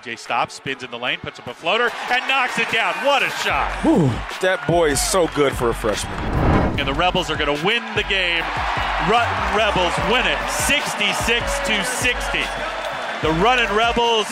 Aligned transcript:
TJ 0.00 0.18
stops, 0.18 0.54
spins 0.54 0.82
in 0.82 0.90
the 0.90 0.98
lane, 0.98 1.18
puts 1.20 1.38
up 1.38 1.46
a 1.46 1.54
floater, 1.54 1.90
and 2.10 2.28
knocks 2.28 2.58
it 2.58 2.70
down. 2.70 2.94
What 3.04 3.22
a 3.22 3.30
shot! 3.30 3.70
That 4.40 4.64
boy 4.66 4.90
is 4.90 5.00
so 5.00 5.28
good 5.34 5.52
for 5.52 5.70
a 5.70 5.74
freshman. 5.74 6.14
And 6.78 6.88
the 6.88 6.94
Rebels 6.94 7.30
are 7.30 7.36
going 7.36 7.54
to 7.54 7.64
win 7.66 7.82
the 7.94 8.04
game. 8.04 8.42
Running 9.08 9.56
Rebels 9.56 9.92
win 10.10 10.24
it 10.26 10.38
66 10.48 11.58
to 11.66 11.84
60. 11.84 12.38
The 13.22 13.32
Running 13.42 13.68
Rebels 13.76 14.26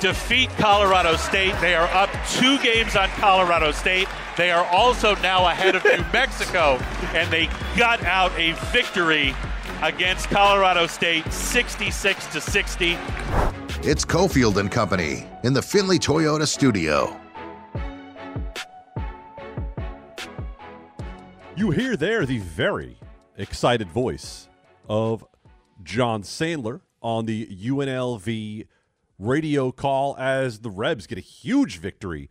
defeat 0.00 0.50
Colorado 0.58 1.16
State. 1.16 1.54
They 1.60 1.74
are 1.74 1.88
up 1.94 2.10
two 2.30 2.58
games 2.58 2.96
on 2.96 3.08
Colorado 3.10 3.70
State. 3.70 4.08
They 4.36 4.50
are 4.50 4.64
also 4.66 5.14
now 5.16 5.46
ahead 5.46 5.76
of 5.76 5.84
New 5.84 6.04
Mexico, 6.12 6.78
and 7.14 7.30
they 7.30 7.48
got 7.76 8.02
out 8.02 8.32
a 8.36 8.52
victory 8.72 9.34
against 9.82 10.28
Colorado 10.30 10.86
State 10.86 11.30
66 11.32 12.26
to 12.28 12.40
60. 12.40 12.98
It's 13.88 14.04
Cofield 14.04 14.56
and 14.56 14.68
Company 14.68 15.28
in 15.44 15.52
the 15.52 15.62
Findlay 15.62 15.98
Toyota 15.98 16.44
studio. 16.44 17.20
You 21.56 21.70
hear 21.70 21.96
there 21.96 22.26
the 22.26 22.38
very 22.38 22.98
excited 23.38 23.88
voice 23.88 24.48
of 24.88 25.24
Jon 25.84 26.24
Sandler 26.24 26.80
on 27.00 27.26
the 27.26 27.46
UNLV 27.46 28.66
radio 29.20 29.70
call 29.70 30.16
as 30.18 30.58
the 30.58 30.70
Rebs 30.70 31.06
get 31.06 31.18
a 31.18 31.20
huge 31.20 31.78
victory 31.78 32.28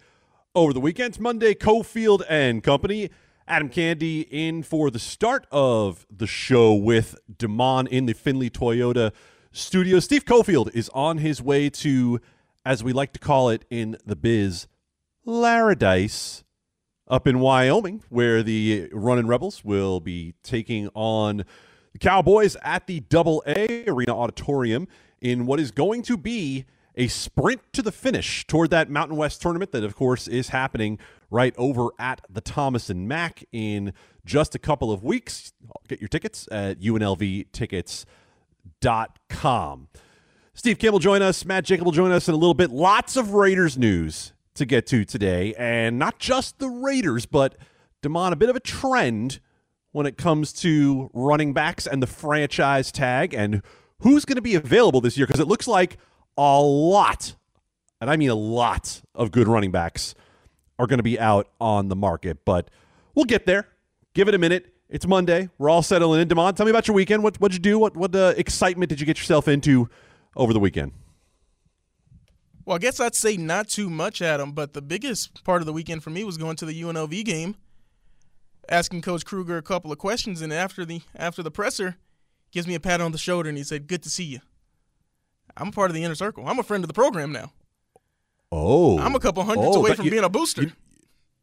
over 0.56 0.74
the 0.74 0.82
weekend. 0.82 1.22
Monday, 1.22 1.54
Cofield 1.54 2.22
and 2.28 2.64
Company. 2.64 3.12
Adam 3.48 3.70
Candee 3.70 4.28
in 4.30 4.62
for 4.62 4.92
the 4.92 5.00
start 5.00 5.48
of 5.54 6.06
the 6.12 6.28
show 6.28 6.74
with 6.74 7.16
Damon 7.38 7.88
in 7.88 8.08
the 8.08 8.14
Findlay 8.14 8.50
Toyota 8.50 9.14
studio. 9.56 10.00
Steve 10.02 10.26
Cofield 10.26 10.70
is 10.76 10.90
on 10.90 11.20
his 11.20 11.42
way 11.42 11.70
to, 11.70 12.20
as 12.66 12.84
we 12.84 12.92
like 12.92 13.14
to 13.14 13.20
call 13.20 13.50
it 13.50 13.64
in 13.70 13.98
the 14.06 14.16
biz, 14.16 14.68
Laradice 15.26 16.44
up 17.08 17.26
in 17.26 17.40
Wyoming, 17.40 18.04
where 18.10 18.44
the 18.44 18.90
Running 18.92 19.28
Rebels 19.28 19.64
will 19.64 20.02
be 20.02 20.34
taking 20.44 20.90
on 20.94 21.46
the 21.94 22.00
Cowboys 22.00 22.58
at 22.64 22.86
the 22.88 23.00
Double 23.00 23.42
A 23.48 23.86
Arena 23.88 24.18
Auditorium 24.18 24.90
in 25.22 25.46
what 25.46 25.60
is 25.60 25.72
going 25.72 26.02
to 26.04 26.18
be 26.18 26.66
a 26.96 27.08
sprint 27.08 27.62
to 27.74 27.82
the 27.82 27.92
finish 27.92 28.46
toward 28.48 28.70
that 28.72 28.90
Mountain 28.90 29.16
West 29.18 29.42
tournament 29.42 29.72
that, 29.72 29.84
of 29.84 29.96
course, 29.96 30.28
is 30.28 30.50
happening 30.50 31.00
right 31.30 31.56
over 31.58 31.90
at 31.98 32.22
the 32.30 32.42
Thomas 32.42 32.90
and 32.90 33.08
Mack 33.08 33.46
in 33.54 33.94
just 34.26 34.54
a 34.54 34.60
couple 34.60 34.92
of 34.92 35.04
weeks. 35.04 35.54
Get 35.88 36.02
your 36.02 36.10
tickets 36.10 36.48
at 36.52 36.82
unlvtickets.com. 38.86 39.88
Steve 40.54 40.80
Kim 40.80 40.94
will 40.94 41.00
join 41.00 41.22
us. 41.22 41.46
Matt 41.46 41.66
Jacob 41.66 41.86
will 41.86 41.92
join 41.92 42.12
us 42.12 42.28
in 42.28 42.34
a 42.34 42.38
little 42.38 42.54
bit. 42.54 42.72
Lots 42.72 43.18
of 43.18 43.34
Raiders 43.34 43.78
news 43.78 44.34
to 44.54 44.66
get 44.66 44.86
to 44.88 45.04
today, 45.04 45.54
and 45.58 46.00
not 46.00 46.18
just 46.18 46.60
the 46.60 46.70
Raiders, 46.70 47.26
but 47.26 47.58
Damon, 48.02 48.32
a 48.32 48.38
bit 48.38 48.50
of 48.50 48.56
a 48.56 48.62
trend 48.62 49.40
when 49.92 50.06
it 50.06 50.18
comes 50.18 50.54
to 50.54 51.10
running 51.14 51.54
backs 51.54 51.86
and 51.86 52.02
the 52.02 52.08
franchise 52.08 52.92
tag 52.92 53.34
and 53.34 53.62
who's 54.00 54.24
going 54.24 54.36
to 54.36 54.42
be 54.42 54.56
available 54.56 55.02
this 55.02 55.18
year 55.18 55.26
because 55.28 55.42
it 55.42 55.48
looks 55.48 55.68
like 55.68 55.98
a 56.38 56.62
lot, 56.62 57.36
and 58.00 58.10
I 58.10 58.16
mean 58.16 58.30
a 58.30 58.36
lot 58.36 59.02
of 59.14 59.32
good 59.32 59.48
running 59.48 59.72
backs 59.72 60.16
are 60.80 60.88
going 60.88 61.00
to 61.00 61.04
be 61.04 61.20
out 61.20 61.50
on 61.60 61.90
the 61.90 61.96
market. 61.96 62.46
But 62.46 62.70
we'll 63.14 63.26
get 63.26 63.46
there. 63.46 63.68
Give 64.14 64.30
it 64.30 64.36
a 64.36 64.38
minute. 64.38 64.75
It's 64.96 65.06
Monday. 65.06 65.50
We're 65.58 65.70
all 65.70 65.82
settling 65.82 66.22
in. 66.22 66.30
Demond, 66.30 66.56
tell 66.56 66.66
me 66.66 66.70
about 66.70 66.88
your 66.88 66.96
weekend. 66.96 67.22
What 67.22 67.36
what'd 67.42 67.54
you 67.54 67.60
do? 67.60 67.78
What 67.78 67.98
what 67.98 68.16
uh, 68.16 68.34
excitement 68.38 68.88
did 68.88 69.02
you 69.02 69.06
get 69.06 69.18
yourself 69.18 69.50
into 69.50 69.90
over 70.38 70.54
the 70.54 70.60
weekend? 70.62 70.94
Well, 72.64 72.78
I 72.78 72.80
guess 72.80 73.02
I'd 73.02 73.14
say 73.14 73.36
not 73.36 73.68
too 73.68 73.90
much, 73.90 74.22
Adam. 74.22 74.54
But 74.54 74.72
the 74.72 74.82
biggest 74.82 75.44
part 75.44 75.62
of 75.62 75.66
the 75.66 75.74
weekend 75.74 76.02
for 76.02 76.12
me 76.12 76.24
was 76.24 76.38
going 76.38 76.56
to 76.56 76.66
the 76.66 76.82
UNLV 76.82 77.26
game, 77.26 77.58
asking 78.70 79.02
Coach 79.02 79.26
Kruger 79.26 79.58
a 79.58 79.62
couple 79.62 79.92
of 79.92 79.98
questions, 79.98 80.42
and 80.42 80.54
after 80.54 80.86
the 80.86 81.02
after 81.14 81.44
the 81.44 81.52
presser, 81.52 81.98
gives 82.54 82.66
me 82.66 82.74
a 82.74 82.80
pat 82.80 83.02
on 83.02 83.12
the 83.12 83.18
shoulder 83.18 83.50
and 83.50 83.58
he 83.58 83.66
said, 83.66 83.88
"Good 83.88 84.02
to 84.04 84.10
see 84.10 84.24
you." 84.24 84.40
I'm 85.58 85.68
a 85.68 85.72
part 85.74 85.92
of 85.92 85.96
the 85.96 86.06
inner 86.06 86.16
circle. 86.16 86.48
I'm 86.48 86.58
a 86.58 86.64
friend 86.64 86.86
of 86.86 86.88
the 86.88 86.94
program 86.94 87.34
now. 87.34 87.52
Oh, 88.50 88.98
I'm 88.98 89.14
a 89.14 89.20
couple 89.20 89.44
hundreds 89.44 89.76
oh, 89.76 89.80
away 89.82 89.94
from 89.94 90.06
you- 90.06 90.12
being 90.12 90.24
a 90.24 90.30
booster. 90.30 90.62
You, 90.62 90.72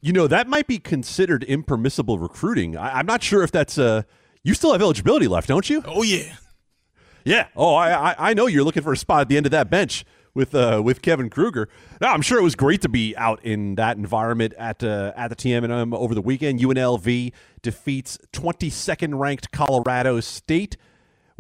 you 0.02 0.12
know 0.12 0.26
that 0.26 0.46
might 0.48 0.66
be 0.66 0.78
considered 0.78 1.42
impermissible 1.44 2.18
recruiting. 2.18 2.76
I, 2.76 2.98
I'm 2.98 3.06
not 3.06 3.22
sure 3.22 3.42
if 3.42 3.50
that's 3.50 3.78
uh 3.78 4.02
You 4.42 4.52
still 4.54 4.72
have 4.72 4.82
eligibility 4.82 5.28
left, 5.28 5.48
don't 5.48 5.68
you? 5.70 5.82
oh 5.86 6.02
yeah. 6.02 6.34
Yeah. 7.24 7.46
Oh, 7.56 7.74
I, 7.76 8.10
I 8.10 8.30
I 8.30 8.34
know 8.34 8.46
you're 8.46 8.64
looking 8.64 8.82
for 8.82 8.92
a 8.92 8.96
spot 8.96 9.20
at 9.22 9.28
the 9.28 9.36
end 9.36 9.46
of 9.46 9.52
that 9.52 9.70
bench 9.70 10.04
with 10.34 10.54
uh 10.54 10.80
with 10.84 11.02
Kevin 11.02 11.30
Kruger. 11.30 11.68
No, 12.00 12.08
I'm 12.08 12.22
sure 12.22 12.38
it 12.38 12.42
was 12.42 12.56
great 12.56 12.80
to 12.82 12.88
be 12.88 13.16
out 13.16 13.44
in 13.44 13.76
that 13.76 13.96
environment 13.96 14.54
at 14.58 14.82
uh, 14.82 15.12
at 15.16 15.28
the 15.28 15.36
TMM 15.36 15.94
over 15.94 16.14
the 16.14 16.22
weekend. 16.22 16.58
UNLV 16.60 17.32
defeats 17.62 18.18
22nd 18.32 19.18
ranked 19.20 19.52
Colorado 19.52 20.18
State, 20.20 20.76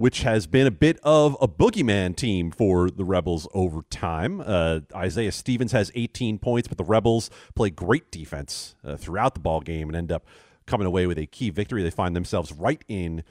which 0.02 0.22
has 0.22 0.48
been 0.48 0.66
a 0.66 0.70
bit 0.72 0.98
of 1.04 1.36
a 1.40 1.46
boogeyman 1.46 2.16
team 2.16 2.50
for 2.50 2.90
the 2.90 3.04
Rebels 3.04 3.46
over 3.54 3.82
time. 3.88 4.42
Uh, 4.44 4.80
Isaiah 4.96 5.30
Stevens 5.30 5.70
has 5.70 5.92
18 5.94 6.40
points, 6.40 6.66
but 6.66 6.76
the 6.76 6.82
Rebels 6.82 7.30
play 7.54 7.70
great 7.70 8.10
defense 8.10 8.74
uh, 8.84 8.96
throughout 8.96 9.34
the 9.34 9.38
ball 9.40 9.60
game 9.60 9.88
and 9.88 9.94
end 9.94 10.10
up 10.10 10.26
coming 10.66 10.88
away 10.88 11.06
with 11.06 11.18
a 11.18 11.26
key 11.26 11.50
victory. 11.50 11.84
They 11.84 11.90
find 11.90 12.16
themselves 12.16 12.50
right 12.50 12.82
in 12.88 13.22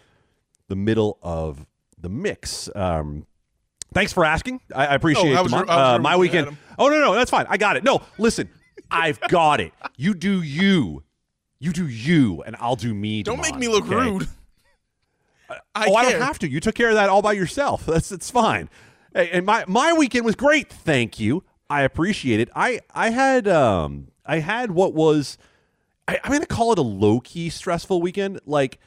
the 0.70 0.78
middle 0.78 1.20
of 1.22 1.66
the 2.00 2.08
mix. 2.08 2.70
Um, 2.74 3.28
thanks 3.94 4.14
for 4.14 4.24
asking. 4.24 4.62
I, 4.74 4.88
I 4.88 4.96
appreciate 4.96 5.34
Oh, 5.34 5.36
I 5.36 5.40
it. 5.42 5.44
was 5.44 5.52
Demont. 5.52 5.64
ru- 5.64 5.70
I 5.70 5.76
was 5.76 6.00
uh, 6.00 6.00
my 6.00 6.16
weekend. 6.16 6.48
Adam. 6.48 6.58
Oh 6.80 6.88
no, 6.88 7.00
no, 7.02 7.14
that's 7.14 7.32
fine. 7.32 7.48
I 7.50 7.58
got 7.58 7.76
it. 7.76 7.84
No, 7.84 8.02
listen, 8.18 8.48
I've 8.90 9.20
got 9.28 9.60
it. 9.60 9.74
You 9.98 10.14
do 10.14 10.42
you. 10.42 11.04
You 11.60 11.74
do 11.74 11.86
you, 11.86 12.42
and 12.44 12.56
I'll 12.62 12.78
do 12.78 12.94
me. 12.94 13.24
Don't 13.24 13.42
make 13.42 13.58
me 13.58 13.68
look 13.68 13.86
okay? 13.88 13.94
rude. 13.96 14.28
I 15.76 15.88
oh, 15.88 15.96
I 15.96 16.12
don't 16.12 16.22
have 16.22 16.40
to. 16.40 16.50
You 16.50 16.60
took 16.60 16.76
care 16.76 16.90
of 16.90 16.96
that 16.96 17.10
all 17.10 17.22
by 17.22 17.34
yourself. 17.34 17.86
That's 17.86 18.12
it's 18.12 18.30
fine. 18.30 18.70
And 19.14 19.46
my 19.46 19.66
my 19.68 19.94
weekend 19.94 20.26
was 20.26 20.36
great. 20.36 20.72
Thank 20.72 21.20
you. 21.20 21.44
I 21.70 21.84
appreciate 21.84 22.40
it. 22.40 22.50
I 22.56 22.82
I 22.94 23.10
had 23.10 23.48
um 23.48 24.08
I 24.26 24.40
had 24.40 24.72
what 24.72 24.94
was 24.94 25.38
I, 26.08 26.20
I'm 26.24 26.32
gonna 26.32 26.46
call 26.46 26.72
it 26.72 26.80
a 26.80 26.84
low 26.84 27.20
key 27.20 27.50
stressful 27.50 28.02
weekend. 28.02 28.40
Like 28.46 28.80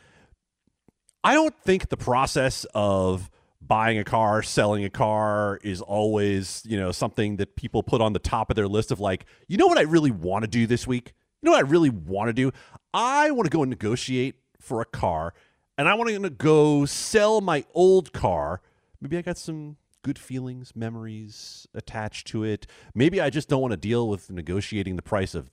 I 1.23 1.35
don't 1.35 1.57
think 1.63 1.89
the 1.89 1.97
process 1.97 2.67
of 2.75 3.31
buying 3.61 3.99
a 3.99 4.05
car, 4.05 4.43
selling 4.43 4.85
a 4.85 4.91
car 4.91 5.59
is 5.63 5.81
always, 5.81 6.63
you 6.67 6.79
know, 6.79 6.93
something 6.93 7.37
that 7.37 7.57
people 7.57 7.83
put 7.83 8.01
on 8.01 8.13
the 8.13 8.19
top 8.19 8.51
of 8.51 8.57
their 8.57 8.69
list 8.69 8.93
of 8.93 9.01
like, 9.01 9.25
you 9.49 9.57
know 9.57 9.67
what 9.67 9.79
I 9.79 9.83
really 9.83 10.11
want 10.11 10.45
to 10.45 10.51
do 10.51 10.67
this 10.67 10.87
week? 10.87 11.15
You 11.41 11.47
know 11.47 11.53
what 11.53 11.65
I 11.65 11.69
really 11.69 11.91
want 11.91 12.29
to 12.29 12.33
do? 12.33 12.53
I 12.93 13.31
want 13.31 13.47
to 13.47 13.51
go 13.51 13.63
and 13.63 13.71
negotiate 13.71 14.37
for 14.61 14.81
a 14.81 14.85
car 14.85 15.33
and 15.77 15.89
I 15.89 15.95
want 15.95 16.11
to 16.11 16.31
go 16.31 16.85
sell 16.85 17.41
my 17.41 17.65
old 17.75 18.13
car. 18.13 18.61
Maybe 19.01 19.19
I 19.19 19.23
got 19.23 19.39
some 19.39 19.77
good 20.03 20.19
feelings, 20.19 20.77
memories 20.77 21.67
attached 21.75 22.27
to 22.29 22.45
it. 22.45 22.67
Maybe 22.95 23.21
I 23.21 23.31
just 23.31 23.49
don't 23.49 23.61
want 23.61 23.73
to 23.73 23.77
deal 23.77 24.09
with 24.09 24.31
negotiating 24.31 24.97
the 24.97 25.03
price 25.03 25.35
of 25.35 25.51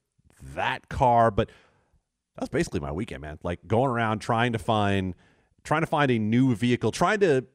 that 0.55 0.89
car, 0.89 1.31
but 1.31 1.49
that's 2.37 2.49
basically 2.49 2.79
my 2.79 2.91
weekend, 2.91 3.21
man. 3.21 3.39
Like 3.43 3.59
going 3.67 3.89
around 3.89 4.19
trying 4.19 4.53
to 4.53 4.59
find 4.59 5.15
trying 5.63 5.81
to 5.81 5.87
find 5.87 6.11
a 6.11 6.19
new 6.19 6.55
vehicle, 6.55 6.91
trying 6.91 7.19
to 7.21 7.45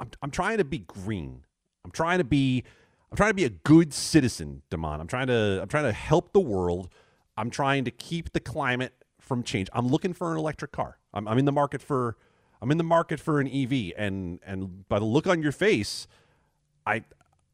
I'm, 0.00 0.10
I'm 0.22 0.30
trying 0.30 0.58
to 0.58 0.64
be 0.64 0.78
green. 0.80 1.44
I'm 1.84 1.90
trying 1.90 2.18
to 2.18 2.24
be 2.24 2.64
I'm 3.10 3.16
trying 3.16 3.30
to 3.30 3.34
be 3.34 3.44
a 3.44 3.50
good 3.50 3.94
citizen, 3.94 4.62
Damon. 4.70 5.00
I'm 5.00 5.06
trying 5.06 5.28
to 5.28 5.60
I'm 5.62 5.68
trying 5.68 5.84
to 5.84 5.92
help 5.92 6.32
the 6.32 6.40
world. 6.40 6.88
I'm 7.36 7.50
trying 7.50 7.84
to 7.84 7.90
keep 7.90 8.32
the 8.32 8.40
climate 8.40 8.92
from 9.28 9.42
change. 9.44 9.68
I'm 9.72 9.86
looking 9.86 10.12
for 10.14 10.32
an 10.32 10.38
electric 10.38 10.72
car. 10.72 10.98
I'm, 11.14 11.28
I'm 11.28 11.38
in 11.38 11.44
the 11.44 11.52
market 11.52 11.80
for 11.82 12.16
I'm 12.60 12.70
in 12.72 12.78
the 12.78 12.84
market 12.84 13.20
for 13.20 13.38
an 13.40 13.46
EV 13.46 13.92
and 13.96 14.40
and 14.44 14.88
by 14.88 14.98
the 14.98 15.04
look 15.04 15.26
on 15.28 15.42
your 15.42 15.52
face, 15.52 16.08
I 16.86 17.04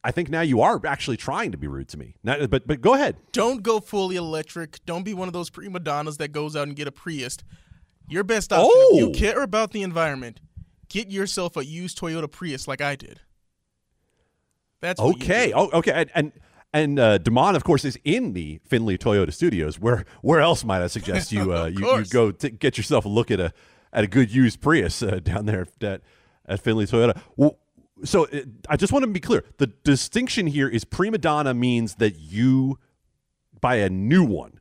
I 0.02 0.10
think 0.12 0.28
now 0.30 0.40
you 0.42 0.60
are 0.60 0.80
actually 0.86 1.16
trying 1.16 1.50
to 1.52 1.58
be 1.58 1.66
rude 1.66 1.88
to 1.88 1.98
me. 1.98 2.14
Now, 2.22 2.46
but 2.46 2.66
but 2.66 2.80
go 2.80 2.94
ahead. 2.94 3.16
Don't 3.32 3.62
go 3.62 3.80
fully 3.80 4.16
electric. 4.16 4.84
Don't 4.86 5.02
be 5.02 5.12
one 5.14 5.28
of 5.28 5.34
those 5.34 5.50
prima 5.50 5.80
donnas 5.80 6.16
that 6.18 6.28
goes 6.32 6.54
out 6.56 6.68
and 6.68 6.76
get 6.76 6.86
a 6.88 6.92
Prius. 6.92 7.36
Your 8.08 8.22
best 8.22 8.52
option, 8.52 8.70
if 8.92 8.98
you 8.98 9.08
Oh. 9.08 9.12
care 9.12 9.42
about 9.42 9.72
the 9.72 9.82
environment, 9.82 10.40
get 10.88 11.10
yourself 11.10 11.56
a 11.56 11.64
used 11.64 11.98
Toyota 11.98 12.30
Prius 12.30 12.68
like 12.68 12.80
I 12.82 12.96
did. 12.96 13.20
That's 14.80 15.00
Okay. 15.00 15.52
Oh, 15.54 15.70
okay. 15.72 15.92
And 15.92 16.10
and, 16.14 16.32
and 16.74 16.98
uh, 16.98 17.18
Damon, 17.18 17.54
of 17.54 17.62
course, 17.62 17.84
is 17.84 17.96
in 18.04 18.32
the 18.32 18.60
Findlay 18.64 18.98
Toyota 18.98 19.32
Studios. 19.32 19.78
Where 19.78 20.04
where 20.22 20.40
else 20.40 20.64
might 20.64 20.82
I 20.82 20.88
suggest 20.88 21.30
you 21.30 21.54
uh, 21.56 21.66
you, 21.66 21.98
you 21.98 22.04
go 22.06 22.32
to 22.32 22.50
get 22.50 22.76
yourself 22.76 23.04
a 23.04 23.08
look 23.08 23.30
at 23.30 23.38
a 23.38 23.54
at 23.92 24.02
a 24.04 24.08
good 24.08 24.30
used 24.34 24.60
Prius 24.60 25.00
uh, 25.00 25.20
down 25.22 25.46
there 25.46 25.68
at 25.80 26.02
at 26.46 26.60
Findlay 26.60 26.86
Toyota. 26.86 27.18
Well, 27.36 27.58
so 28.02 28.26
uh, 28.26 28.40
I 28.68 28.76
just 28.76 28.92
want 28.92 29.04
to 29.04 29.10
be 29.10 29.20
clear. 29.20 29.44
The 29.58 29.68
distinction 29.68 30.48
here 30.48 30.68
is 30.68 30.84
prima 30.84 31.18
donna 31.18 31.54
means 31.54 31.94
that 31.96 32.18
you 32.18 32.80
buy 33.60 33.76
a 33.76 33.88
new 33.88 34.24
one. 34.24 34.60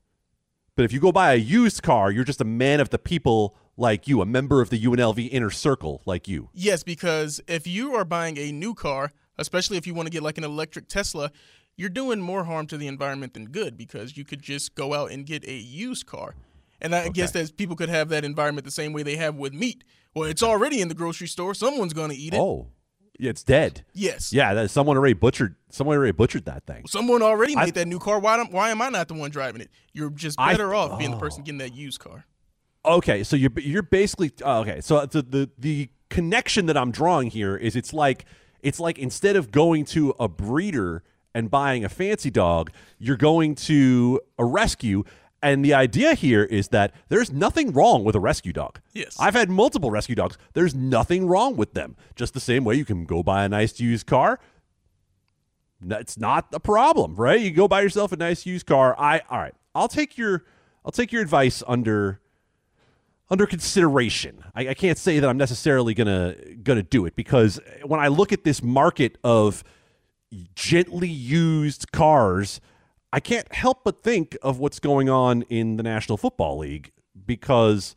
But 0.76 0.86
if 0.86 0.94
you 0.94 1.00
go 1.00 1.12
buy 1.12 1.34
a 1.34 1.38
used 1.38 1.82
car, 1.82 2.12
you're 2.12 2.24
just 2.24 2.42
a 2.42 2.46
man 2.46 2.80
of 2.80 2.90
the 2.90 3.00
people 3.00 3.56
like 3.76 4.08
you, 4.08 4.22
a 4.22 4.26
member 4.26 4.62
of 4.62 4.70
the 4.70 4.80
UNLV 4.80 5.30
inner 5.32 5.50
circle 5.50 6.04
like 6.06 6.28
you. 6.28 6.50
Yes, 6.54 6.84
because 6.84 7.42
if 7.48 7.66
you 7.66 7.96
are 7.96 8.06
buying 8.06 8.38
a 8.38 8.52
new 8.52 8.76
car, 8.76 9.12
especially 9.38 9.78
if 9.78 9.88
you 9.88 9.94
want 9.96 10.06
to 10.08 10.12
get 10.12 10.24
like 10.24 10.38
an 10.38 10.44
electric 10.44 10.88
Tesla, 10.88 11.32
you're 11.76 11.90
doing 11.90 12.22
more 12.22 12.44
harm 12.44 12.68
to 12.68 12.78
the 12.78 12.88
environment 12.88 13.34
than 13.34 13.46
good 13.46 13.78
because 13.78 14.18
you 14.18 14.24
could 14.24 14.42
just 14.42 14.76
go 14.76 14.94
out 14.94 15.12
and 15.12 15.26
get 15.26 15.48
a 15.48 15.54
used 15.54 16.06
car. 16.06 16.36
And 16.82 16.94
I 16.94 17.10
guess 17.10 17.32
that 17.32 17.56
people 17.56 17.76
could 17.76 17.90
have 17.90 18.10
that 18.10 18.26
environment 18.26 18.66
the 18.66 18.72
same 18.72 18.92
way 18.92 19.04
they 19.04 19.16
have 19.16 19.36
with 19.36 19.54
meat. 19.54 19.84
Well, 20.14 20.30
it's 20.30 20.44
already 20.44 20.82
in 20.82 20.90
the 20.90 20.94
grocery 20.94 21.28
store. 21.28 21.54
Someone's 21.54 21.94
going 21.94 22.10
to 22.10 22.16
eat 22.16 22.34
it. 22.34 22.40
Oh, 22.40 22.68
yeah, 23.18 23.30
it's 23.30 23.44
dead. 23.44 23.86
Yes. 23.94 24.34
Yeah, 24.34 24.54
that, 24.54 24.70
someone 24.70 24.98
already 24.98 25.14
butchered. 25.14 25.56
Someone 25.70 25.96
already 25.98 26.12
butchered 26.12 26.46
that 26.46 26.66
thing. 26.66 26.86
Someone 26.88 27.22
already 27.22 27.56
I- 27.56 27.66
made 27.66 27.76
that 27.76 27.88
new 27.88 28.00
car. 28.00 28.20
Why, 28.20 28.44
why 28.44 28.70
am 28.70 28.82
I 28.82 28.90
not 28.90 29.08
the 29.08 29.14
one 29.14 29.32
driving 29.32 29.62
it? 29.62 29.70
You're 29.94 30.10
just 30.10 30.40
I- 30.40 30.54
better 30.54 30.76
off 30.76 31.00
being 31.00 31.12
the 31.12 31.18
oh. 31.18 31.22
person 31.22 31.44
getting 31.44 31.60
that 31.60 31.74
used 31.74 32.00
car. 32.00 32.26
Okay, 32.86 33.24
so 33.24 33.38
you're 33.38 33.52
you're 33.56 33.82
basically 33.82 34.34
oh, 34.44 34.60
okay. 34.60 34.82
So 34.82 35.06
the, 35.06 35.22
the 35.22 35.50
the 35.58 35.90
connection 36.10 36.66
that 36.66 36.76
I'm 36.76 36.92
drawing 36.92 37.30
here 37.30 37.56
is 37.56 37.78
it's 37.78 37.94
like 37.94 38.26
it's 38.62 38.78
like 38.78 39.00
instead 39.00 39.38
of 39.38 39.52
going 39.52 39.86
to 39.86 40.14
a 40.20 40.28
breeder 40.28 41.02
and 41.34 41.50
buying 41.50 41.84
a 41.84 41.90
fancy 41.90 42.30
dog, 42.30 42.72
you're 42.98 43.18
going 43.18 43.56
to 43.56 44.22
a 44.38 44.46
rescue. 44.46 45.04
And 45.42 45.64
the 45.64 45.74
idea 45.74 46.14
here 46.14 46.44
is 46.44 46.70
that 46.70 46.94
there's 47.10 47.32
nothing 47.32 47.74
wrong 47.74 48.04
with 48.04 48.16
a 48.16 48.20
rescue 48.20 48.54
dog. 48.54 48.80
Yes. 48.94 49.18
I've 49.20 49.34
had 49.34 49.50
multiple 49.50 49.92
rescue 49.92 50.16
dogs. 50.16 50.38
There's 50.54 50.74
nothing 50.74 51.28
wrong 51.28 51.58
with 51.58 51.74
them. 51.74 51.98
Just 52.16 52.34
the 52.34 52.40
same 52.40 52.64
way 52.64 52.76
you 52.76 52.86
can 52.86 53.06
go 53.06 53.24
buy 53.24 53.44
a 53.44 53.50
nice 53.50 53.80
used 53.80 54.08
car. 54.08 54.40
That's 55.82 56.18
not 56.18 56.48
a 56.54 56.60
problem, 56.60 57.16
right? 57.16 57.40
You 57.40 57.52
go 57.52 57.68
buy 57.68 57.82
yourself 57.82 58.12
a 58.14 58.16
nice 58.16 58.46
used 58.46 58.66
car. 58.66 58.96
I 58.98 59.22
all 59.30 59.40
right. 59.40 59.54
I'll 59.76 59.90
take 59.90 60.18
your 60.18 60.46
I'll 60.86 60.92
take 60.92 61.12
your 61.12 61.22
advice 61.22 61.62
under 61.68 62.22
under 63.30 63.46
consideration. 63.46 64.44
I, 64.56 64.70
I 64.70 64.74
can't 64.74 64.98
say 64.98 65.20
that 65.20 65.30
I'm 65.30 65.38
necessarily 65.38 65.94
gonna 65.94 66.36
gonna 66.64 66.84
do 66.84 67.06
it 67.06 67.16
because 67.16 67.60
when 67.84 68.00
I 68.00 68.08
look 68.08 68.32
at 68.32 68.44
this 68.44 68.64
market 68.64 69.18
of 69.24 69.64
gently 70.56 71.08
used 71.08 71.92
cars, 71.92 72.60
I 73.12 73.20
can't 73.20 73.52
help 73.54 73.84
but 73.84 74.04
think 74.04 74.38
of 74.42 74.60
what's 74.60 74.80
going 74.80 75.10
on 75.10 75.44
in 75.44 75.78
the 75.78 75.84
National 75.84 76.18
Football 76.18 76.60
League 76.60 76.92
because 77.26 77.96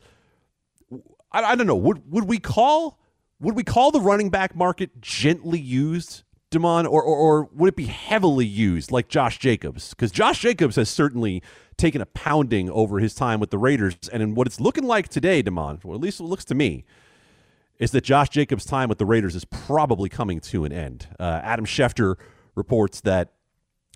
I, 1.31 1.43
I 1.43 1.55
don't 1.55 1.67
know 1.67 1.75
would 1.75 2.09
would 2.11 2.25
we 2.25 2.39
call 2.39 2.99
would 3.39 3.55
we 3.55 3.63
call 3.63 3.91
the 3.91 4.01
running 4.01 4.29
back 4.29 4.55
market 4.55 5.01
gently 5.01 5.59
used, 5.59 6.23
Damon, 6.51 6.85
or, 6.85 7.01
or 7.01 7.17
or 7.17 7.49
would 7.53 7.69
it 7.69 7.75
be 7.75 7.85
heavily 7.85 8.45
used 8.45 8.91
like 8.91 9.07
Josh 9.07 9.37
Jacobs? 9.39 9.89
Because 9.91 10.11
Josh 10.11 10.39
Jacobs 10.39 10.75
has 10.75 10.89
certainly 10.89 11.41
taken 11.77 12.01
a 12.01 12.05
pounding 12.07 12.69
over 12.69 12.99
his 12.99 13.13
time 13.13 13.39
with 13.39 13.51
the 13.51 13.57
Raiders, 13.57 13.95
and 14.11 14.23
in 14.23 14.35
what 14.35 14.47
it's 14.47 14.59
looking 14.59 14.83
like 14.83 15.09
today, 15.09 15.41
Damon, 15.41 15.79
or 15.83 15.95
at 15.95 16.01
least 16.01 16.19
it 16.19 16.23
looks 16.23 16.45
to 16.45 16.55
me, 16.55 16.85
is 17.79 17.91
that 17.91 18.03
Josh 18.03 18.29
Jacobs' 18.29 18.65
time 18.65 18.89
with 18.89 18.97
the 18.97 19.05
Raiders 19.05 19.35
is 19.35 19.45
probably 19.45 20.09
coming 20.09 20.39
to 20.41 20.65
an 20.65 20.71
end. 20.71 21.07
Uh, 21.19 21.41
Adam 21.43 21.65
Schefter 21.65 22.15
reports 22.55 23.01
that 23.01 23.33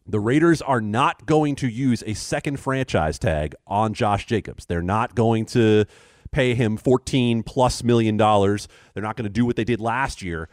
the 0.06 0.20
Raiders 0.20 0.62
are 0.62 0.82
not 0.82 1.26
going 1.26 1.56
to 1.58 1.68
use 1.68 2.04
a 2.06 2.14
second 2.14 2.60
franchise 2.60 3.18
tag 3.20 3.56
on 3.66 3.94
Josh 3.94 4.26
Jacobs. 4.26 4.66
They're 4.66 4.82
not 4.82 5.16
going 5.16 5.46
to 5.48 5.86
pay 6.32 6.56
him 6.56 6.78
14 6.78 7.44
plus 7.44 7.84
million 7.84 8.18
dollars. 8.18 8.68
They're 8.94 9.04
not 9.04 9.16
going 9.16 9.26
to 9.26 9.30
do 9.30 9.46
what 9.46 9.56
they 9.56 9.64
did 9.64 9.80
last 9.80 10.22
year 10.22 10.50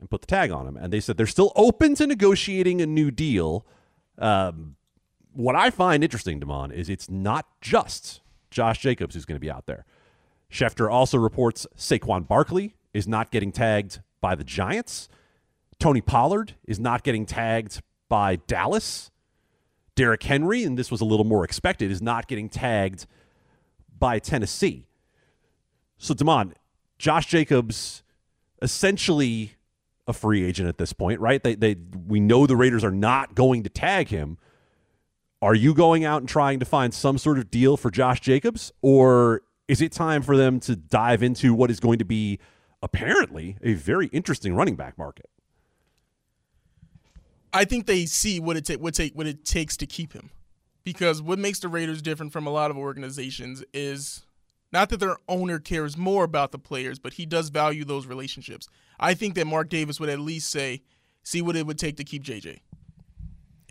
and 0.00 0.10
put 0.10 0.20
the 0.20 0.26
tag 0.26 0.50
on 0.50 0.66
him. 0.66 0.76
And 0.76 0.92
they 0.92 1.00
said 1.00 1.16
they're 1.16 1.26
still 1.26 1.52
open 1.54 1.94
to 1.96 2.06
negotiating 2.06 2.80
a 2.80 2.86
new 2.86 3.10
deal. 3.10 3.66
Um, 4.18 4.76
what 5.32 5.54
I 5.54 5.70
find 5.70 6.04
interesting, 6.04 6.40
Damon, 6.40 6.70
is 6.70 6.88
it's 6.88 7.08
not 7.08 7.46
just 7.60 8.20
Josh 8.50 8.78
Jacobs 8.78 9.14
who's 9.14 9.24
going 9.24 9.36
to 9.36 9.40
be 9.40 9.50
out 9.50 9.66
there. 9.66 9.84
Schefter 10.52 10.90
also 10.90 11.16
reports 11.16 11.66
Saquon 11.76 12.28
Barkley 12.28 12.76
is 12.92 13.08
not 13.08 13.30
getting 13.30 13.52
tagged 13.52 14.00
by 14.20 14.34
the 14.34 14.44
Giants. 14.44 15.08
Tony 15.80 16.02
Pollard 16.02 16.54
is 16.66 16.78
not 16.78 17.02
getting 17.02 17.24
tagged 17.24 17.82
by 18.08 18.36
Dallas. 18.36 19.10
Derrick 19.94 20.22
Henry, 20.22 20.62
and 20.62 20.78
this 20.78 20.90
was 20.90 21.00
a 21.00 21.06
little 21.06 21.24
more 21.24 21.42
expected, 21.42 21.90
is 21.90 22.02
not 22.02 22.28
getting 22.28 22.48
tagged 22.48 23.06
by 23.98 24.18
Tennessee. 24.18 24.86
So, 25.96 26.12
Damon, 26.12 26.54
Josh 26.98 27.26
Jacobs, 27.26 28.02
essentially 28.60 29.54
a 30.06 30.12
free 30.12 30.44
agent 30.44 30.68
at 30.68 30.78
this 30.78 30.92
point, 30.92 31.20
right? 31.20 31.42
They, 31.42 31.54
they, 31.54 31.76
we 32.06 32.20
know 32.20 32.46
the 32.46 32.56
Raiders 32.56 32.84
are 32.84 32.90
not 32.90 33.34
going 33.34 33.62
to 33.62 33.70
tag 33.70 34.08
him. 34.08 34.36
Are 35.40 35.54
you 35.54 35.74
going 35.74 36.04
out 36.04 36.22
and 36.22 36.28
trying 36.28 36.60
to 36.60 36.66
find 36.66 36.92
some 36.92 37.18
sort 37.18 37.38
of 37.38 37.50
deal 37.50 37.76
for 37.76 37.90
Josh 37.90 38.20
Jacobs, 38.20 38.72
or 38.82 39.42
is 39.72 39.80
it 39.80 39.90
time 39.90 40.20
for 40.20 40.36
them 40.36 40.60
to 40.60 40.76
dive 40.76 41.22
into 41.22 41.54
what 41.54 41.70
is 41.70 41.80
going 41.80 41.98
to 41.98 42.04
be 42.04 42.38
apparently 42.82 43.56
a 43.62 43.72
very 43.72 44.08
interesting 44.08 44.54
running 44.54 44.76
back 44.76 44.98
market? 44.98 45.30
I 47.54 47.64
think 47.64 47.86
they 47.86 48.04
see 48.04 48.38
what 48.38 48.58
it 48.58 48.66
ta- 48.66 48.74
what 48.74 48.92
take 48.92 49.14
what 49.14 49.26
it 49.26 49.46
takes 49.46 49.78
to 49.78 49.86
keep 49.86 50.12
him, 50.12 50.28
because 50.84 51.22
what 51.22 51.38
makes 51.38 51.58
the 51.58 51.68
Raiders 51.68 52.02
different 52.02 52.34
from 52.34 52.46
a 52.46 52.50
lot 52.50 52.70
of 52.70 52.76
organizations 52.76 53.64
is 53.72 54.26
not 54.74 54.90
that 54.90 55.00
their 55.00 55.16
owner 55.26 55.58
cares 55.58 55.96
more 55.96 56.24
about 56.24 56.52
the 56.52 56.58
players, 56.58 56.98
but 56.98 57.14
he 57.14 57.24
does 57.24 57.48
value 57.48 57.86
those 57.86 58.06
relationships. 58.06 58.68
I 59.00 59.14
think 59.14 59.34
that 59.36 59.46
Mark 59.46 59.70
Davis 59.70 59.98
would 59.98 60.10
at 60.10 60.20
least 60.20 60.50
say, 60.50 60.82
"See 61.22 61.40
what 61.40 61.56
it 61.56 61.66
would 61.66 61.78
take 61.78 61.96
to 61.96 62.04
keep 62.04 62.22
JJ." 62.22 62.60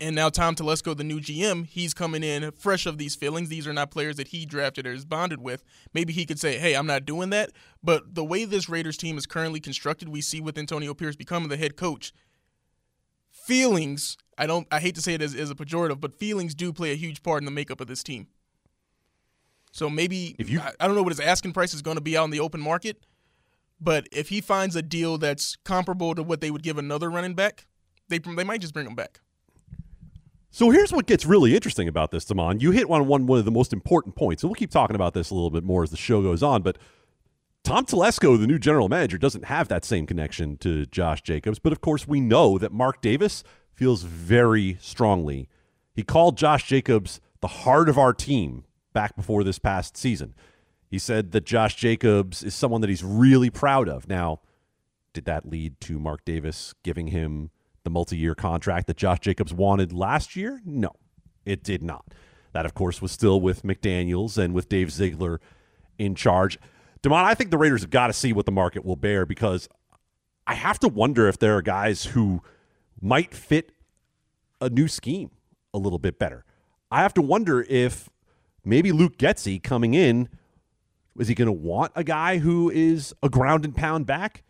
And 0.02 0.16
now 0.16 0.30
Tom 0.30 0.56
Telesco, 0.56 0.96
the 0.96 1.04
new 1.04 1.20
GM, 1.20 1.64
he's 1.66 1.94
coming 1.94 2.24
in 2.24 2.50
fresh 2.50 2.86
of 2.86 2.98
these 2.98 3.14
feelings. 3.14 3.48
These 3.48 3.68
are 3.68 3.72
not 3.72 3.92
players 3.92 4.16
that 4.16 4.28
he 4.28 4.44
drafted 4.44 4.84
or 4.86 4.92
is 4.92 5.04
bonded 5.04 5.40
with. 5.40 5.62
Maybe 5.94 6.12
he 6.12 6.26
could 6.26 6.40
say, 6.40 6.58
"Hey, 6.58 6.74
I'm 6.74 6.86
not 6.88 7.06
doing 7.06 7.30
that." 7.30 7.50
But 7.84 8.16
the 8.16 8.24
way 8.24 8.44
this 8.44 8.68
Raiders 8.68 8.96
team 8.96 9.16
is 9.16 9.26
currently 9.26 9.60
constructed, 9.60 10.08
we 10.08 10.20
see 10.20 10.40
with 10.40 10.58
Antonio 10.58 10.92
Pierce 10.92 11.14
becoming 11.14 11.48
the 11.50 11.56
head 11.56 11.76
coach 11.76 12.12
feelings 13.30 14.16
i 14.38 14.46
don't 14.46 14.68
i 14.70 14.78
hate 14.78 14.94
to 14.94 15.00
say 15.00 15.14
it 15.14 15.22
as, 15.22 15.34
as 15.34 15.50
a 15.50 15.54
pejorative 15.54 16.00
but 16.00 16.14
feelings 16.14 16.54
do 16.54 16.72
play 16.72 16.92
a 16.92 16.96
huge 16.96 17.22
part 17.22 17.40
in 17.40 17.44
the 17.44 17.50
makeup 17.50 17.80
of 17.80 17.88
this 17.88 18.02
team 18.02 18.28
so 19.72 19.90
maybe 19.90 20.36
If 20.38 20.48
you- 20.48 20.60
I, 20.60 20.72
I 20.78 20.86
don't 20.86 20.94
know 20.94 21.02
what 21.02 21.10
his 21.12 21.18
asking 21.18 21.52
price 21.52 21.74
is 21.74 21.82
going 21.82 21.96
to 21.96 22.02
be 22.02 22.16
out 22.16 22.24
in 22.24 22.30
the 22.30 22.38
open 22.40 22.60
market 22.60 22.98
but 23.80 24.06
if 24.12 24.28
he 24.28 24.40
finds 24.40 24.76
a 24.76 24.82
deal 24.82 25.18
that's 25.18 25.56
comparable 25.64 26.14
to 26.14 26.22
what 26.22 26.40
they 26.40 26.50
would 26.52 26.62
give 26.62 26.78
another 26.78 27.10
running 27.10 27.34
back 27.34 27.66
they, 28.08 28.18
they 28.18 28.44
might 28.44 28.60
just 28.60 28.74
bring 28.74 28.86
him 28.86 28.94
back 28.94 29.20
So 30.54 30.68
here's 30.68 30.92
what 30.92 31.06
gets 31.06 31.24
really 31.24 31.54
interesting 31.54 31.88
about 31.88 32.10
this, 32.10 32.26
Damon. 32.26 32.60
You 32.60 32.72
hit 32.72 32.88
on 32.90 33.06
one 33.06 33.26
one 33.26 33.38
of 33.38 33.46
the 33.46 33.50
most 33.50 33.72
important 33.72 34.14
points, 34.14 34.42
and 34.42 34.50
we'll 34.50 34.54
keep 34.54 34.70
talking 34.70 34.94
about 34.94 35.14
this 35.14 35.30
a 35.30 35.34
little 35.34 35.50
bit 35.50 35.64
more 35.64 35.82
as 35.82 35.90
the 35.90 35.96
show 35.96 36.20
goes 36.20 36.42
on. 36.42 36.60
But 36.60 36.76
Tom 37.64 37.86
Telesco, 37.86 38.38
the 38.38 38.46
new 38.46 38.58
general 38.58 38.90
manager, 38.90 39.16
doesn't 39.16 39.46
have 39.46 39.68
that 39.68 39.82
same 39.82 40.04
connection 40.04 40.58
to 40.58 40.84
Josh 40.84 41.22
Jacobs. 41.22 41.58
But 41.58 41.72
of 41.72 41.80
course, 41.80 42.06
we 42.06 42.20
know 42.20 42.58
that 42.58 42.70
Mark 42.70 43.00
Davis 43.00 43.42
feels 43.72 44.02
very 44.02 44.76
strongly. 44.78 45.48
He 45.94 46.02
called 46.02 46.36
Josh 46.36 46.68
Jacobs 46.68 47.18
the 47.40 47.48
heart 47.48 47.88
of 47.88 47.96
our 47.96 48.12
team 48.12 48.64
back 48.92 49.16
before 49.16 49.44
this 49.44 49.58
past 49.58 49.96
season. 49.96 50.34
He 50.86 50.98
said 50.98 51.32
that 51.32 51.46
Josh 51.46 51.76
Jacobs 51.76 52.42
is 52.42 52.54
someone 52.54 52.82
that 52.82 52.90
he's 52.90 53.02
really 53.02 53.48
proud 53.48 53.88
of. 53.88 54.06
Now, 54.06 54.40
did 55.14 55.24
that 55.24 55.48
lead 55.48 55.80
to 55.80 55.98
Mark 55.98 56.26
Davis 56.26 56.74
giving 56.82 57.06
him 57.06 57.50
the 57.84 57.90
multi 57.90 58.16
year 58.16 58.34
contract 58.34 58.86
that 58.86 58.96
Josh 58.96 59.20
Jacobs 59.20 59.52
wanted 59.52 59.92
last 59.92 60.36
year? 60.36 60.60
No, 60.64 60.92
it 61.44 61.62
did 61.62 61.82
not. 61.82 62.06
That, 62.52 62.66
of 62.66 62.74
course, 62.74 63.00
was 63.00 63.12
still 63.12 63.40
with 63.40 63.62
McDaniels 63.62 64.36
and 64.36 64.54
with 64.54 64.68
Dave 64.68 64.90
Ziegler 64.90 65.40
in 65.98 66.14
charge. 66.14 66.58
Demond, 67.02 67.24
I 67.24 67.34
think 67.34 67.50
the 67.50 67.58
Raiders 67.58 67.80
have 67.80 67.90
got 67.90 68.08
to 68.08 68.12
see 68.12 68.32
what 68.32 68.46
the 68.46 68.52
market 68.52 68.84
will 68.84 68.96
bear 68.96 69.26
because 69.26 69.68
I 70.46 70.54
have 70.54 70.78
to 70.80 70.88
wonder 70.88 71.28
if 71.28 71.38
there 71.38 71.56
are 71.56 71.62
guys 71.62 72.04
who 72.04 72.42
might 73.00 73.34
fit 73.34 73.72
a 74.60 74.68
new 74.68 74.86
scheme 74.86 75.30
a 75.74 75.78
little 75.78 75.98
bit 75.98 76.18
better. 76.18 76.44
I 76.90 77.02
have 77.02 77.14
to 77.14 77.22
wonder 77.22 77.62
if 77.68 78.10
maybe 78.64 78.92
Luke 78.92 79.16
Getsy 79.16 79.62
coming 79.62 79.94
in 79.94 80.28
is 81.18 81.28
he 81.28 81.34
going 81.34 81.46
to 81.46 81.52
want 81.52 81.92
a 81.94 82.04
guy 82.04 82.38
who 82.38 82.70
is 82.70 83.14
a 83.22 83.28
ground 83.28 83.64
and 83.64 83.76
pound 83.76 84.06
back? 84.06 84.42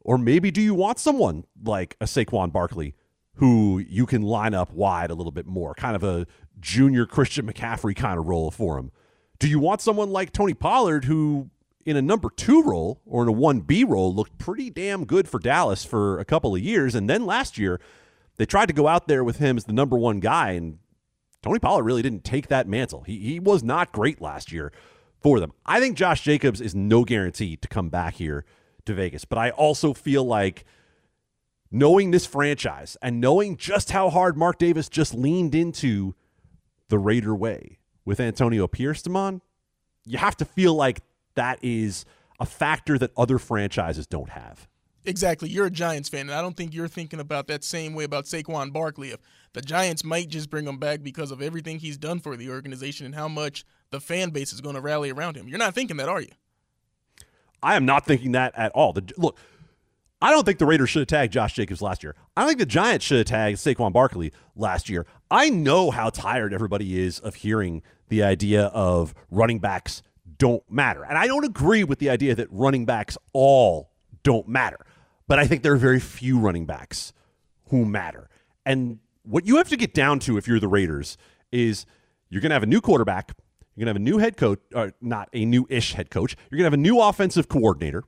Or 0.00 0.18
maybe 0.18 0.50
do 0.50 0.60
you 0.60 0.74
want 0.74 0.98
someone 0.98 1.44
like 1.62 1.96
a 2.00 2.04
Saquon 2.04 2.52
Barkley 2.52 2.94
who 3.34 3.78
you 3.78 4.06
can 4.06 4.22
line 4.22 4.54
up 4.54 4.72
wide 4.72 5.10
a 5.10 5.14
little 5.14 5.32
bit 5.32 5.46
more, 5.46 5.74
kind 5.74 5.94
of 5.94 6.02
a 6.02 6.26
junior 6.60 7.06
Christian 7.06 7.46
McCaffrey 7.46 7.94
kind 7.94 8.18
of 8.18 8.26
role 8.26 8.50
for 8.50 8.78
him? 8.78 8.90
Do 9.38 9.48
you 9.48 9.58
want 9.58 9.80
someone 9.80 10.10
like 10.10 10.32
Tony 10.32 10.54
Pollard 10.54 11.04
who 11.04 11.50
in 11.88 11.96
a 11.96 12.02
number 12.02 12.28
two 12.28 12.62
role 12.62 13.00
or 13.06 13.22
in 13.22 13.28
a 13.30 13.32
1B 13.32 13.88
role 13.88 14.14
looked 14.14 14.36
pretty 14.36 14.68
damn 14.68 15.06
good 15.06 15.26
for 15.26 15.38
Dallas 15.38 15.86
for 15.86 16.18
a 16.18 16.24
couple 16.24 16.54
of 16.54 16.60
years. 16.60 16.94
And 16.94 17.08
then 17.08 17.24
last 17.24 17.56
year, 17.56 17.80
they 18.36 18.44
tried 18.44 18.66
to 18.66 18.74
go 18.74 18.86
out 18.86 19.08
there 19.08 19.24
with 19.24 19.38
him 19.38 19.56
as 19.56 19.64
the 19.64 19.72
number 19.72 19.96
one 19.96 20.20
guy, 20.20 20.50
and 20.50 20.80
Tony 21.42 21.58
Pollard 21.58 21.84
really 21.84 22.02
didn't 22.02 22.24
take 22.24 22.48
that 22.48 22.68
mantle. 22.68 23.04
He, 23.04 23.18
he 23.20 23.40
was 23.40 23.62
not 23.62 23.90
great 23.90 24.20
last 24.20 24.52
year 24.52 24.70
for 25.18 25.40
them. 25.40 25.52
I 25.64 25.80
think 25.80 25.96
Josh 25.96 26.20
Jacobs 26.20 26.60
is 26.60 26.74
no 26.74 27.04
guarantee 27.04 27.56
to 27.56 27.68
come 27.68 27.88
back 27.88 28.16
here 28.16 28.44
to 28.88 28.94
Vegas, 28.94 29.24
but 29.24 29.38
I 29.38 29.50
also 29.50 29.94
feel 29.94 30.24
like 30.24 30.64
knowing 31.70 32.10
this 32.10 32.26
franchise 32.26 32.96
and 33.00 33.20
knowing 33.20 33.56
just 33.56 33.90
how 33.90 34.10
hard 34.10 34.36
Mark 34.36 34.58
Davis 34.58 34.88
just 34.88 35.14
leaned 35.14 35.54
into 35.54 36.14
the 36.88 36.98
Raider 36.98 37.34
way 37.34 37.78
with 38.04 38.18
Antonio 38.20 38.66
Pierce, 38.66 39.02
Damon, 39.02 39.42
you 40.04 40.18
have 40.18 40.36
to 40.38 40.44
feel 40.44 40.74
like 40.74 41.00
that 41.34 41.58
is 41.62 42.04
a 42.40 42.46
factor 42.46 42.98
that 42.98 43.12
other 43.16 43.38
franchises 43.38 44.06
don't 44.06 44.30
have. 44.30 44.66
Exactly. 45.04 45.48
You're 45.48 45.66
a 45.66 45.70
Giants 45.70 46.08
fan, 46.08 46.22
and 46.22 46.32
I 46.32 46.42
don't 46.42 46.56
think 46.56 46.74
you're 46.74 46.88
thinking 46.88 47.20
about 47.20 47.46
that 47.46 47.64
same 47.64 47.94
way 47.94 48.04
about 48.04 48.24
Saquon 48.24 48.72
Barkley. 48.72 49.10
If 49.10 49.20
the 49.52 49.62
Giants 49.62 50.04
might 50.04 50.28
just 50.28 50.50
bring 50.50 50.66
him 50.66 50.78
back 50.78 51.02
because 51.02 51.30
of 51.30 51.40
everything 51.40 51.78
he's 51.78 51.96
done 51.96 52.20
for 52.20 52.36
the 52.36 52.50
organization 52.50 53.06
and 53.06 53.14
how 53.14 53.28
much 53.28 53.64
the 53.90 54.00
fan 54.00 54.30
base 54.30 54.52
is 54.52 54.60
going 54.60 54.74
to 54.74 54.80
rally 54.80 55.10
around 55.10 55.36
him. 55.36 55.48
You're 55.48 55.58
not 55.58 55.74
thinking 55.74 55.96
that, 55.98 56.08
are 56.08 56.20
you? 56.20 56.32
I 57.62 57.76
am 57.76 57.84
not 57.86 58.06
thinking 58.06 58.32
that 58.32 58.56
at 58.56 58.72
all. 58.72 58.92
The, 58.92 59.12
look, 59.16 59.38
I 60.20 60.30
don't 60.30 60.44
think 60.44 60.58
the 60.58 60.66
Raiders 60.66 60.90
should 60.90 61.00
have 61.00 61.08
tagged 61.08 61.32
Josh 61.32 61.54
Jacobs 61.54 61.80
last 61.80 62.02
year. 62.02 62.16
I 62.36 62.46
think 62.46 62.58
the 62.58 62.66
Giants 62.66 63.04
should 63.04 63.18
have 63.18 63.26
tagged 63.26 63.58
Saquon 63.58 63.92
Barkley 63.92 64.32
last 64.56 64.88
year. 64.88 65.06
I 65.30 65.48
know 65.48 65.90
how 65.90 66.10
tired 66.10 66.52
everybody 66.52 67.00
is 67.00 67.18
of 67.20 67.36
hearing 67.36 67.82
the 68.08 68.22
idea 68.22 68.66
of 68.66 69.14
running 69.30 69.60
backs 69.60 70.02
don't 70.38 70.68
matter. 70.70 71.04
And 71.04 71.18
I 71.18 71.26
don't 71.26 71.44
agree 71.44 71.84
with 71.84 71.98
the 71.98 72.10
idea 72.10 72.34
that 72.34 72.48
running 72.50 72.84
backs 72.84 73.18
all 73.32 73.90
don't 74.22 74.48
matter. 74.48 74.78
But 75.26 75.38
I 75.38 75.46
think 75.46 75.62
there 75.62 75.72
are 75.72 75.76
very 75.76 76.00
few 76.00 76.38
running 76.38 76.64
backs 76.64 77.12
who 77.68 77.84
matter. 77.84 78.28
And 78.64 78.98
what 79.22 79.46
you 79.46 79.56
have 79.56 79.68
to 79.68 79.76
get 79.76 79.94
down 79.94 80.20
to 80.20 80.36
if 80.36 80.48
you're 80.48 80.60
the 80.60 80.68
Raiders 80.68 81.16
is 81.52 81.86
you're 82.30 82.40
going 82.40 82.50
to 82.50 82.54
have 82.54 82.62
a 82.62 82.66
new 82.66 82.80
quarterback, 82.80 83.36
you're 83.78 83.84
going 83.84 83.94
to 83.94 84.00
have 84.00 84.08
a 84.08 84.10
new 84.10 84.18
head 84.18 84.36
coach, 84.36 84.58
or 84.74 84.92
not 85.00 85.28
a 85.32 85.44
new 85.44 85.64
ish 85.70 85.92
head 85.92 86.10
coach, 86.10 86.36
you're 86.50 86.58
going 86.58 86.64
to 86.64 86.66
have 86.66 86.72
a 86.72 86.76
new 86.76 87.00
offensive 87.00 87.48
coordinator. 87.48 88.02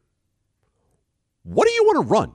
What 1.44 1.68
do 1.68 1.72
you 1.72 1.84
want 1.84 2.08
to 2.08 2.12
run? 2.12 2.32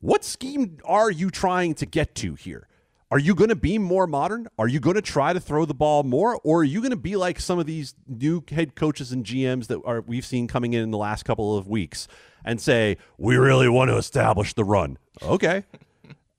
What 0.00 0.24
scheme 0.24 0.78
are 0.86 1.10
you 1.10 1.28
trying 1.28 1.74
to 1.74 1.84
get 1.84 2.14
to 2.16 2.34
here? 2.36 2.68
Are 3.10 3.18
you 3.18 3.34
going 3.34 3.50
to 3.50 3.56
be 3.56 3.76
more 3.76 4.06
modern? 4.06 4.48
Are 4.58 4.66
you 4.66 4.80
going 4.80 4.94
to 4.94 5.02
try 5.02 5.34
to 5.34 5.40
throw 5.40 5.66
the 5.66 5.74
ball 5.74 6.04
more, 6.04 6.40
or 6.42 6.60
are 6.60 6.64
you 6.64 6.80
going 6.80 6.90
to 6.90 6.96
be 6.96 7.16
like 7.16 7.38
some 7.38 7.58
of 7.58 7.66
these 7.66 7.94
new 8.06 8.42
head 8.50 8.74
coaches 8.74 9.12
and 9.12 9.26
GMs 9.26 9.66
that 9.66 9.80
are 9.84 10.00
we've 10.00 10.24
seen 10.24 10.46
coming 10.46 10.72
in 10.72 10.82
in 10.82 10.90
the 10.90 10.96
last 10.96 11.24
couple 11.24 11.58
of 11.58 11.68
weeks 11.68 12.08
and 12.46 12.60
say 12.60 12.96
we 13.18 13.36
really 13.36 13.68
want 13.68 13.90
to 13.90 13.96
establish 13.98 14.54
the 14.54 14.64
run? 14.64 14.96
Okay, 15.22 15.64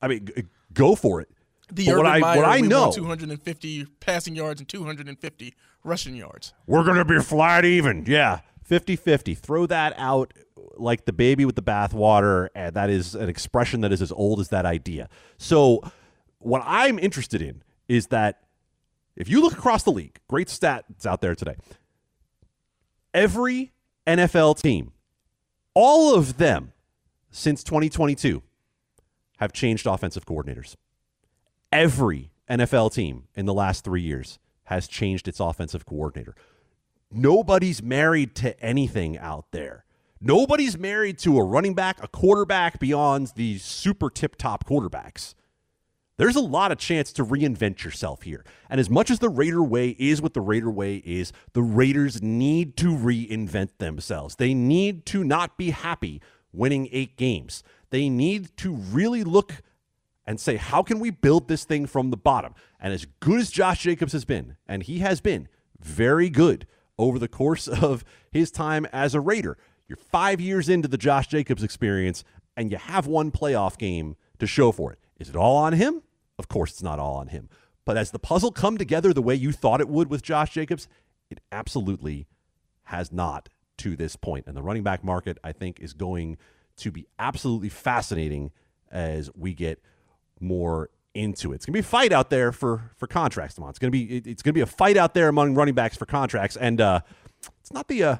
I 0.02 0.08
mean, 0.08 0.28
go 0.74 0.96
for 0.96 1.22
it. 1.22 1.30
The 1.72 1.86
But 1.86 1.92
Urban 1.92 2.04
what 2.06 2.12
I 2.12 2.20
Meyer, 2.20 2.38
what 2.38 2.46
I 2.46 2.60
know, 2.60 2.92
250 2.92 3.86
passing 4.00 4.36
yards 4.36 4.60
and 4.60 4.68
250 4.68 5.54
rushing 5.84 6.16
yards. 6.16 6.54
we're 6.68 6.84
going 6.84 6.98
to 6.98 7.06
be 7.06 7.20
flat 7.20 7.66
even. 7.66 8.06
Yeah, 8.08 8.42
50-50. 8.70 9.38
Throw 9.38 9.66
that 9.68 9.94
out 9.98 10.34
like 10.76 11.06
the 11.06 11.14
baby 11.14 11.46
with 11.46 11.56
the 11.56 11.62
bathwater, 11.62 12.50
and 12.56 12.76
that 12.76 12.90
is 12.90 13.16
an 13.16 13.30
expression 13.30 13.82
that 13.82 13.92
is 13.92 14.02
as 14.02 14.12
old 14.12 14.40
as 14.40 14.50
that 14.50 14.66
idea. 14.66 15.10
So, 15.38 15.82
what 16.40 16.64
I'm 16.66 16.98
interested 17.00 17.42
in 17.42 17.64
is 17.88 18.08
that 18.08 18.42
if 19.16 19.30
you 19.30 19.42
look 19.42 19.54
across 19.54 19.84
the 19.84 19.92
league, 19.92 20.20
great 20.28 20.48
stats 20.48 21.06
out 21.06 21.22
there 21.22 21.36
today. 21.36 21.56
Every 23.14 23.72
NFL 24.08 24.62
team, 24.62 24.94
all 25.74 26.16
of 26.16 26.38
them 26.38 26.74
since 27.30 27.64
2022 27.64 28.42
have 29.40 29.52
changed 29.52 29.86
offensive 29.86 30.26
coordinators. 30.26 30.76
Every 31.72 32.32
NFL 32.50 32.94
team 32.94 33.28
in 33.36 33.46
the 33.46 33.54
last 33.54 33.84
3 33.84 34.02
years 34.02 34.40
has 34.66 34.88
changed 34.88 35.28
its 35.28 35.40
offensive 35.40 35.86
coordinator. 35.86 36.36
Nobody's 37.12 37.82
married 37.82 38.36
to 38.36 38.60
anything 38.62 39.18
out 39.18 39.52
there. 39.52 39.86
Nobody's 40.20 40.78
married 40.78 41.18
to 41.20 41.38
a 41.38 41.44
running 41.44 41.74
back, 41.74 42.04
a 42.04 42.08
quarterback 42.08 42.80
beyond 42.80 43.34
the 43.36 43.58
super 43.58 44.10
tip 44.10 44.36
top 44.36 44.68
quarterbacks. 44.68 45.34
There's 46.18 46.36
a 46.36 46.42
lot 46.42 46.72
of 46.72 46.78
chance 46.78 47.12
to 47.14 47.26
reinvent 47.26 47.84
yourself 47.84 48.22
here. 48.22 48.46
And 48.70 48.80
as 48.80 48.90
much 48.90 49.10
as 49.10 49.20
the 49.20 49.30
Raider 49.30 49.64
way 49.64 49.96
is 49.98 50.22
what 50.22 50.34
the 50.36 50.42
Raider 50.42 50.70
way 50.70 50.98
is, 50.98 51.34
the 51.54 51.64
Raiders 51.64 52.22
need 52.22 52.78
to 52.78 52.96
reinvent 52.96 53.70
themselves. 53.80 54.36
They 54.36 54.54
need 54.54 55.06
to 55.08 55.24
not 55.24 55.58
be 55.58 55.72
happy 55.72 56.22
winning 56.54 56.90
eight 56.92 57.18
games. 57.18 57.64
They 57.90 58.08
need 58.08 58.56
to 58.58 58.74
really 58.74 59.24
look 59.24 59.64
and 60.32 60.40
say, 60.40 60.56
how 60.56 60.82
can 60.82 61.02
we 61.02 61.10
build 61.10 61.50
this 61.50 61.66
thing 61.66 61.86
from 61.86 62.10
the 62.10 62.16
bottom? 62.16 62.56
And 62.80 62.94
as 62.94 63.06
good 63.20 63.42
as 63.42 63.52
Josh 63.52 63.84
Jacobs 63.84 64.14
has 64.14 64.24
been, 64.24 64.56
and 64.66 64.82
he 64.82 65.00
has 65.00 65.20
been 65.20 65.50
very 65.82 66.30
good 66.30 66.66
over 66.98 67.20
the 67.20 67.28
course 67.28 67.68
of 67.68 68.06
his 68.32 68.50
time 68.50 68.88
as 68.94 69.14
a 69.14 69.20
Raider, 69.20 69.58
you're 69.90 69.98
five 69.98 70.40
years 70.40 70.70
into 70.70 70.88
the 70.88 70.98
Josh 70.98 71.28
Jacobs 71.28 71.64
experience, 71.64 72.24
and 72.56 72.72
you 72.72 72.78
have 72.78 73.08
one 73.08 73.30
playoff 73.30 73.78
game 73.78 74.16
to 74.40 74.48
show 74.48 74.72
for 74.72 74.94
it. 74.94 75.00
Is 75.20 75.28
it 75.28 75.36
all 75.36 75.58
on 75.58 75.74
him? 75.74 76.02
Of 76.40 76.48
course, 76.48 76.72
it's 76.72 76.82
not 76.82 76.98
all 76.98 77.16
on 77.16 77.28
him. 77.28 77.50
But 77.84 77.98
as 77.98 78.12
the 78.12 78.18
puzzle 78.18 78.54
come 78.54 78.78
together 78.78 79.12
the 79.12 79.22
way 79.22 79.36
you 79.36 79.52
thought 79.52 79.82
it 79.82 79.90
would 79.90 80.10
with 80.10 80.24
Josh 80.24 80.54
Jacobs, 80.54 80.88
it 81.30 81.42
absolutely 81.52 82.26
has 82.84 83.12
not 83.12 83.50
to 83.80 83.98
this 83.98 84.16
point. 84.16 84.48
And 84.48 84.56
the 84.56 84.64
running 84.64 84.84
back 84.84 85.04
market, 85.04 85.40
I 85.44 85.52
think, 85.52 85.82
is 85.82 85.92
going 85.92 86.38
to 86.78 86.90
be 86.90 87.06
absolutely 87.20 87.68
fascinating 87.68 88.52
as 88.90 89.30
we 89.36 89.54
get 89.54 89.82
more 90.42 90.90
into 91.14 91.52
it. 91.52 91.56
It's 91.56 91.66
gonna 91.66 91.74
be 91.74 91.80
a 91.80 91.84
fight 91.84 92.12
out 92.14 92.30
there 92.30 92.52
for 92.52 92.92
for 92.98 93.08
contracts. 93.08 93.58
It's 93.58 93.80
gonna 93.80 93.92
be 93.92 94.18
it- 94.18 94.28
it's 94.28 94.42
gonna 94.42 94.54
be 94.54 94.62
a 94.62 94.66
fight 94.66 94.98
out 94.98 95.14
there 95.14 95.28
among 95.28 95.56
running 95.56 95.74
backs 95.76 95.98
for 95.98 96.06
contracts, 96.06 96.56
and 96.56 96.80
uh, 96.80 97.02
it's 97.60 97.74
not 97.74 97.88
the 97.88 98.04
uh, 98.04 98.16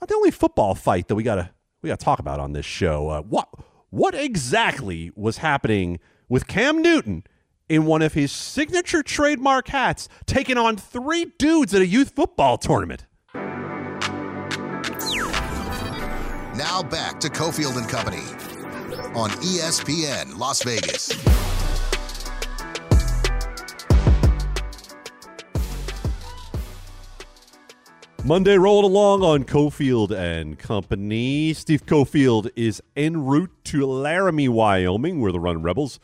not 0.00 0.08
the 0.08 0.14
only 0.14 0.30
football 0.30 0.74
fight 0.74 1.08
that 1.08 1.14
we 1.14 1.22
gotta 1.22 1.50
we 1.82 1.88
gotta 1.88 2.04
talk 2.04 2.18
about 2.20 2.38
on 2.40 2.52
this 2.52 2.66
show. 2.66 3.08
Uh, 3.08 3.22
what 3.22 3.48
what 3.90 4.14
exactly 4.14 5.10
was 5.16 5.38
happening 5.38 5.98
with 6.28 6.46
Cam 6.46 6.80
Newton 6.80 7.24
in 7.68 7.84
one 7.86 8.02
of 8.02 8.14
his 8.14 8.30
signature 8.32 9.02
trademark 9.02 9.68
hats, 9.68 10.08
taking 10.26 10.56
on 10.56 10.76
three 10.76 11.32
dudes 11.38 11.74
at 11.74 11.80
a 11.82 11.86
youth 11.86 12.10
football 12.14 12.56
tournament? 12.58 13.06
Now 16.56 16.82
back 16.82 17.18
to 17.20 17.28
Cofield 17.28 17.76
and 17.78 17.88
Company 17.88 18.22
on 19.14 19.30
ESPN 19.30 20.38
Las 20.38 20.62
Vegas. 20.62 21.10
Monday 28.24 28.56
rolled 28.56 28.84
along 28.84 29.22
on 29.22 29.44
Cofield 29.44 30.12
and 30.12 30.58
Company. 30.58 31.52
Steve 31.54 31.86
Cofield 31.86 32.50
is 32.54 32.82
en 32.94 33.24
route 33.24 33.50
to 33.64 33.84
Laramie, 33.86 34.48
Wyoming, 34.48 35.20
where 35.20 35.32
the 35.32 35.40
Run 35.40 35.62
Rebels 35.62 35.98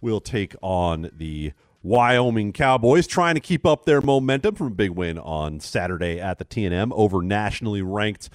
will 0.00 0.20
take 0.20 0.54
on 0.62 1.10
the 1.12 1.52
Wyoming 1.82 2.52
Cowboys, 2.52 3.08
trying 3.08 3.34
to 3.34 3.40
keep 3.40 3.66
up 3.66 3.86
their 3.86 4.00
momentum 4.00 4.54
from 4.54 4.68
a 4.68 4.70
big 4.70 4.90
win 4.90 5.18
on 5.18 5.58
Saturday 5.58 6.20
at 6.20 6.38
the 6.38 6.44
TNM 6.44 6.92
over 6.92 7.22
nationally 7.22 7.82
ranked 7.82 8.30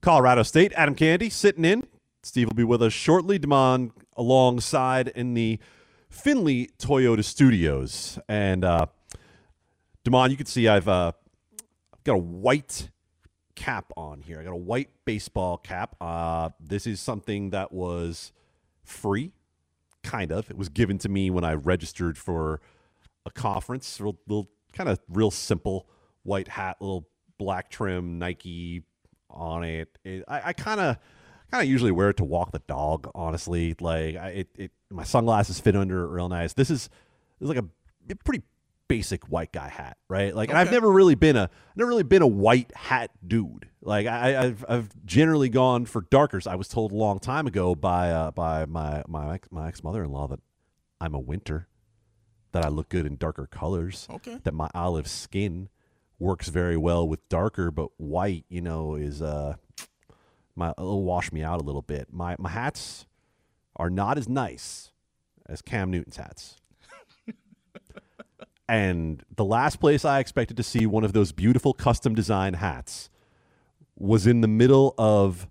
Colorado 0.00 0.44
State. 0.44 0.72
Adam 0.76 0.94
Candee 0.94 1.32
sitting 1.32 1.64
in. 1.64 1.84
Steve 2.24 2.48
will 2.48 2.54
be 2.54 2.64
with 2.64 2.82
us 2.82 2.92
shortly. 2.92 3.38
Demond 3.38 3.90
alongside 4.16 5.08
in 5.08 5.34
the 5.34 5.58
Findlay 6.08 6.68
Toyota 6.78 7.22
Studios. 7.22 8.18
And 8.28 8.64
uh, 8.64 8.86
Demond, 10.04 10.30
you 10.30 10.36
can 10.36 10.46
see 10.46 10.66
I've 10.66 10.88
uh, 10.88 11.12
got 12.02 12.14
a 12.14 12.18
white 12.18 12.90
cap 13.54 13.92
on 13.96 14.22
here. 14.22 14.40
I 14.40 14.44
got 14.44 14.52
a 14.52 14.56
white 14.56 14.88
baseball 15.04 15.58
cap. 15.58 15.96
Uh, 16.00 16.50
this 16.58 16.86
is 16.86 16.98
something 16.98 17.50
that 17.50 17.72
was 17.72 18.32
free, 18.84 19.32
kind 20.02 20.32
of. 20.32 20.50
It 20.50 20.56
was 20.56 20.70
given 20.70 20.98
to 20.98 21.08
me 21.08 21.30
when 21.30 21.44
I 21.44 21.54
registered 21.54 22.16
for 22.16 22.60
a 23.26 23.30
conference. 23.30 24.00
Real, 24.00 24.16
little 24.26 24.48
kind 24.72 24.88
of 24.88 24.98
real 25.08 25.30
simple 25.30 25.88
white 26.22 26.48
hat, 26.48 26.78
little 26.80 27.06
black 27.38 27.70
trim, 27.70 28.18
Nike 28.18 28.82
on 29.28 29.64
it. 29.64 29.98
it 30.04 30.24
I 30.26 30.52
kind 30.52 30.80
of 30.80 30.96
kind 31.54 31.64
of 31.64 31.70
usually 31.70 31.92
wear 31.92 32.10
it 32.10 32.16
to 32.16 32.24
walk 32.24 32.50
the 32.50 32.58
dog. 32.60 33.08
Honestly, 33.14 33.76
like 33.80 34.16
I, 34.16 34.28
it, 34.28 34.48
it, 34.56 34.72
my 34.90 35.04
sunglasses 35.04 35.60
fit 35.60 35.76
under 35.76 36.04
it 36.04 36.08
real 36.08 36.28
nice. 36.28 36.52
This 36.52 36.68
is 36.68 36.88
this 37.38 37.48
is 37.48 37.48
like 37.48 37.58
a, 37.58 37.66
a 38.10 38.16
pretty 38.16 38.42
basic 38.88 39.24
white 39.30 39.52
guy 39.52 39.68
hat, 39.68 39.96
right? 40.08 40.34
Like, 40.34 40.48
and 40.50 40.58
I've 40.58 40.72
never 40.72 40.90
really 40.90 41.14
been 41.14 41.36
a 41.36 41.48
never 41.76 41.88
really 41.88 42.02
been 42.02 42.22
a 42.22 42.26
white 42.26 42.74
hat 42.74 43.10
dude. 43.26 43.68
Like, 43.80 44.06
I, 44.06 44.36
I've 44.36 44.64
I've 44.68 45.06
generally 45.06 45.48
gone 45.48 45.86
for 45.86 46.02
darkers. 46.02 46.46
I 46.46 46.56
was 46.56 46.68
told 46.68 46.90
a 46.90 46.96
long 46.96 47.20
time 47.20 47.46
ago 47.46 47.74
by 47.74 48.10
uh, 48.10 48.30
by 48.32 48.66
my 48.66 49.04
my 49.06 49.34
ex, 49.34 49.48
my 49.52 49.68
ex 49.68 49.84
mother 49.84 50.02
in 50.02 50.10
law 50.10 50.26
that 50.26 50.40
I'm 51.00 51.14
a 51.14 51.20
winter, 51.20 51.68
that 52.52 52.64
I 52.64 52.68
look 52.68 52.88
good 52.88 53.06
in 53.06 53.16
darker 53.16 53.46
colors. 53.46 54.08
Okay. 54.10 54.38
That 54.42 54.54
my 54.54 54.70
olive 54.74 55.06
skin 55.06 55.68
works 56.18 56.48
very 56.48 56.76
well 56.76 57.06
with 57.06 57.28
darker, 57.28 57.70
but 57.70 57.90
white, 57.96 58.44
you 58.48 58.60
know, 58.60 58.96
is 58.96 59.22
uh 59.22 59.54
my 60.56 60.70
it'll 60.70 61.04
wash 61.04 61.32
me 61.32 61.42
out 61.42 61.60
a 61.60 61.64
little 61.64 61.82
bit. 61.82 62.08
My 62.12 62.36
my 62.38 62.50
hats 62.50 63.06
are 63.76 63.90
not 63.90 64.18
as 64.18 64.28
nice 64.28 64.92
as 65.46 65.62
Cam 65.62 65.90
Newton's 65.90 66.16
hats. 66.16 66.56
and 68.68 69.24
the 69.36 69.44
last 69.44 69.80
place 69.80 70.04
I 70.04 70.20
expected 70.20 70.56
to 70.56 70.62
see 70.62 70.86
one 70.86 71.04
of 71.04 71.12
those 71.12 71.32
beautiful 71.32 71.74
custom 71.74 72.14
design 72.14 72.54
hats 72.54 73.10
was 73.96 74.26
in 74.26 74.40
the 74.40 74.48
middle 74.48 74.94
of 74.98 75.48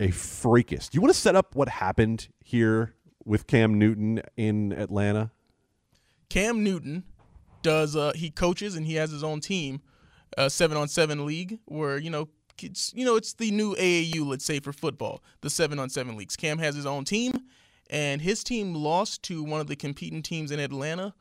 a 0.00 0.10
fracas. 0.10 0.88
Do 0.88 0.96
you 0.96 1.02
want 1.02 1.14
to 1.14 1.20
set 1.20 1.36
up 1.36 1.54
what 1.54 1.68
happened 1.68 2.28
here 2.42 2.94
with 3.24 3.46
Cam 3.46 3.78
Newton 3.78 4.20
in 4.36 4.72
Atlanta? 4.72 5.30
Cam 6.28 6.62
Newton 6.62 7.04
does 7.62 7.96
uh 7.96 8.12
he 8.14 8.30
coaches 8.30 8.76
and 8.76 8.86
he 8.86 8.94
has 8.94 9.10
his 9.10 9.24
own 9.24 9.40
team, 9.40 9.80
uh 10.36 10.48
seven 10.48 10.76
on 10.76 10.88
seven 10.88 11.26
league 11.26 11.58
where, 11.64 11.98
you 11.98 12.10
know, 12.10 12.28
it's 12.62 12.92
you 12.94 13.04
know 13.04 13.16
it's 13.16 13.34
the 13.34 13.50
new 13.50 13.74
AAU, 13.76 14.26
let's 14.26 14.44
say 14.44 14.60
for 14.60 14.72
football, 14.72 15.22
the 15.40 15.50
seven 15.50 15.78
on 15.78 15.88
seven 15.88 16.16
leagues. 16.16 16.36
Cam 16.36 16.58
has 16.58 16.74
his 16.74 16.86
own 16.86 17.04
team, 17.04 17.32
and 17.90 18.20
his 18.20 18.44
team 18.44 18.74
lost 18.74 19.22
to 19.24 19.42
one 19.42 19.60
of 19.60 19.66
the 19.66 19.76
competing 19.76 20.22
teams 20.22 20.50
in 20.50 20.60
Atlanta. 20.60 21.14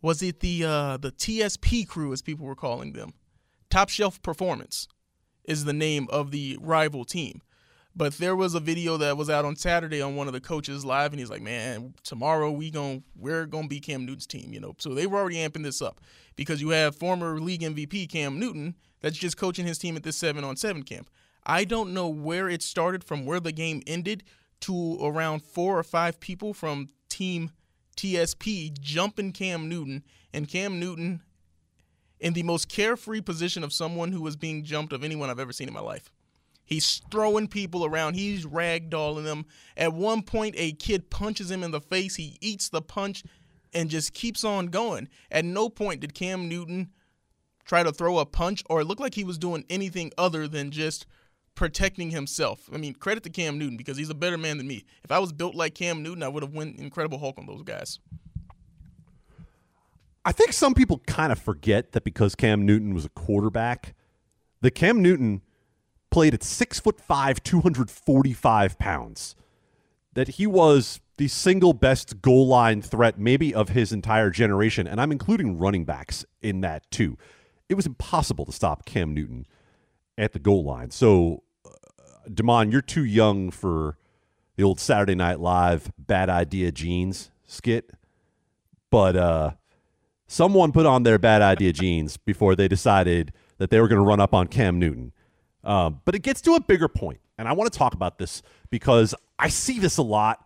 Was 0.00 0.22
it 0.22 0.40
the 0.40 0.64
uh, 0.64 0.96
the 0.96 1.12
TSP 1.12 1.86
crew, 1.86 2.12
as 2.12 2.22
people 2.22 2.46
were 2.46 2.54
calling 2.54 2.92
them? 2.92 3.14
Top 3.70 3.88
Shelf 3.88 4.22
Performance 4.22 4.88
is 5.44 5.64
the 5.64 5.72
name 5.72 6.06
of 6.10 6.30
the 6.30 6.58
rival 6.60 7.04
team. 7.04 7.42
But 7.98 8.14
there 8.18 8.36
was 8.36 8.54
a 8.54 8.60
video 8.60 8.96
that 8.98 9.16
was 9.16 9.28
out 9.28 9.44
on 9.44 9.56
Saturday 9.56 10.00
on 10.00 10.14
one 10.14 10.28
of 10.28 10.32
the 10.32 10.40
coaches 10.40 10.84
live, 10.84 11.12
and 11.12 11.18
he's 11.18 11.30
like, 11.30 11.42
"Man, 11.42 11.94
tomorrow 12.04 12.48
we 12.48 12.70
going 12.70 13.02
we're 13.16 13.44
gonna 13.44 13.66
be 13.66 13.80
Cam 13.80 14.06
Newton's 14.06 14.28
team." 14.28 14.52
You 14.52 14.60
know, 14.60 14.76
so 14.78 14.94
they 14.94 15.04
were 15.04 15.18
already 15.18 15.38
amping 15.38 15.64
this 15.64 15.82
up 15.82 16.00
because 16.36 16.60
you 16.60 16.68
have 16.68 16.94
former 16.94 17.40
league 17.40 17.62
MVP 17.62 18.06
Cam 18.06 18.38
Newton 18.38 18.76
that's 19.00 19.18
just 19.18 19.36
coaching 19.36 19.66
his 19.66 19.78
team 19.78 19.96
at 19.96 20.04
this 20.04 20.16
seven 20.16 20.44
on 20.44 20.56
seven 20.56 20.84
camp. 20.84 21.10
I 21.44 21.64
don't 21.64 21.92
know 21.92 22.06
where 22.06 22.48
it 22.48 22.62
started 22.62 23.02
from 23.02 23.26
where 23.26 23.40
the 23.40 23.50
game 23.50 23.82
ended 23.84 24.22
to 24.60 24.98
around 25.04 25.42
four 25.42 25.76
or 25.76 25.82
five 25.82 26.20
people 26.20 26.54
from 26.54 26.90
team 27.08 27.50
TSP 27.96 28.78
jumping 28.80 29.32
Cam 29.32 29.68
Newton, 29.68 30.04
and 30.32 30.46
Cam 30.46 30.78
Newton 30.78 31.24
in 32.20 32.32
the 32.32 32.44
most 32.44 32.68
carefree 32.68 33.22
position 33.22 33.64
of 33.64 33.72
someone 33.72 34.12
who 34.12 34.22
was 34.22 34.36
being 34.36 34.62
jumped 34.62 34.92
of 34.92 35.02
anyone 35.02 35.30
I've 35.30 35.40
ever 35.40 35.52
seen 35.52 35.66
in 35.66 35.74
my 35.74 35.80
life. 35.80 36.12
He's 36.68 37.00
throwing 37.10 37.48
people 37.48 37.86
around. 37.86 38.12
He's 38.12 38.44
ragdolling 38.44 39.24
them. 39.24 39.46
At 39.74 39.94
one 39.94 40.20
point, 40.20 40.54
a 40.58 40.72
kid 40.72 41.08
punches 41.08 41.50
him 41.50 41.64
in 41.64 41.70
the 41.70 41.80
face. 41.80 42.16
He 42.16 42.36
eats 42.42 42.68
the 42.68 42.82
punch 42.82 43.24
and 43.72 43.88
just 43.88 44.12
keeps 44.12 44.44
on 44.44 44.66
going. 44.66 45.08
At 45.30 45.46
no 45.46 45.70
point 45.70 46.00
did 46.00 46.12
Cam 46.12 46.46
Newton 46.46 46.90
try 47.64 47.82
to 47.82 47.90
throw 47.90 48.18
a 48.18 48.26
punch 48.26 48.62
or 48.68 48.84
look 48.84 49.00
like 49.00 49.14
he 49.14 49.24
was 49.24 49.38
doing 49.38 49.64
anything 49.70 50.12
other 50.18 50.46
than 50.46 50.70
just 50.70 51.06
protecting 51.54 52.10
himself. 52.10 52.68
I 52.70 52.76
mean, 52.76 52.92
credit 52.92 53.22
to 53.22 53.30
Cam 53.30 53.58
Newton 53.58 53.78
because 53.78 53.96
he's 53.96 54.10
a 54.10 54.14
better 54.14 54.36
man 54.36 54.58
than 54.58 54.68
me. 54.68 54.84
If 55.04 55.10
I 55.10 55.20
was 55.20 55.32
built 55.32 55.54
like 55.54 55.74
Cam 55.74 56.02
Newton, 56.02 56.22
I 56.22 56.28
would 56.28 56.42
have 56.42 56.52
went 56.52 56.78
Incredible 56.78 57.18
Hulk 57.18 57.38
on 57.38 57.46
those 57.46 57.62
guys. 57.62 57.98
I 60.22 60.32
think 60.32 60.52
some 60.52 60.74
people 60.74 60.98
kind 61.06 61.32
of 61.32 61.38
forget 61.38 61.92
that 61.92 62.04
because 62.04 62.34
Cam 62.34 62.66
Newton 62.66 62.92
was 62.92 63.06
a 63.06 63.08
quarterback, 63.08 63.94
the 64.60 64.70
Cam 64.70 65.00
Newton 65.00 65.40
played 66.10 66.34
at 66.34 66.42
six 66.42 66.80
foot 66.80 67.00
five, 67.00 67.42
245 67.42 68.78
pounds, 68.78 69.36
that 70.14 70.28
he 70.28 70.46
was 70.46 71.00
the 71.16 71.28
single 71.28 71.72
best 71.72 72.22
goal 72.22 72.46
line 72.46 72.80
threat, 72.80 73.18
maybe 73.18 73.54
of 73.54 73.70
his 73.70 73.92
entire 73.92 74.30
generation. 74.30 74.86
And 74.86 75.00
I'm 75.00 75.12
including 75.12 75.58
running 75.58 75.84
backs 75.84 76.24
in 76.40 76.60
that 76.62 76.90
too. 76.90 77.18
It 77.68 77.74
was 77.74 77.86
impossible 77.86 78.46
to 78.46 78.52
stop 78.52 78.86
Cam 78.86 79.12
Newton 79.12 79.46
at 80.16 80.32
the 80.32 80.38
goal 80.38 80.64
line. 80.64 80.90
So, 80.90 81.42
uh, 81.66 81.70
Damon, 82.32 82.72
you're 82.72 82.80
too 82.80 83.04
young 83.04 83.50
for 83.50 83.98
the 84.56 84.64
old 84.64 84.80
Saturday 84.80 85.14
Night 85.14 85.38
Live 85.38 85.92
bad 85.98 86.28
idea 86.28 86.72
jeans 86.72 87.30
skit. 87.46 87.90
But 88.90 89.16
uh, 89.16 89.50
someone 90.26 90.72
put 90.72 90.86
on 90.86 91.02
their 91.02 91.18
bad 91.18 91.42
idea 91.42 91.72
jeans 91.72 92.16
before 92.16 92.56
they 92.56 92.68
decided 92.68 93.32
that 93.58 93.70
they 93.70 93.80
were 93.80 93.88
going 93.88 94.00
to 94.00 94.06
run 94.06 94.20
up 94.20 94.34
on 94.34 94.46
Cam 94.46 94.78
Newton. 94.78 95.12
Um, 95.64 96.00
but 96.04 96.14
it 96.14 96.20
gets 96.20 96.40
to 96.42 96.54
a 96.54 96.60
bigger 96.60 96.88
point, 96.88 97.20
and 97.36 97.48
I 97.48 97.52
want 97.52 97.72
to 97.72 97.78
talk 97.78 97.94
about 97.94 98.18
this 98.18 98.42
because 98.70 99.14
I 99.38 99.48
see 99.48 99.78
this 99.78 99.96
a 99.98 100.02
lot. 100.02 100.44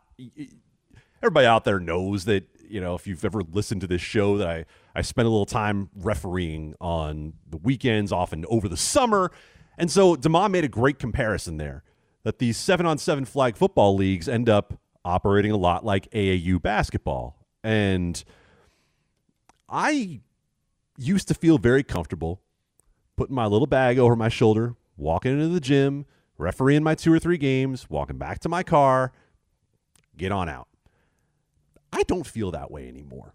Everybody 1.23 1.47
out 1.47 1.64
there 1.64 1.78
knows 1.78 2.25
that 2.25 2.49
you 2.69 2.81
know 2.81 2.95
if 2.95 3.07
you've 3.07 3.25
ever 3.25 3.42
listened 3.42 3.83
to 3.83 3.87
this 3.87 4.00
show 4.00 4.38
that 4.38 4.49
I 4.49 4.64
I 4.95 5.02
spend 5.02 5.26
a 5.26 5.31
little 5.31 5.47
time 5.47 5.90
refereeing 5.95 6.75
on 6.81 7.35
the 7.49 7.59
weekends, 7.59 8.11
often 8.11 8.45
over 8.49 8.69
the 8.69 8.76
summer, 8.76 9.31
and 9.78 9.90
so 9.90 10.16
Damon 10.16 10.50
made 10.50 10.64
a 10.64 10.69
great 10.69 10.99
comparison 10.99 11.59
there 11.59 11.85
that 12.25 12.38
these 12.38 12.57
seven 12.57 12.87
on 12.87 12.99
seven 12.99 13.25
flag 13.25 13.57
football 13.57 13.95
leagues 13.95 14.28
end 14.28 14.49
up 14.49 14.81
operating 15.04 15.50
a 15.50 15.57
lot 15.57 15.85
like 15.85 16.11
AAU 16.11 16.61
basketball, 16.61 17.37
and 17.62 18.25
I 19.69 20.21
used 20.97 21.28
to 21.28 21.35
feel 21.35 21.59
very 21.59 21.83
comfortable 21.83 22.40
putting 23.16 23.35
my 23.35 23.47
little 23.47 23.66
bag 23.66 23.99
over 23.99 24.17
my 24.17 24.28
shoulder, 24.28 24.75
walking 25.02 25.32
into 25.32 25.49
the 25.49 25.60
gym, 25.60 26.06
refereeing 26.38 26.82
my 26.82 26.95
two 26.95 27.12
or 27.12 27.19
three 27.19 27.38
games, 27.38 27.88
walking 27.91 28.19
back 28.19 28.38
to 28.41 28.49
my 28.49 28.62
car, 28.62 29.12
get 30.17 30.32
on 30.32 30.49
out. 30.49 30.69
I 31.93 32.02
don't 32.04 32.26
feel 32.26 32.50
that 32.52 32.71
way 32.71 32.88
anymore. 32.88 33.34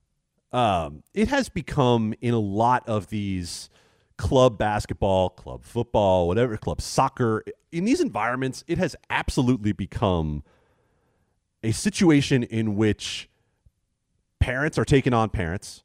Um, 0.52 1.04
it 1.14 1.28
has 1.28 1.50
become 1.50 2.14
in 2.22 2.34
a 2.34 2.40
lot 2.40 2.88
of 2.88 3.08
these 3.10 3.70
club 4.18 4.58
basketball, 4.58 5.30
club 5.30 5.64
football, 5.64 6.28
whatever, 6.28 6.58
club 6.58 6.82
soccer, 6.82 7.44
in 7.72 7.86
these 7.86 8.02
environments, 8.02 8.64
it 8.68 8.78
has 8.78 8.96
absolutely 9.10 9.72
become 9.72 10.44
a 11.64 11.72
situation 11.72 12.44
in 12.44 12.76
which 12.76 13.30
parents 14.40 14.78
are 14.78 14.86
taking 14.86 15.14
on 15.14 15.30
parents, 15.30 15.84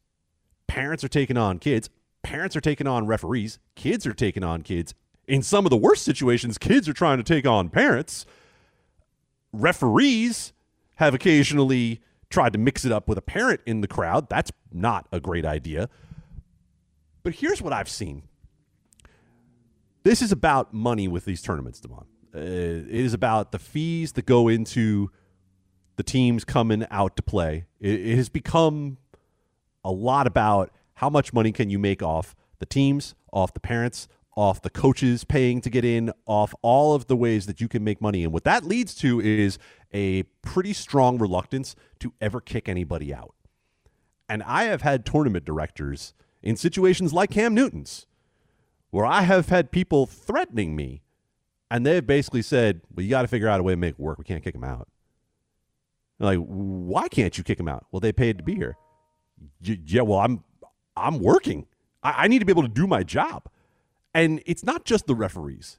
parents 0.66 1.02
are 1.02 1.08
taking 1.08 1.36
on 1.36 1.58
kids, 1.58 1.90
parents 2.22 2.56
are 2.56 2.60
taking 2.60 2.86
on 2.86 3.06
referees, 3.06 3.58
kids 3.74 4.06
are 4.06 4.14
taking 4.14 4.44
on 4.44 4.62
kids, 4.62 4.94
in 5.26 5.42
some 5.42 5.64
of 5.66 5.70
the 5.70 5.76
worst 5.76 6.04
situations, 6.04 6.58
kids 6.58 6.88
are 6.88 6.92
trying 6.92 7.18
to 7.18 7.22
take 7.22 7.46
on 7.46 7.68
parents. 7.68 8.26
Referees 9.52 10.52
have 10.96 11.14
occasionally 11.14 12.00
tried 12.30 12.52
to 12.54 12.58
mix 12.58 12.84
it 12.84 12.92
up 12.92 13.08
with 13.08 13.18
a 13.18 13.22
parent 13.22 13.60
in 13.66 13.80
the 13.80 13.88
crowd. 13.88 14.28
That's 14.28 14.50
not 14.72 15.06
a 15.12 15.20
great 15.20 15.44
idea. 15.44 15.88
But 17.22 17.36
here's 17.36 17.62
what 17.62 17.72
I've 17.72 17.88
seen 17.88 18.22
this 20.02 20.20
is 20.20 20.32
about 20.32 20.74
money 20.74 21.06
with 21.06 21.24
these 21.24 21.42
tournaments, 21.42 21.80
Damon. 21.80 22.06
Uh, 22.34 22.38
it 22.38 22.88
is 22.88 23.14
about 23.14 23.52
the 23.52 23.58
fees 23.58 24.12
that 24.12 24.26
go 24.26 24.48
into 24.48 25.10
the 25.96 26.02
teams 26.02 26.44
coming 26.44 26.86
out 26.90 27.14
to 27.16 27.22
play. 27.22 27.66
It 27.78 28.16
has 28.16 28.28
become 28.28 28.96
a 29.84 29.90
lot 29.92 30.26
about 30.26 30.70
how 30.94 31.10
much 31.10 31.32
money 31.32 31.52
can 31.52 31.68
you 31.70 31.78
make 31.78 32.02
off 32.02 32.34
the 32.58 32.66
teams, 32.66 33.14
off 33.32 33.52
the 33.52 33.60
parents, 33.60 34.08
off 34.34 34.62
the 34.62 34.70
coaches 34.70 35.24
paying 35.24 35.60
to 35.60 35.70
get 35.70 35.84
in, 35.84 36.12
off 36.26 36.54
all 36.62 36.94
of 36.94 37.06
the 37.06 37.16
ways 37.16 37.46
that 37.46 37.60
you 37.60 37.68
can 37.68 37.84
make 37.84 38.00
money. 38.00 38.24
And 38.24 38.32
what 38.32 38.44
that 38.44 38.64
leads 38.64 38.94
to 38.96 39.20
is 39.20 39.58
a 39.92 40.22
pretty 40.40 40.72
strong 40.72 41.18
reluctance 41.18 41.76
to 42.00 42.12
ever 42.20 42.40
kick 42.40 42.68
anybody 42.68 43.12
out. 43.12 43.34
And 44.28 44.42
I 44.44 44.64
have 44.64 44.82
had 44.82 45.04
tournament 45.04 45.44
directors 45.44 46.14
in 46.42 46.56
situations 46.56 47.12
like 47.12 47.30
Cam 47.30 47.54
Newton's 47.54 48.06
where 48.90 49.06
I 49.06 49.22
have 49.22 49.48
had 49.48 49.70
people 49.70 50.06
threatening 50.06 50.76
me 50.76 51.02
and 51.70 51.86
they've 51.86 52.06
basically 52.06 52.42
said, 52.42 52.82
well, 52.94 53.02
you 53.02 53.08
got 53.10 53.22
to 53.22 53.28
figure 53.28 53.48
out 53.48 53.58
a 53.58 53.62
way 53.62 53.72
to 53.72 53.78
make 53.78 53.92
it 53.94 54.00
work. 54.00 54.18
We 54.18 54.24
can't 54.24 54.44
kick 54.44 54.54
him 54.54 54.64
out. 54.64 54.88
like, 56.18 56.38
why 56.38 57.08
can't 57.08 57.36
you 57.38 57.42
kick 57.42 57.58
him 57.58 57.68
out? 57.68 57.86
Well, 57.90 58.00
they 58.00 58.12
paid 58.12 58.36
to 58.36 58.44
be 58.44 58.54
here. 58.54 58.76
Yeah, 59.62 60.02
well, 60.02 60.18
I'm 60.18 60.44
I'm 60.94 61.18
working. 61.20 61.66
I, 62.02 62.24
I 62.24 62.28
need 62.28 62.40
to 62.40 62.44
be 62.44 62.52
able 62.52 62.62
to 62.62 62.68
do 62.68 62.86
my 62.86 63.02
job. 63.02 63.48
And 64.14 64.42
it's 64.46 64.64
not 64.64 64.84
just 64.84 65.06
the 65.06 65.14
referees, 65.14 65.78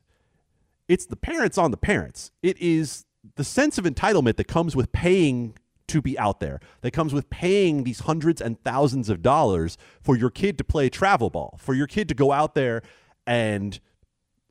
it's 0.87 1.05
the 1.05 1.15
parents 1.15 1.57
on 1.57 1.71
the 1.71 1.77
parents. 1.77 2.31
It 2.41 2.57
is 2.59 3.05
the 3.35 3.43
sense 3.43 3.77
of 3.77 3.85
entitlement 3.85 4.35
that 4.37 4.47
comes 4.47 4.75
with 4.75 4.91
paying 4.91 5.55
to 5.87 6.01
be 6.01 6.17
out 6.17 6.39
there, 6.39 6.59
that 6.81 6.91
comes 6.91 7.13
with 7.13 7.29
paying 7.29 7.83
these 7.83 8.01
hundreds 8.01 8.41
and 8.41 8.61
thousands 8.63 9.09
of 9.09 9.21
dollars 9.21 9.77
for 10.01 10.15
your 10.15 10.29
kid 10.29 10.57
to 10.57 10.63
play 10.63 10.89
travel 10.89 11.29
ball, 11.29 11.57
for 11.61 11.73
your 11.73 11.87
kid 11.87 12.07
to 12.09 12.15
go 12.15 12.31
out 12.31 12.55
there 12.55 12.81
and, 13.27 13.79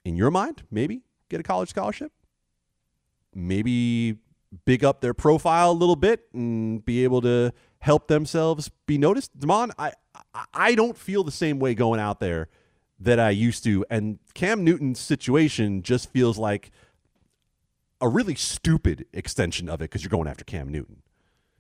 in 0.05 0.17
your 0.17 0.31
mind, 0.31 0.63
maybe 0.71 1.03
get 1.29 1.41
a 1.41 1.43
college 1.43 1.71
scholarship, 1.71 2.13
maybe 3.35 4.17
big 4.65 4.85
up 4.85 5.01
their 5.01 5.15
profile 5.15 5.71
a 5.71 5.73
little 5.73 5.97
bit 5.97 6.27
and 6.35 6.85
be 6.85 7.05
able 7.05 7.23
to 7.23 7.53
help 7.79 8.09
themselves 8.09 8.71
be 8.87 8.99
noticed. 8.99 9.39
Damon, 9.39 9.73
I 9.79 9.93
I 10.55 10.75
don't 10.75 10.97
feel 10.97 11.25
the 11.25 11.33
same 11.33 11.59
way 11.59 11.75
going 11.75 11.99
out 11.99 12.21
there 12.21 12.49
that 13.03 13.19
I 13.19 13.31
used 13.31 13.65
to. 13.65 13.85
And 13.91 14.19
Cam 14.35 14.65
Newton's 14.65 15.01
situation 15.01 15.83
just 15.83 16.11
feels 16.11 16.39
like 16.39 16.71
a 18.01 18.09
really 18.09 18.35
stupid 18.35 19.07
extension 19.13 19.69
of 19.69 19.81
it 19.81 19.85
because 19.85 20.03
you're 20.03 20.11
going 20.11 20.29
after 20.29 20.45
Cam 20.45 20.69
Newton. 20.69 21.03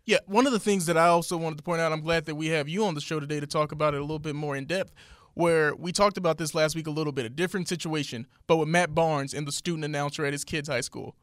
Yeah, 0.05 0.18
one 0.26 0.46
of 0.46 0.52
the 0.52 0.59
things 0.59 0.87
that 0.87 0.96
I 0.96 1.07
also 1.07 1.37
wanted 1.37 1.59
to 1.59 1.62
point 1.62 1.81
out, 1.81 1.92
I'm 1.92 2.00
glad 2.00 2.26
that 2.26 2.35
we 2.35 2.48
have 2.48 2.68
you 2.68 2.85
on 2.85 2.94
the 2.94 3.00
show 3.00 3.20
today 3.20 3.38
to 3.38 3.46
talk 3.46 3.70
about 3.70 3.94
it 3.94 3.98
a 3.98 4.02
little 4.02 4.18
bit 4.18 4.35
more 4.35 4.57
in 4.57 4.64
depth. 4.64 4.92
Where 5.35 5.74
we 5.74 5.92
talked 5.92 6.18
about 6.18 6.37
this 6.37 6.55
last 6.55 6.76
week 6.76 6.87
a 6.87 6.90
little 6.90 7.12
bit, 7.12 7.24
a 7.24 7.31
different 7.31 7.66
situation, 7.66 8.26
but 8.46 8.59
with 8.59 8.68
Matt 8.68 8.94
Barnes 8.94 9.33
and 9.33 9.48
the 9.48 9.52
student 9.52 9.85
announcer 9.85 10.26
at 10.26 10.35
his 10.35 10.44
kids' 10.44 10.68
high 10.68 10.83
school. 10.83 11.16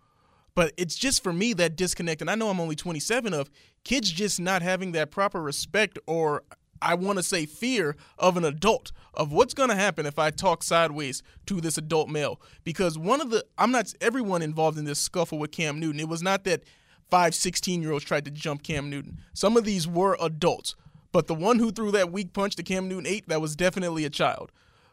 But 0.56 0.74
it's 0.78 0.96
just 0.96 1.22
for 1.22 1.32
me 1.32 1.54
that 1.54 1.76
disconnect, 1.76 2.22
and 2.22 2.30
I 2.30 2.34
know 2.34 2.50
I'm 2.50 2.60
only 2.60 2.76
27 2.76 3.34
of 3.36 3.52
kids 3.84 4.10
just 4.10 4.40
not 4.40 4.64
having 4.64 4.94
that 4.94 5.12
proper 5.12 5.40
respect 5.40 6.00
or 6.08 6.44
I 6.82 6.96
want 6.96 7.18
to 7.18 7.24
say 7.24 7.46
fear 7.46 7.96
of 8.18 8.38
an 8.38 8.46
adult 8.46 8.92
of 9.14 9.32
what's 9.32 9.54
going 9.54 9.70
to 9.70 9.76
happen 9.76 10.06
if 10.06 10.18
I 10.18 10.32
talk 10.32 10.64
sideways 10.64 11.22
to 11.48 11.60
this 11.60 11.78
adult 11.78 12.10
male 12.10 12.40
because 12.64 12.98
one 12.98 13.22
of 13.22 13.30
the 13.30 13.46
I'm 13.58 13.72
not 13.72 13.94
everyone 14.02 14.42
involved 14.42 14.78
in 14.78 14.86
this 14.86 15.00
scuffle 15.00 15.40
with 15.40 15.52
Cam 15.52 15.80
Newton. 15.80 16.00
It 16.00 16.08
was 16.08 16.22
not 16.22 16.44
that 16.46 16.64
five 17.10 17.36
16 17.36 17.82
year 17.82 17.92
olds 17.92 18.06
tried 18.06 18.26
to 18.26 18.32
jump 18.32 18.64
Cam 18.64 18.90
Newton. 18.90 19.20
Some 19.34 19.58
of 19.58 19.66
these 19.66 19.88
were 19.88 20.18
adults, 20.22 20.76
but 21.12 21.28
the 21.28 21.36
one 21.36 21.60
who 21.60 21.72
threw 21.72 21.92
that 21.92 22.12
weak 22.12 22.34
punch 22.34 22.56
to 22.56 22.64
Cam 22.64 22.88
Newton 22.88 23.08
8 23.08 23.28
that 23.28 23.42
was 23.42 23.56
definitely 23.56 24.06
a 24.06 24.10
child. 24.10 24.52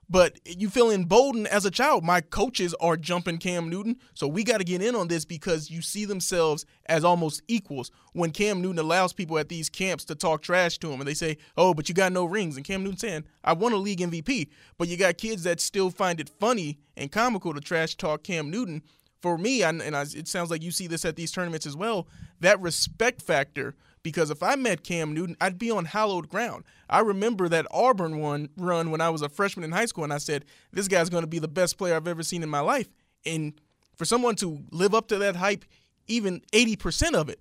But 0.08 0.38
you 0.44 0.70
feel 0.70 0.90
emboldened 0.90 1.48
as 1.48 1.64
a 1.64 1.70
child. 1.70 2.04
My 2.04 2.20
coaches 2.20 2.74
are 2.80 2.96
jumping 2.96 3.38
Cam 3.38 3.68
Newton, 3.68 3.96
so 4.14 4.28
we 4.28 4.44
got 4.44 4.58
to 4.58 4.64
get 4.64 4.82
in 4.82 4.94
on 4.94 5.08
this 5.08 5.24
because 5.24 5.70
you 5.70 5.82
see 5.82 6.04
themselves 6.04 6.64
as 6.86 7.04
almost 7.04 7.42
equals 7.48 7.90
when 8.12 8.30
Cam 8.30 8.60
Newton 8.62 8.78
allows 8.78 9.12
people 9.12 9.38
at 9.38 9.48
these 9.48 9.68
camps 9.68 10.04
to 10.04 10.14
talk 10.14 10.42
trash 10.42 10.78
to 10.78 10.92
him 10.92 11.00
and 11.00 11.08
they 11.08 11.14
say, 11.14 11.36
"Oh, 11.56 11.74
but 11.74 11.88
you 11.88 11.94
got 11.94 12.12
no 12.12 12.24
rings." 12.24 12.56
And 12.56 12.64
Cam 12.64 12.82
Newton 12.82 12.98
saying, 12.98 13.24
"I 13.42 13.52
won 13.52 13.72
a 13.72 13.76
league 13.76 14.00
MVP," 14.00 14.48
but 14.78 14.88
you 14.88 14.96
got 14.96 15.18
kids 15.18 15.42
that 15.42 15.60
still 15.60 15.90
find 15.90 16.20
it 16.20 16.30
funny 16.40 16.78
and 16.96 17.10
comical 17.10 17.52
to 17.54 17.60
trash 17.60 17.96
talk 17.96 18.22
Cam 18.22 18.50
Newton. 18.50 18.82
For 19.22 19.38
me, 19.38 19.62
and, 19.62 19.80
it 19.82 20.28
sounds 20.28 20.50
like 20.50 20.62
you 20.62 20.70
see 20.70 20.86
this 20.86 21.04
at 21.04 21.16
these 21.16 21.32
tournaments 21.32 21.66
as 21.66 21.74
well. 21.74 22.06
That 22.38 22.60
respect 22.60 23.22
factor 23.22 23.74
because 24.06 24.30
if 24.30 24.40
I 24.40 24.54
met 24.54 24.84
Cam 24.84 25.14
Newton, 25.14 25.36
I'd 25.40 25.58
be 25.58 25.68
on 25.68 25.84
hallowed 25.84 26.28
ground. 26.28 26.62
I 26.88 27.00
remember 27.00 27.48
that 27.48 27.66
Auburn 27.72 28.20
one 28.20 28.50
run 28.56 28.92
when 28.92 29.00
I 29.00 29.10
was 29.10 29.20
a 29.20 29.28
freshman 29.28 29.64
in 29.64 29.72
high 29.72 29.86
school, 29.86 30.04
and 30.04 30.12
I 30.12 30.18
said, 30.18 30.44
"This 30.70 30.86
guy's 30.86 31.10
going 31.10 31.24
to 31.24 31.26
be 31.26 31.40
the 31.40 31.48
best 31.48 31.76
player 31.76 31.96
I've 31.96 32.06
ever 32.06 32.22
seen 32.22 32.44
in 32.44 32.48
my 32.48 32.60
life." 32.60 32.88
And 33.24 33.60
for 33.96 34.04
someone 34.04 34.36
to 34.36 34.62
live 34.70 34.94
up 34.94 35.08
to 35.08 35.18
that 35.18 35.34
hype, 35.34 35.64
even 36.06 36.40
eighty 36.52 36.76
percent 36.76 37.16
of 37.16 37.28
it, 37.28 37.40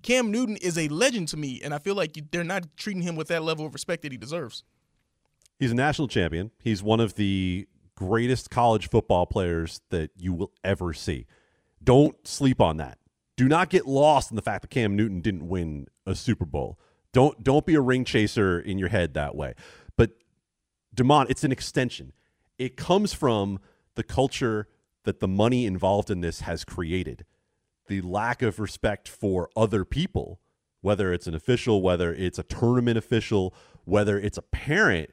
Cam 0.00 0.30
Newton 0.30 0.56
is 0.56 0.78
a 0.78 0.88
legend 0.88 1.28
to 1.28 1.36
me, 1.36 1.60
and 1.62 1.74
I 1.74 1.78
feel 1.78 1.94
like 1.94 2.16
they're 2.30 2.42
not 2.42 2.74
treating 2.78 3.02
him 3.02 3.14
with 3.14 3.28
that 3.28 3.42
level 3.42 3.66
of 3.66 3.74
respect 3.74 4.00
that 4.00 4.10
he 4.10 4.16
deserves. 4.16 4.64
He's 5.58 5.72
a 5.72 5.74
national 5.74 6.08
champion. 6.08 6.52
He's 6.58 6.82
one 6.82 7.00
of 7.00 7.16
the 7.16 7.68
greatest 7.96 8.48
college 8.48 8.88
football 8.88 9.26
players 9.26 9.82
that 9.90 10.12
you 10.16 10.32
will 10.32 10.52
ever 10.64 10.94
see. 10.94 11.26
Don't 11.84 12.26
sleep 12.26 12.62
on 12.62 12.78
that 12.78 12.96
do 13.38 13.48
not 13.48 13.70
get 13.70 13.86
lost 13.86 14.32
in 14.32 14.36
the 14.36 14.42
fact 14.42 14.62
that 14.62 14.68
Cam 14.68 14.96
Newton 14.96 15.20
didn't 15.20 15.48
win 15.48 15.86
a 16.08 16.14
Super 16.14 16.44
Bowl. 16.44 16.78
Don't 17.12 17.42
don't 17.42 17.66
be 17.66 17.74
a 17.74 17.80
ring 17.80 18.04
chaser 18.04 18.58
in 18.58 18.78
your 18.78 18.88
head 18.88 19.14
that 19.14 19.34
way. 19.34 19.54
But 19.96 20.10
Damon, 20.94 21.26
it's 21.28 21.44
an 21.44 21.52
extension. 21.52 22.12
It 22.58 22.76
comes 22.76 23.12
from 23.12 23.60
the 23.94 24.02
culture 24.02 24.68
that 25.04 25.20
the 25.20 25.28
money 25.28 25.64
involved 25.64 26.10
in 26.10 26.20
this 26.20 26.40
has 26.40 26.64
created. 26.64 27.24
The 27.86 28.00
lack 28.00 28.42
of 28.42 28.58
respect 28.58 29.08
for 29.08 29.48
other 29.56 29.84
people, 29.84 30.40
whether 30.80 31.12
it's 31.12 31.26
an 31.26 31.34
official, 31.34 31.80
whether 31.80 32.12
it's 32.12 32.38
a 32.38 32.42
tournament 32.42 32.98
official, 32.98 33.54
whether 33.84 34.18
it's 34.18 34.36
a 34.38 34.42
parent. 34.42 35.10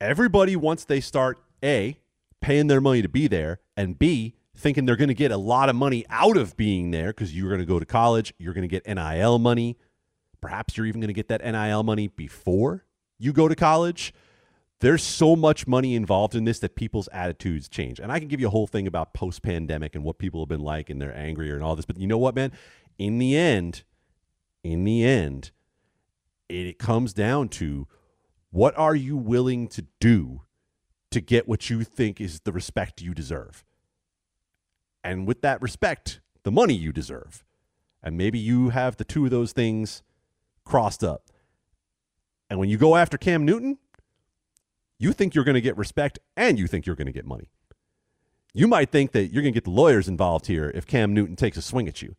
Everybody 0.00 0.54
once 0.56 0.84
they 0.84 1.00
start 1.00 1.38
A, 1.64 1.98
paying 2.40 2.68
their 2.68 2.80
money 2.80 3.02
to 3.02 3.08
be 3.08 3.26
there, 3.26 3.60
and 3.76 3.98
B, 3.98 4.36
thinking 4.56 4.86
they're 4.86 4.96
going 4.96 5.08
to 5.08 5.14
get 5.14 5.30
a 5.30 5.36
lot 5.36 5.68
of 5.68 5.76
money 5.76 6.04
out 6.08 6.36
of 6.36 6.56
being 6.56 6.90
there 6.90 7.08
because 7.08 7.36
you're 7.36 7.48
going 7.48 7.60
to 7.60 7.66
go 7.66 7.78
to 7.78 7.86
college, 7.86 8.34
you're 8.38 8.54
going 8.54 8.68
to 8.68 8.80
get 8.80 8.86
NIL 8.86 9.38
money. 9.38 9.76
Perhaps 10.40 10.76
you're 10.76 10.86
even 10.86 11.00
going 11.00 11.08
to 11.08 11.14
get 11.14 11.28
that 11.28 11.44
NIL 11.44 11.82
money 11.82 12.08
before 12.08 12.84
you 13.18 13.32
go 13.32 13.48
to 13.48 13.54
college. 13.54 14.14
There's 14.80 15.02
so 15.02 15.36
much 15.36 15.66
money 15.66 15.94
involved 15.94 16.34
in 16.34 16.44
this 16.44 16.58
that 16.58 16.76
people's 16.76 17.08
attitudes 17.12 17.68
change. 17.68 17.98
And 17.98 18.12
I 18.12 18.18
can 18.18 18.28
give 18.28 18.40
you 18.40 18.46
a 18.46 18.50
whole 18.50 18.66
thing 18.66 18.86
about 18.86 19.14
post 19.14 19.42
pandemic 19.42 19.94
and 19.94 20.04
what 20.04 20.18
people 20.18 20.40
have 20.40 20.48
been 20.48 20.60
like 20.60 20.90
and 20.90 21.00
they're 21.00 21.16
angrier 21.16 21.54
and 21.54 21.64
all 21.64 21.76
this. 21.76 21.86
But 21.86 21.98
you 21.98 22.06
know 22.06 22.18
what, 22.18 22.34
man? 22.34 22.52
In 22.98 23.18
the 23.18 23.36
end, 23.36 23.84
in 24.62 24.84
the 24.84 25.04
end, 25.04 25.50
it 26.48 26.78
comes 26.78 27.12
down 27.12 27.48
to 27.48 27.88
what 28.50 28.76
are 28.78 28.94
you 28.94 29.16
willing 29.16 29.68
to 29.68 29.86
do 30.00 30.42
to 31.10 31.20
get 31.20 31.48
what 31.48 31.70
you 31.70 31.82
think 31.82 32.20
is 32.20 32.40
the 32.40 32.52
respect 32.52 33.00
you 33.00 33.14
deserve? 33.14 33.64
And 35.06 35.24
with 35.24 35.40
that 35.42 35.62
respect, 35.62 36.20
the 36.42 36.50
money 36.50 36.74
you 36.74 36.92
deserve. 36.92 37.44
And 38.02 38.16
maybe 38.16 38.40
you 38.40 38.70
have 38.70 38.96
the 38.96 39.04
two 39.04 39.24
of 39.24 39.30
those 39.30 39.52
things 39.52 40.02
crossed 40.64 41.04
up. 41.04 41.30
And 42.50 42.58
when 42.58 42.68
you 42.68 42.76
go 42.76 42.96
after 42.96 43.16
Cam 43.16 43.44
Newton, 43.44 43.78
you 44.98 45.12
think 45.12 45.34
you're 45.34 45.44
going 45.44 45.54
to 45.54 45.60
get 45.60 45.76
respect 45.76 46.18
and 46.36 46.58
you 46.58 46.66
think 46.66 46.86
you're 46.86 46.96
going 46.96 47.06
to 47.06 47.12
get 47.12 47.24
money. 47.24 47.50
You 48.52 48.66
might 48.66 48.90
think 48.90 49.12
that 49.12 49.32
you're 49.32 49.42
going 49.42 49.52
to 49.52 49.56
get 49.56 49.64
the 49.64 49.70
lawyers 49.70 50.08
involved 50.08 50.46
here 50.46 50.72
if 50.74 50.86
Cam 50.86 51.14
Newton 51.14 51.36
takes 51.36 51.56
a 51.56 51.62
swing 51.62 51.86
at 51.86 52.02
you. 52.02 52.16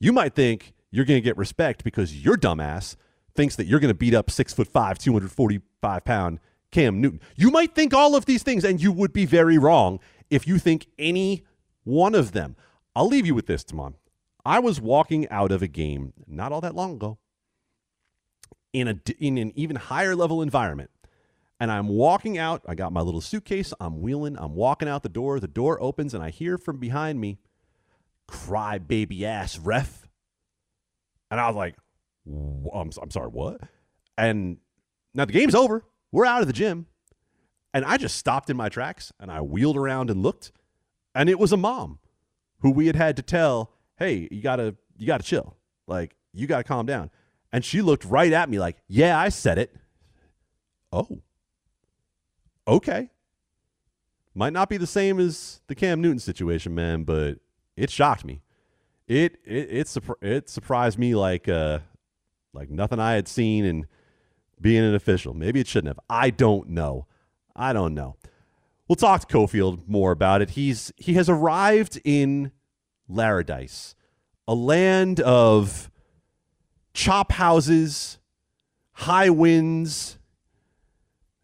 You 0.00 0.12
might 0.12 0.34
think 0.34 0.72
you're 0.90 1.04
going 1.04 1.18
to 1.18 1.24
get 1.24 1.36
respect 1.36 1.84
because 1.84 2.24
your 2.24 2.36
dumbass 2.36 2.96
thinks 3.34 3.56
that 3.56 3.66
you're 3.66 3.80
going 3.80 3.92
to 3.92 3.94
beat 3.94 4.14
up 4.14 4.30
six 4.30 4.54
foot 4.54 4.68
five, 4.68 4.98
245 4.98 6.04
pound 6.04 6.40
Cam 6.70 7.00
Newton. 7.00 7.20
You 7.36 7.50
might 7.50 7.74
think 7.74 7.92
all 7.92 8.14
of 8.14 8.24
these 8.24 8.42
things, 8.42 8.64
and 8.64 8.80
you 8.80 8.90
would 8.90 9.12
be 9.12 9.26
very 9.26 9.58
wrong 9.58 10.00
if 10.30 10.46
you 10.46 10.58
think 10.58 10.86
any 10.98 11.44
one 11.84 12.14
of 12.14 12.32
them. 12.32 12.56
I'll 12.94 13.08
leave 13.08 13.26
you 13.26 13.34
with 13.34 13.46
this, 13.46 13.64
Timon. 13.64 13.94
I 14.44 14.58
was 14.58 14.80
walking 14.80 15.28
out 15.28 15.52
of 15.52 15.62
a 15.62 15.68
game 15.68 16.12
not 16.26 16.52
all 16.52 16.60
that 16.60 16.74
long 16.74 16.94
ago 16.94 17.18
in 18.72 18.88
a 18.88 18.98
in 19.18 19.38
an 19.38 19.52
even 19.54 19.76
higher 19.76 20.16
level 20.16 20.42
environment. 20.42 20.90
And 21.60 21.70
I'm 21.70 21.86
walking 21.86 22.38
out, 22.38 22.62
I 22.66 22.74
got 22.74 22.92
my 22.92 23.02
little 23.02 23.20
suitcase, 23.20 23.72
I'm 23.78 24.00
wheeling, 24.00 24.36
I'm 24.36 24.56
walking 24.56 24.88
out 24.88 25.04
the 25.04 25.08
door, 25.08 25.38
the 25.38 25.46
door 25.46 25.80
opens 25.80 26.12
and 26.12 26.22
I 26.22 26.30
hear 26.30 26.58
from 26.58 26.78
behind 26.78 27.20
me 27.20 27.38
cry 28.26 28.78
baby 28.78 29.24
ass 29.24 29.58
ref. 29.58 30.08
And 31.30 31.38
I 31.38 31.46
was 31.46 31.54
like, 31.54 31.76
I'm, 32.26 32.90
I'm 33.00 33.10
sorry, 33.10 33.28
what? 33.28 33.60
And 34.18 34.58
now 35.14 35.24
the 35.24 35.32
game's 35.32 35.54
over. 35.54 35.84
We're 36.10 36.26
out 36.26 36.40
of 36.40 36.46
the 36.46 36.52
gym. 36.52 36.86
And 37.72 37.84
I 37.84 37.96
just 37.96 38.16
stopped 38.16 38.50
in 38.50 38.56
my 38.56 38.68
tracks 38.68 39.12
and 39.20 39.30
I 39.30 39.40
wheeled 39.40 39.76
around 39.76 40.10
and 40.10 40.22
looked 40.22 40.50
and 41.14 41.28
it 41.28 41.38
was 41.38 41.52
a 41.52 41.56
mom 41.56 41.98
who 42.60 42.70
we 42.70 42.86
had 42.86 42.96
had 42.96 43.16
to 43.16 43.22
tell, 43.22 43.72
"Hey, 43.98 44.28
you 44.30 44.42
gotta 44.42 44.76
you 44.96 45.06
gotta 45.06 45.24
chill, 45.24 45.56
like 45.86 46.16
you 46.32 46.46
gotta 46.46 46.64
calm 46.64 46.86
down." 46.86 47.10
And 47.52 47.64
she 47.64 47.82
looked 47.82 48.04
right 48.04 48.32
at 48.32 48.48
me 48.48 48.58
like, 48.58 48.78
"Yeah, 48.88 49.18
I 49.18 49.28
said 49.28 49.58
it." 49.58 49.74
Oh, 50.92 51.22
okay. 52.66 53.10
Might 54.34 54.52
not 54.52 54.68
be 54.68 54.78
the 54.78 54.86
same 54.86 55.20
as 55.20 55.60
the 55.66 55.74
Cam 55.74 56.00
Newton 56.00 56.18
situation, 56.18 56.74
man, 56.74 57.04
but 57.04 57.38
it 57.76 57.90
shocked 57.90 58.24
me. 58.24 58.42
It 59.06 59.36
it 59.44 59.70
it, 59.70 60.00
it 60.22 60.48
surprised 60.48 60.98
me 60.98 61.14
like 61.14 61.48
uh 61.48 61.80
like 62.54 62.70
nothing 62.70 62.98
I 62.98 63.12
had 63.12 63.28
seen 63.28 63.64
in 63.64 63.86
being 64.60 64.84
an 64.84 64.94
official. 64.94 65.34
Maybe 65.34 65.60
it 65.60 65.66
shouldn't 65.66 65.88
have. 65.88 66.00
I 66.08 66.30
don't 66.30 66.70
know. 66.70 67.06
I 67.54 67.72
don't 67.72 67.94
know. 67.94 68.16
We'll 68.88 68.96
talk 68.96 69.26
to 69.26 69.26
Cofield 69.26 69.86
more 69.88 70.12
about 70.12 70.42
it. 70.42 70.50
He's 70.50 70.92
he 70.96 71.14
has 71.14 71.28
arrived 71.28 72.00
in 72.04 72.52
Laradice, 73.10 73.94
a 74.46 74.54
land 74.54 75.20
of 75.20 75.90
chop 76.92 77.32
houses, 77.32 78.18
high 78.92 79.30
winds, 79.30 80.18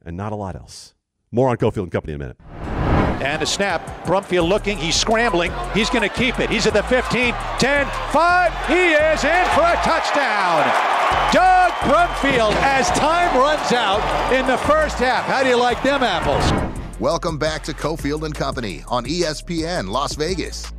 and 0.05 0.17
not 0.17 0.33
a 0.33 0.37
lot 0.37 0.57
else. 0.57 0.95
More 1.31 1.49
on 1.49 1.57
Cofield 1.57 1.85
and 1.85 1.93
Company 1.93 2.15
in 2.15 2.21
a 2.21 2.25
minute. 2.25 2.41
And 3.23 3.43
a 3.43 3.47
snap. 3.47 4.05
Brumfield 4.05 4.49
looking. 4.49 4.79
He's 4.79 4.95
scrambling. 4.95 5.53
He's 5.75 5.91
going 5.91 6.09
to 6.09 6.15
keep 6.15 6.39
it. 6.39 6.49
He's 6.51 6.67
at 6.67 6.73
the 6.73 6.85
15, 6.85 7.35
10, 7.59 7.87
5. 8.13 8.67
He 8.69 8.93
is 8.93 9.25
in 9.25 9.45
for 9.55 9.67
a 9.67 9.75
touchdown. 9.83 10.63
Doug 11.33 11.73
Brumfield 11.83 12.55
as 12.63 12.89
time 12.91 13.37
runs 13.37 13.73
out 13.73 14.33
in 14.33 14.47
the 14.47 14.57
first 14.59 14.99
half. 14.99 15.25
How 15.25 15.43
do 15.43 15.49
you 15.49 15.57
like 15.57 15.83
them 15.83 16.03
apples? 16.03 16.68
Welcome 17.01 17.39
back 17.39 17.63
to 17.63 17.73
Cofield 17.73 18.25
and 18.25 18.35
Company 18.35 18.83
on 18.89 19.05
ESPN 19.05 19.89
Las 19.89 20.17
Vegas. 20.17 20.73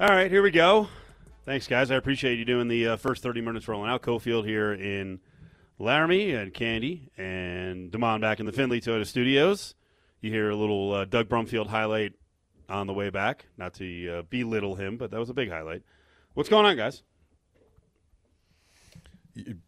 All 0.00 0.08
right, 0.08 0.30
here 0.30 0.42
we 0.42 0.50
go. 0.50 0.88
Thanks, 1.44 1.66
guys. 1.66 1.90
I 1.90 1.96
appreciate 1.96 2.38
you 2.38 2.46
doing 2.46 2.68
the 2.68 2.88
uh, 2.88 2.96
first 2.96 3.22
30 3.22 3.42
minutes 3.42 3.68
rolling 3.68 3.90
out. 3.90 4.00
Cofield 4.00 4.46
here 4.46 4.72
in 4.72 5.20
Laramie 5.78 6.32
and 6.32 6.54
Candee 6.54 7.10
and 7.18 7.90
Damon 7.90 8.22
back 8.22 8.40
in 8.40 8.46
the 8.46 8.52
Findlay 8.52 8.80
Toyota 8.80 9.06
Studios. 9.06 9.74
You 10.22 10.30
hear 10.30 10.48
a 10.48 10.56
little 10.56 10.94
uh, 10.94 11.04
Doug 11.04 11.28
Brumfield 11.28 11.66
highlight 11.66 12.14
on 12.66 12.86
the 12.86 12.94
way 12.94 13.10
back. 13.10 13.44
Not 13.58 13.74
to 13.74 14.08
uh, 14.08 14.22
belittle 14.22 14.76
him, 14.76 14.96
but 14.96 15.10
that 15.10 15.20
was 15.20 15.28
a 15.28 15.34
big 15.34 15.50
highlight. 15.50 15.82
What's 16.32 16.48
going 16.48 16.64
on, 16.64 16.78
guys? 16.78 17.02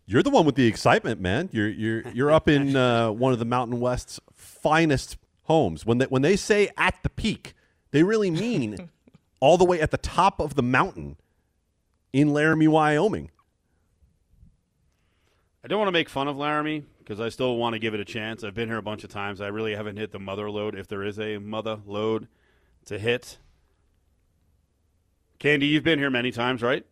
You're 0.07 0.23
the 0.23 0.31
one 0.31 0.45
with 0.45 0.57
the 0.57 0.67
excitement, 0.67 1.21
man. 1.21 1.49
You're 1.53 1.69
you're 1.69 2.09
you're 2.13 2.31
up 2.31 2.49
in 2.49 2.77
uh, 2.77 3.11
one 3.11 3.33
of 3.33 3.39
the 3.39 3.45
Mountain 3.45 3.81
West's 3.81 4.21
finest 4.35 5.17
homes. 5.45 5.87
When 5.87 5.99
they 5.99 6.07
when 6.07 6.23
they 6.23 6.37
say 6.37 6.71
at 6.77 6.95
the 7.03 7.09
peak, 7.11 7.55
they 7.91 8.03
really 8.03 8.31
mean 8.31 8.91
all 9.41 9.59
the 9.59 9.65
way 9.65 9.81
at 9.81 9.91
the 9.91 9.99
top 9.99 10.41
of 10.41 10.55
the 10.55 10.63
mountain 10.63 11.17
in 12.13 12.33
Laramie, 12.33 12.69
Wyoming. 12.69 13.31
I 15.65 15.67
don't 15.67 15.79
want 15.79 15.89
to 15.89 15.93
make 15.93 16.09
fun 16.09 16.29
of 16.29 16.37
Laramie 16.37 16.85
because 16.99 17.21
I 17.21 17.31
still 17.31 17.57
want 17.57 17.73
to 17.73 17.79
give 17.79 17.95
it 17.95 18.01
a 18.01 18.05
chance. 18.05 18.45
I've 18.45 18.55
been 18.55 18.69
here 18.69 18.77
a 18.77 18.83
bunch 18.83 19.03
of 19.03 19.11
times. 19.11 19.41
I 19.41 19.49
really 19.49 19.75
haven't 19.75 19.97
hit 19.97 20.13
the 20.13 20.19
mother 20.19 20.51
load, 20.51 20.75
if 20.75 20.89
there 20.89 21.03
is 21.03 21.19
a 21.19 21.39
mother 21.39 21.81
load 21.87 22.29
to 22.87 22.99
hit. 22.99 23.39
Candee, 25.39 25.69
you've 25.69 25.85
been 25.85 25.99
here 25.99 26.11
many 26.11 26.31
times, 26.31 26.63
right? 26.63 26.87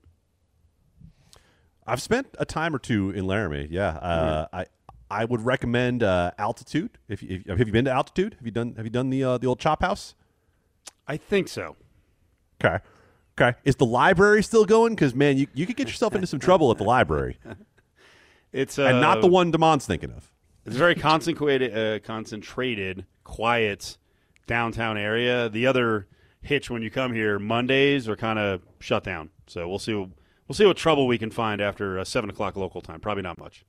I've 1.87 2.03
spent 2.03 2.29
a 2.39 2.45
time 2.45 2.75
or 2.75 2.79
two 2.79 3.11
in 3.11 3.27
Laramie. 3.27 3.69
Yeah, 3.71 3.89
uh, 3.89 4.47
mm-hmm. 4.47 4.57
I 4.57 4.67
I 5.11 5.25
would 5.25 5.45
recommend 5.45 6.03
uh, 6.03 6.31
Altitude. 6.39 6.99
If, 7.09 7.23
if, 7.23 7.47
have 7.47 7.59
you 7.59 7.73
been 7.73 7.85
to 7.85 7.91
Altitude? 7.91 8.35
Have 8.35 8.47
you 8.47 8.53
done 8.53 8.75
Have 8.77 8.87
you 8.87 8.91
done 8.91 9.11
the 9.11 9.25
uh, 9.25 9.39
the 9.39 9.47
old 9.47 9.61
Chop 9.61 9.83
House? 9.83 10.15
I 11.07 11.17
think 11.17 11.49
so. 11.49 11.77
Okay, 12.65 12.79
okay. 13.39 13.59
Is 13.65 13.77
the 13.77 13.87
library 13.87 14.43
still 14.43 14.65
going? 14.65 14.95
Because 14.95 15.15
man, 15.15 15.37
you 15.37 15.47
you 15.55 15.67
could 15.67 15.77
get 15.77 15.89
yourself 15.89 16.15
into 16.15 16.27
some 16.27 16.41
trouble 16.41 16.71
at 16.71 16.79
the 16.79 16.85
library. 16.85 17.39
It's 18.53 18.79
uh, 18.79 18.85
and 18.85 19.01
not 19.01 19.21
the 19.21 19.27
one 19.27 19.51
Damon's 19.51 19.87
thinking 19.87 20.11
of. 20.11 20.31
It's 20.65 20.77
a 20.77 20.79
very 20.79 20.95
concentrated, 20.95 21.77
uh, 21.77 21.99
concentrated, 22.01 23.07
quiet 23.25 23.99
downtown 24.47 24.97
area. 24.97 25.49
The 25.49 25.67
other 25.67 26.07
hitch 26.41 26.71
when 26.71 26.83
you 26.83 26.91
come 26.91 27.13
here, 27.13 27.39
Mondays 27.39 28.09
are 28.09 28.17
kind 28.17 28.39
of 28.39 28.63
shut 28.79 29.05
down. 29.05 29.31
So 29.47 29.69
we'll 29.69 29.79
see. 29.79 30.07
We'll 30.49 30.55
see 30.55 30.67
what 30.67 30.77
trouble 30.77 31.07
we 31.07 31.19
can 31.19 31.31
find 31.31 31.61
after 31.61 31.99
uh, 31.99 32.05
seven 32.05 32.29
o'clock 32.29 32.57
local 32.57 32.81
time. 32.81 33.01
Probably 33.01 33.23
not 33.23 33.39
much. 33.39 33.65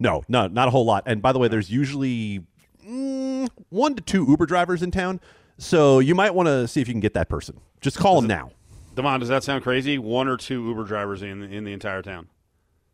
No, 0.00 0.22
no, 0.28 0.46
not 0.46 0.68
a 0.68 0.70
whole 0.70 0.84
lot. 0.84 1.04
And 1.06 1.22
by 1.22 1.32
the 1.32 1.38
way, 1.38 1.48
there's 1.48 1.70
usually 1.70 2.44
mm, 2.86 3.48
one 3.70 3.94
to 3.94 4.02
two 4.02 4.24
Uber 4.28 4.46
drivers 4.46 4.82
in 4.82 4.90
town, 4.90 5.20
so 5.56 5.98
you 5.98 6.14
might 6.14 6.34
want 6.34 6.46
to 6.46 6.68
see 6.68 6.80
if 6.80 6.88
you 6.88 6.94
can 6.94 7.00
get 7.00 7.14
that 7.14 7.28
person. 7.28 7.60
Just 7.80 7.98
call 7.98 8.16
them 8.16 8.28
now. 8.28 8.50
Damon, 8.94 9.20
does 9.20 9.28
that 9.28 9.44
sound 9.44 9.62
crazy? 9.62 9.98
One 9.98 10.28
or 10.28 10.36
two 10.36 10.64
Uber 10.66 10.84
drivers 10.84 11.22
in 11.22 11.42
in 11.42 11.64
the 11.64 11.72
entire 11.72 12.02
town. 12.02 12.28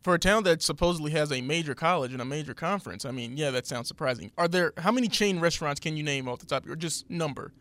For 0.02 0.14
a 0.14 0.18
town 0.18 0.44
that 0.44 0.60
supposedly 0.60 1.12
has 1.12 1.32
a 1.32 1.40
major 1.40 1.74
college 1.74 2.12
and 2.12 2.20
a 2.20 2.26
major 2.26 2.52
conference, 2.52 3.06
I 3.06 3.10
mean, 3.10 3.38
yeah, 3.38 3.50
that 3.52 3.66
sounds 3.66 3.88
surprising. 3.88 4.30
Are 4.36 4.46
there 4.46 4.74
how 4.76 4.92
many 4.92 5.08
chain 5.08 5.40
restaurants 5.40 5.80
can 5.80 5.96
you 5.96 6.02
name 6.02 6.28
off 6.28 6.40
the 6.40 6.46
top, 6.46 6.68
or 6.68 6.76
just 6.76 7.08
number? 7.08 7.52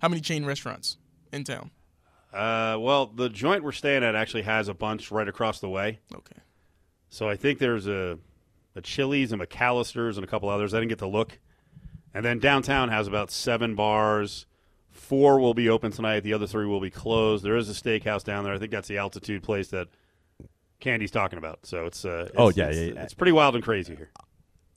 How 0.00 0.08
many 0.08 0.20
chain 0.20 0.44
restaurants 0.44 0.98
in 1.32 1.44
town? 1.44 1.70
Uh, 2.32 2.76
well, 2.80 3.06
the 3.06 3.28
joint 3.28 3.62
we're 3.62 3.72
staying 3.72 4.02
at 4.02 4.14
actually 4.14 4.42
has 4.42 4.68
a 4.68 4.74
bunch 4.74 5.10
right 5.10 5.28
across 5.28 5.60
the 5.60 5.68
way. 5.68 5.98
Okay. 6.14 6.36
So 7.10 7.28
I 7.28 7.36
think 7.36 7.58
there's 7.58 7.86
a 7.86 8.18
a 8.74 8.80
Chili's 8.80 9.32
and 9.32 9.42
McAllister's 9.42 10.16
and 10.16 10.24
a 10.24 10.26
couple 10.26 10.48
others. 10.48 10.72
I 10.72 10.78
didn't 10.78 10.88
get 10.88 10.98
to 11.00 11.06
look. 11.06 11.38
And 12.14 12.24
then 12.24 12.38
downtown 12.38 12.88
has 12.88 13.06
about 13.06 13.30
seven 13.30 13.74
bars. 13.74 14.46
Four 14.90 15.40
will 15.40 15.52
be 15.54 15.68
open 15.68 15.92
tonight. 15.92 16.20
The 16.20 16.32
other 16.32 16.46
three 16.46 16.66
will 16.66 16.80
be 16.80 16.90
closed. 16.90 17.44
There 17.44 17.56
is 17.56 17.68
a 17.68 17.74
steakhouse 17.74 18.24
down 18.24 18.44
there. 18.44 18.54
I 18.54 18.58
think 18.58 18.70
that's 18.70 18.88
the 18.88 18.96
altitude 18.98 19.42
place 19.42 19.68
that 19.68 19.88
Candee's 20.80 21.10
talking 21.10 21.38
about. 21.38 21.66
So 21.66 21.84
it's, 21.86 22.04
uh, 22.04 22.24
it's 22.28 22.34
Oh, 22.36 22.50
yeah, 22.54 22.66
it's, 22.68 22.78
yeah, 22.78 22.84
yeah. 22.94 23.02
it's 23.02 23.14
pretty 23.14 23.32
wild 23.32 23.54
and 23.54 23.64
crazy 23.64 23.94
here. 23.94 24.10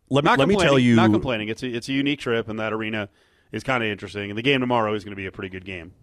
Let 0.10 0.24
me 0.24 0.30
Not 0.30 0.40
let 0.40 0.48
me 0.48 0.56
tell 0.58 0.78
you. 0.78 0.96
not 0.96 1.12
complaining. 1.12 1.48
It's 1.50 1.64
a, 1.64 1.68
it's 1.68 1.90
a 1.90 1.94
unique 1.94 2.20
trip, 2.20 2.48
and 2.48 2.60
that 2.60 2.72
arena 2.74 3.10
is 3.52 3.64
kind 3.64 3.84
of 3.84 3.90
interesting. 3.90 4.30
And 4.30 4.38
the 4.38 4.44
game 4.44 4.60
tomorrow 4.62 4.94
is 4.94 5.04
going 5.04 5.14
to 5.14 5.16
be 5.18 5.26
a 5.26 5.32
pretty 5.32 5.50
good 5.50 5.66
game. 5.66 5.94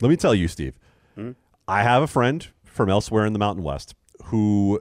Let 0.00 0.08
me 0.08 0.16
tell 0.16 0.34
you, 0.34 0.48
Steve. 0.48 0.74
Hmm? 1.14 1.32
I 1.68 1.82
have 1.82 2.02
a 2.02 2.06
friend 2.06 2.46
from 2.64 2.88
elsewhere 2.88 3.26
in 3.26 3.32
the 3.32 3.38
Mountain 3.38 3.64
West 3.64 3.94
who 4.26 4.80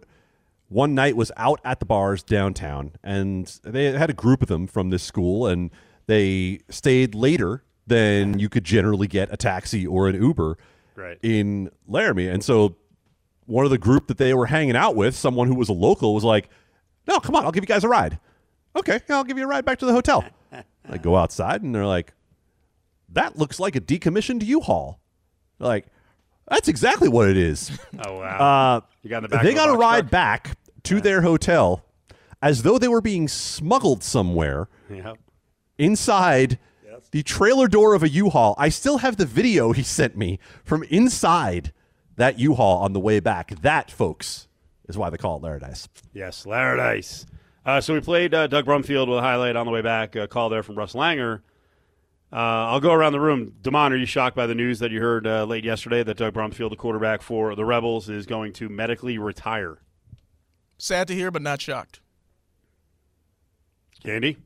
one 0.67 0.93
night 0.93 1.15
was 1.15 1.31
out 1.37 1.59
at 1.63 1.79
the 1.79 1.85
bars 1.85 2.21
downtown, 2.23 2.91
and 3.03 3.47
they 3.63 3.85
had 3.91 4.09
a 4.09 4.13
group 4.13 4.41
of 4.41 4.47
them 4.47 4.67
from 4.67 4.89
this 4.91 5.01
school, 5.03 5.47
and 5.47 5.71
they 6.05 6.59
stayed 6.69 7.15
later 7.15 7.63
than 7.87 8.37
you 8.37 8.49
could 8.49 8.63
generally 8.63 9.07
get 9.07 9.33
a 9.33 9.37
taxi 9.37 9.85
or 9.87 10.07
an 10.07 10.21
Uber 10.21 10.57
Right. 10.95 11.17
in 11.23 11.69
Laramie. 11.87 12.27
And 12.27 12.43
so 12.43 12.75
one 13.45 13.65
of 13.65 13.71
the 13.71 13.77
group 13.79 14.07
that 14.07 14.17
they 14.17 14.33
were 14.33 14.45
hanging 14.45 14.75
out 14.75 14.95
with, 14.95 15.15
someone 15.15 15.47
who 15.47 15.55
was 15.55 15.69
a 15.69 15.73
local, 15.73 16.13
was 16.13 16.23
like, 16.23 16.49
"No, 17.07 17.19
come 17.19 17.35
on, 17.35 17.45
I'll 17.45 17.51
give 17.51 17.63
you 17.63 17.67
guys 17.67 17.83
a 17.83 17.87
ride." 17.89 18.19
Okay, 18.75 18.99
I'll 19.09 19.23
give 19.23 19.37
you 19.39 19.45
a 19.45 19.47
ride 19.47 19.65
back 19.65 19.79
to 19.79 19.85
the 19.87 19.93
hotel. 19.93 20.23
I 20.89 20.97
go 20.99 21.15
outside, 21.15 21.63
and 21.63 21.73
they're 21.73 21.85
like, 21.87 22.13
"That 23.11 23.37
looks 23.39 23.59
like 23.59 23.75
a 23.75 23.81
decommissioned 23.81 24.43
U-Haul." 24.43 24.99
They're 24.99 24.99
like, 25.59 25.85
that's 26.49 26.67
exactly 26.67 27.09
what 27.09 27.29
it 27.29 27.37
is. 27.37 27.71
Oh 28.05 28.19
wow! 28.19 28.77
Uh, 28.77 28.81
you 29.03 29.09
got 29.09 29.17
in 29.17 29.23
the 29.23 29.29
back. 29.29 29.43
they 29.43 29.53
got 29.53 29.69
a 29.69 29.73
ride 29.73 30.01
truck? 30.03 30.11
back 30.11 30.57
to 30.83 31.01
their 31.01 31.21
hotel 31.21 31.83
as 32.41 32.63
though 32.63 32.77
they 32.77 32.87
were 32.87 33.01
being 33.01 33.27
smuggled 33.27 34.01
somewhere 34.03 34.69
Yep. 34.89 35.17
inside 35.77 36.57
the 37.11 37.23
trailer 37.23 37.67
door 37.67 37.93
of 37.93 38.03
a 38.03 38.09
U-Haul. 38.09 38.55
I 38.57 38.69
still 38.69 38.99
have 38.99 39.17
the 39.17 39.25
video 39.25 39.71
he 39.73 39.83
sent 39.83 40.15
me 40.15 40.39
from 40.63 40.83
inside 40.83 41.73
that 42.17 42.37
U-Haul 42.39 42.77
on 42.77 42.93
the 42.93 42.99
way 42.99 43.19
back. 43.19 43.49
That, 43.61 43.89
folks, 43.91 44.47
is 44.87 44.97
why 44.97 45.09
they 45.09 45.17
call 45.17 45.37
it 45.37 45.41
Laradice. 45.43 45.87
Yes, 46.13 46.45
Laradice. 46.45 47.25
Uh, 47.65 47.81
so 47.81 47.93
we 47.93 47.99
played 47.99 48.33
uh, 48.33 48.47
Doug 48.47 48.65
Brumfield 48.65 49.07
with 49.09 49.17
a 49.17 49.21
highlight 49.21 49.55
on 49.55 49.65
the 49.65 49.71
way 49.71 49.81
back. 49.81 50.15
A 50.15 50.27
call 50.27 50.49
there 50.49 50.63
from 50.63 50.75
Russ 50.75 50.93
Langer. 50.93 51.41
Uh, 52.31 52.35
I'll 52.35 52.79
go 52.79 52.93
around 52.93 53.13
the 53.13 53.19
room. 53.19 53.55
Damon, 53.61 53.91
are 53.91 53.97
you 53.97 54.05
shocked 54.05 54.35
by 54.35 54.45
the 54.45 54.53
news 54.53 54.79
that 54.79 54.91
you 54.91 55.01
heard 55.01 55.25
uh, 55.25 55.45
late 55.45 55.63
yesterday 55.63 56.03
that 56.03 56.17
Doug 56.17 56.33
Brumfield, 56.33 56.69
the 56.69 56.75
quarterback 56.75 57.23
for 57.23 57.55
the 57.55 57.65
Rebels, 57.65 58.07
is 58.07 58.27
going 58.27 58.53
to 58.53 58.69
medically 58.69 59.17
retire? 59.17 59.79
Sad 60.77 61.07
to 61.07 61.15
hear, 61.15 61.31
but 61.31 61.41
not 61.41 61.59
shocked. 61.59 62.01
Candee? 64.03 64.37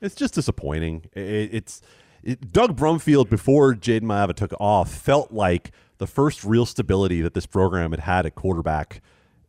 It's 0.00 0.14
just 0.14 0.34
disappointing. 0.34 1.06
It, 1.14 1.54
it's 1.54 1.80
it, 2.22 2.52
Doug 2.52 2.76
Brumfield 2.76 3.30
before 3.30 3.74
Jayden 3.74 4.02
Maiava 4.02 4.34
took 4.34 4.52
off 4.60 4.92
felt 4.92 5.32
like 5.32 5.72
the 5.98 6.06
first 6.06 6.44
real 6.44 6.66
stability 6.66 7.22
that 7.22 7.34
this 7.34 7.46
program 7.46 7.92
had 7.92 8.00
had 8.00 8.26
at 8.26 8.34
quarterback 8.34 9.00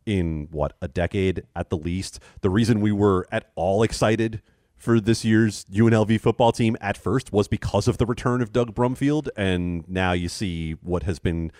in 0.06 0.48
what 0.50 0.74
a 0.80 0.88
decade 0.88 1.42
at 1.54 1.68
the 1.68 1.76
least. 1.76 2.20
The 2.40 2.50
reason 2.50 2.80
we 2.80 2.92
were 2.92 3.26
at 3.30 3.50
all 3.54 3.82
excited 3.82 4.40
for 4.76 5.00
this 5.00 5.24
year's 5.24 5.64
UNLV 5.66 6.20
football 6.20 6.52
team 6.52 6.76
at 6.80 6.96
first 6.96 7.32
was 7.32 7.48
because 7.48 7.88
of 7.88 7.98
the 7.98 8.06
return 8.06 8.42
of 8.42 8.52
Doug 8.52 8.74
Brumfield, 8.74 9.28
and 9.36 9.88
now 9.88 10.12
you 10.12 10.28
see 10.28 10.72
what 10.82 11.04
has 11.04 11.18
been 11.18 11.50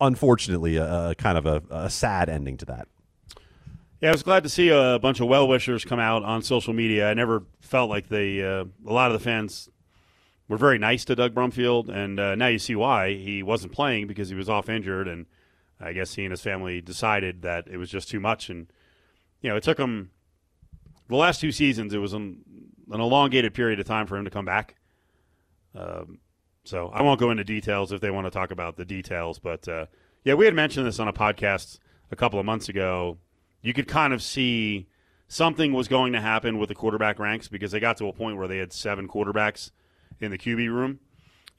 unfortunately 0.00 0.76
a, 0.76 1.10
a 1.10 1.14
kind 1.14 1.38
of 1.38 1.46
a, 1.46 1.62
a 1.70 1.90
sad 1.90 2.28
ending 2.28 2.56
to 2.58 2.64
that. 2.66 2.88
Yeah, 4.00 4.10
I 4.10 4.12
was 4.12 4.22
glad 4.22 4.42
to 4.42 4.50
see 4.50 4.68
a 4.68 4.98
bunch 4.98 5.20
of 5.20 5.28
well 5.28 5.48
wishers 5.48 5.84
come 5.84 5.98
out 5.98 6.22
on 6.22 6.42
social 6.42 6.74
media. 6.74 7.08
I 7.08 7.14
never 7.14 7.44
felt 7.60 7.88
like 7.88 8.08
they, 8.08 8.42
uh, 8.42 8.64
a 8.86 8.92
lot 8.92 9.10
of 9.10 9.18
the 9.18 9.24
fans 9.24 9.70
were 10.48 10.58
very 10.58 10.78
nice 10.78 11.04
to 11.06 11.16
Doug 11.16 11.34
Brumfield, 11.34 11.88
and 11.88 12.20
uh, 12.20 12.34
now 12.34 12.46
you 12.48 12.58
see 12.58 12.76
why 12.76 13.14
he 13.14 13.42
wasn't 13.42 13.72
playing 13.72 14.06
because 14.06 14.28
he 14.28 14.34
was 14.34 14.50
off 14.50 14.68
injured, 14.68 15.08
and 15.08 15.26
I 15.80 15.92
guess 15.92 16.14
he 16.14 16.24
and 16.24 16.30
his 16.30 16.42
family 16.42 16.80
decided 16.80 17.42
that 17.42 17.66
it 17.68 17.78
was 17.78 17.90
just 17.90 18.08
too 18.10 18.20
much, 18.20 18.50
and 18.50 18.66
you 19.40 19.48
know 19.48 19.56
it 19.56 19.62
took 19.62 19.78
him 19.78 20.10
the 21.08 21.16
last 21.16 21.40
two 21.40 21.50
seasons. 21.50 21.94
It 21.94 21.98
was 21.98 22.12
an, 22.12 22.44
an 22.90 23.00
elongated 23.00 23.54
period 23.54 23.80
of 23.80 23.86
time 23.86 24.06
for 24.06 24.16
him 24.16 24.24
to 24.24 24.30
come 24.30 24.44
back. 24.44 24.76
Um, 25.74 26.18
so 26.64 26.88
I 26.88 27.02
won't 27.02 27.20
go 27.20 27.30
into 27.30 27.44
details 27.44 27.92
if 27.92 28.00
they 28.00 28.10
want 28.10 28.26
to 28.26 28.30
talk 28.30 28.50
about 28.50 28.76
the 28.76 28.84
details, 28.84 29.38
but 29.38 29.68
uh, 29.68 29.86
yeah, 30.24 30.34
we 30.34 30.44
had 30.44 30.54
mentioned 30.54 30.86
this 30.86 30.98
on 30.98 31.06
a 31.06 31.12
podcast 31.12 31.78
a 32.10 32.16
couple 32.16 32.40
of 32.40 32.46
months 32.46 32.68
ago. 32.68 33.18
You 33.62 33.72
could 33.72 33.86
kind 33.86 34.12
of 34.12 34.22
see 34.22 34.88
something 35.28 35.72
was 35.72 35.88
going 35.88 36.12
to 36.12 36.20
happen 36.20 36.58
with 36.58 36.68
the 36.68 36.74
quarterback 36.74 37.18
ranks 37.18 37.48
because 37.48 37.70
they 37.72 37.80
got 37.80 37.96
to 37.98 38.08
a 38.08 38.12
point 38.12 38.36
where 38.36 38.48
they 38.48 38.58
had 38.58 38.72
seven 38.72 39.08
quarterbacks 39.08 39.70
in 40.20 40.30
the 40.30 40.38
QB 40.38 40.68
room 40.68 41.00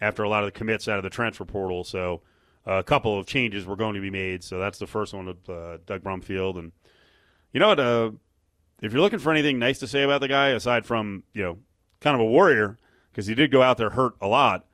after 0.01 0.23
a 0.23 0.29
lot 0.29 0.43
of 0.43 0.47
the 0.47 0.57
commits 0.57 0.87
out 0.87 0.97
of 0.97 1.03
the 1.03 1.09
transfer 1.09 1.45
portal. 1.45 1.83
So 1.83 2.21
uh, 2.65 2.73
a 2.73 2.83
couple 2.83 3.17
of 3.17 3.25
changes 3.25 3.65
were 3.65 3.75
going 3.75 3.95
to 3.95 4.01
be 4.01 4.09
made. 4.09 4.43
So 4.43 4.59
that's 4.59 4.79
the 4.79 4.87
first 4.87 5.13
one 5.13 5.25
with 5.25 5.49
uh, 5.49 5.77
Doug 5.85 6.03
Brumfield. 6.03 6.57
And 6.57 6.71
you 7.53 7.59
know 7.59 7.69
what? 7.69 7.79
Uh, 7.79 8.11
if 8.81 8.93
you're 8.93 9.01
looking 9.01 9.19
for 9.19 9.31
anything 9.31 9.59
nice 9.59 9.79
to 9.79 9.87
say 9.87 10.03
about 10.03 10.21
the 10.21 10.27
guy, 10.27 10.49
aside 10.49 10.85
from 10.85 11.23
you 11.33 11.43
know 11.43 11.57
kind 11.99 12.15
of 12.15 12.21
a 12.21 12.25
warrior 12.25 12.77
because 13.11 13.27
he 13.27 13.35
did 13.35 13.51
go 13.51 13.61
out 13.61 13.77
there 13.77 13.91
hurt 13.91 14.13
a 14.21 14.27
lot, 14.27 14.65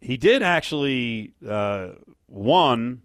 he 0.00 0.16
did 0.16 0.42
actually 0.42 1.34
uh, 1.46 1.90
one 2.26 3.02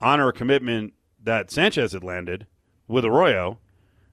honor 0.00 0.28
a 0.28 0.32
commitment 0.32 0.94
that 1.22 1.50
Sanchez 1.50 1.92
had 1.92 2.04
landed 2.04 2.46
with 2.86 3.04
Arroyo, 3.04 3.58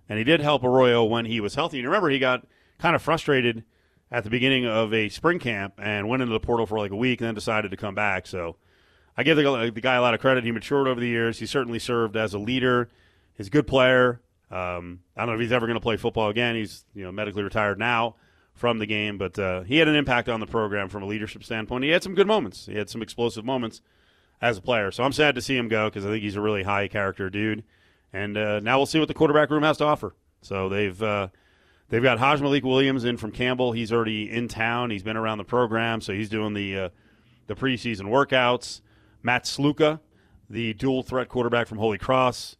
and 0.09 0.17
he 0.17 0.23
did 0.23 0.41
help 0.41 0.63
Arroyo 0.63 1.03
when 1.03 1.25
he 1.25 1.39
was 1.39 1.55
healthy. 1.55 1.79
And 1.79 1.87
remember, 1.87 2.09
he 2.09 2.19
got 2.19 2.45
kind 2.79 2.95
of 2.95 3.01
frustrated 3.01 3.63
at 4.11 4.23
the 4.23 4.29
beginning 4.29 4.65
of 4.65 4.93
a 4.93 5.09
spring 5.09 5.39
camp 5.39 5.73
and 5.77 6.07
went 6.07 6.21
into 6.21 6.33
the 6.33 6.39
portal 6.39 6.65
for 6.65 6.77
like 6.77 6.91
a 6.91 6.95
week 6.95 7.21
and 7.21 7.27
then 7.27 7.35
decided 7.35 7.71
to 7.71 7.77
come 7.77 7.95
back. 7.95 8.27
So 8.27 8.57
I 9.17 9.23
give 9.23 9.37
the, 9.37 9.71
the 9.73 9.81
guy 9.81 9.95
a 9.95 10.01
lot 10.01 10.13
of 10.13 10.19
credit. 10.19 10.43
He 10.43 10.51
matured 10.51 10.87
over 10.87 10.99
the 10.99 11.07
years. 11.07 11.39
He 11.39 11.45
certainly 11.45 11.79
served 11.79 12.15
as 12.15 12.33
a 12.33 12.39
leader. 12.39 12.89
He's 13.37 13.47
a 13.47 13.51
good 13.51 13.67
player. 13.67 14.21
Um, 14.51 14.99
I 15.15 15.21
don't 15.21 15.29
know 15.29 15.35
if 15.35 15.41
he's 15.41 15.51
ever 15.51 15.65
going 15.65 15.75
to 15.75 15.81
play 15.81 15.97
football 15.97 16.29
again. 16.29 16.55
He's 16.55 16.85
you 16.93 17.03
know 17.03 17.11
medically 17.11 17.43
retired 17.43 17.79
now 17.79 18.15
from 18.53 18.79
the 18.79 18.85
game, 18.85 19.17
but 19.17 19.37
uh, 19.37 19.61
he 19.61 19.77
had 19.77 19.87
an 19.87 19.95
impact 19.95 20.29
on 20.29 20.39
the 20.39 20.45
program 20.45 20.87
from 20.89 21.03
a 21.03 21.05
leadership 21.05 21.43
standpoint. 21.43 21.83
He 21.83 21.89
had 21.89 22.03
some 22.03 22.15
good 22.15 22.27
moments. 22.27 22.65
He 22.65 22.75
had 22.75 22.89
some 22.89 23.01
explosive 23.01 23.43
moments 23.43 23.81
as 24.41 24.57
a 24.57 24.61
player. 24.61 24.91
So 24.91 25.03
I'm 25.03 25.11
sad 25.11 25.35
to 25.35 25.41
see 25.41 25.57
him 25.57 25.67
go 25.67 25.89
because 25.89 26.05
I 26.05 26.09
think 26.09 26.23
he's 26.23 26.35
a 26.35 26.41
really 26.41 26.63
high 26.63 26.87
character 26.87 27.29
dude. 27.29 27.63
And 28.13 28.37
uh, 28.37 28.59
now 28.61 28.77
we'll 28.77 28.85
see 28.85 28.99
what 28.99 29.09
the 29.09 29.13
quarterback 29.13 29.49
room 29.49 29.63
has 29.63 29.77
to 29.77 29.85
offer. 29.85 30.15
So 30.41 30.69
they've 30.69 31.01
uh, 31.01 31.29
they've 31.89 32.03
got 32.03 32.19
Hajj-Malik 32.19 32.63
Williams 32.63 33.03
in 33.03 33.17
from 33.17 33.31
Campbell. 33.31 33.73
He's 33.73 33.91
already 33.91 34.31
in 34.31 34.47
town. 34.47 34.89
He's 34.89 35.03
been 35.03 35.17
around 35.17 35.39
the 35.39 35.43
program, 35.43 35.99
so 35.99 36.13
he's 36.13 36.29
doing 36.29 36.53
the 36.53 36.77
uh, 36.77 36.89
the 37.47 37.55
preseason 37.55 38.03
workouts. 38.03 38.81
Matt 39.21 39.43
Sluka, 39.45 39.99
the 40.49 40.73
dual 40.75 41.03
threat 41.03 41.27
quarterback 41.27 41.67
from 41.67 41.79
Holy 41.79 41.97
Cross, 41.97 42.57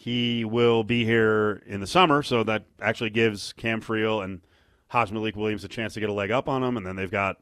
he 0.00 0.46
will 0.46 0.82
be 0.82 1.04
here 1.04 1.62
in 1.66 1.80
the 1.80 1.86
summer. 1.86 2.22
So 2.22 2.42
that 2.44 2.64
actually 2.80 3.10
gives 3.10 3.52
Cam 3.52 3.82
Friel 3.82 4.24
and 4.24 4.40
Hajj-Malik 4.88 5.36
Williams 5.36 5.62
a 5.62 5.68
chance 5.68 5.92
to 5.92 6.00
get 6.00 6.08
a 6.08 6.12
leg 6.14 6.30
up 6.30 6.48
on 6.48 6.62
him. 6.62 6.78
And 6.78 6.86
then 6.86 6.96
they've 6.96 7.10
got 7.10 7.36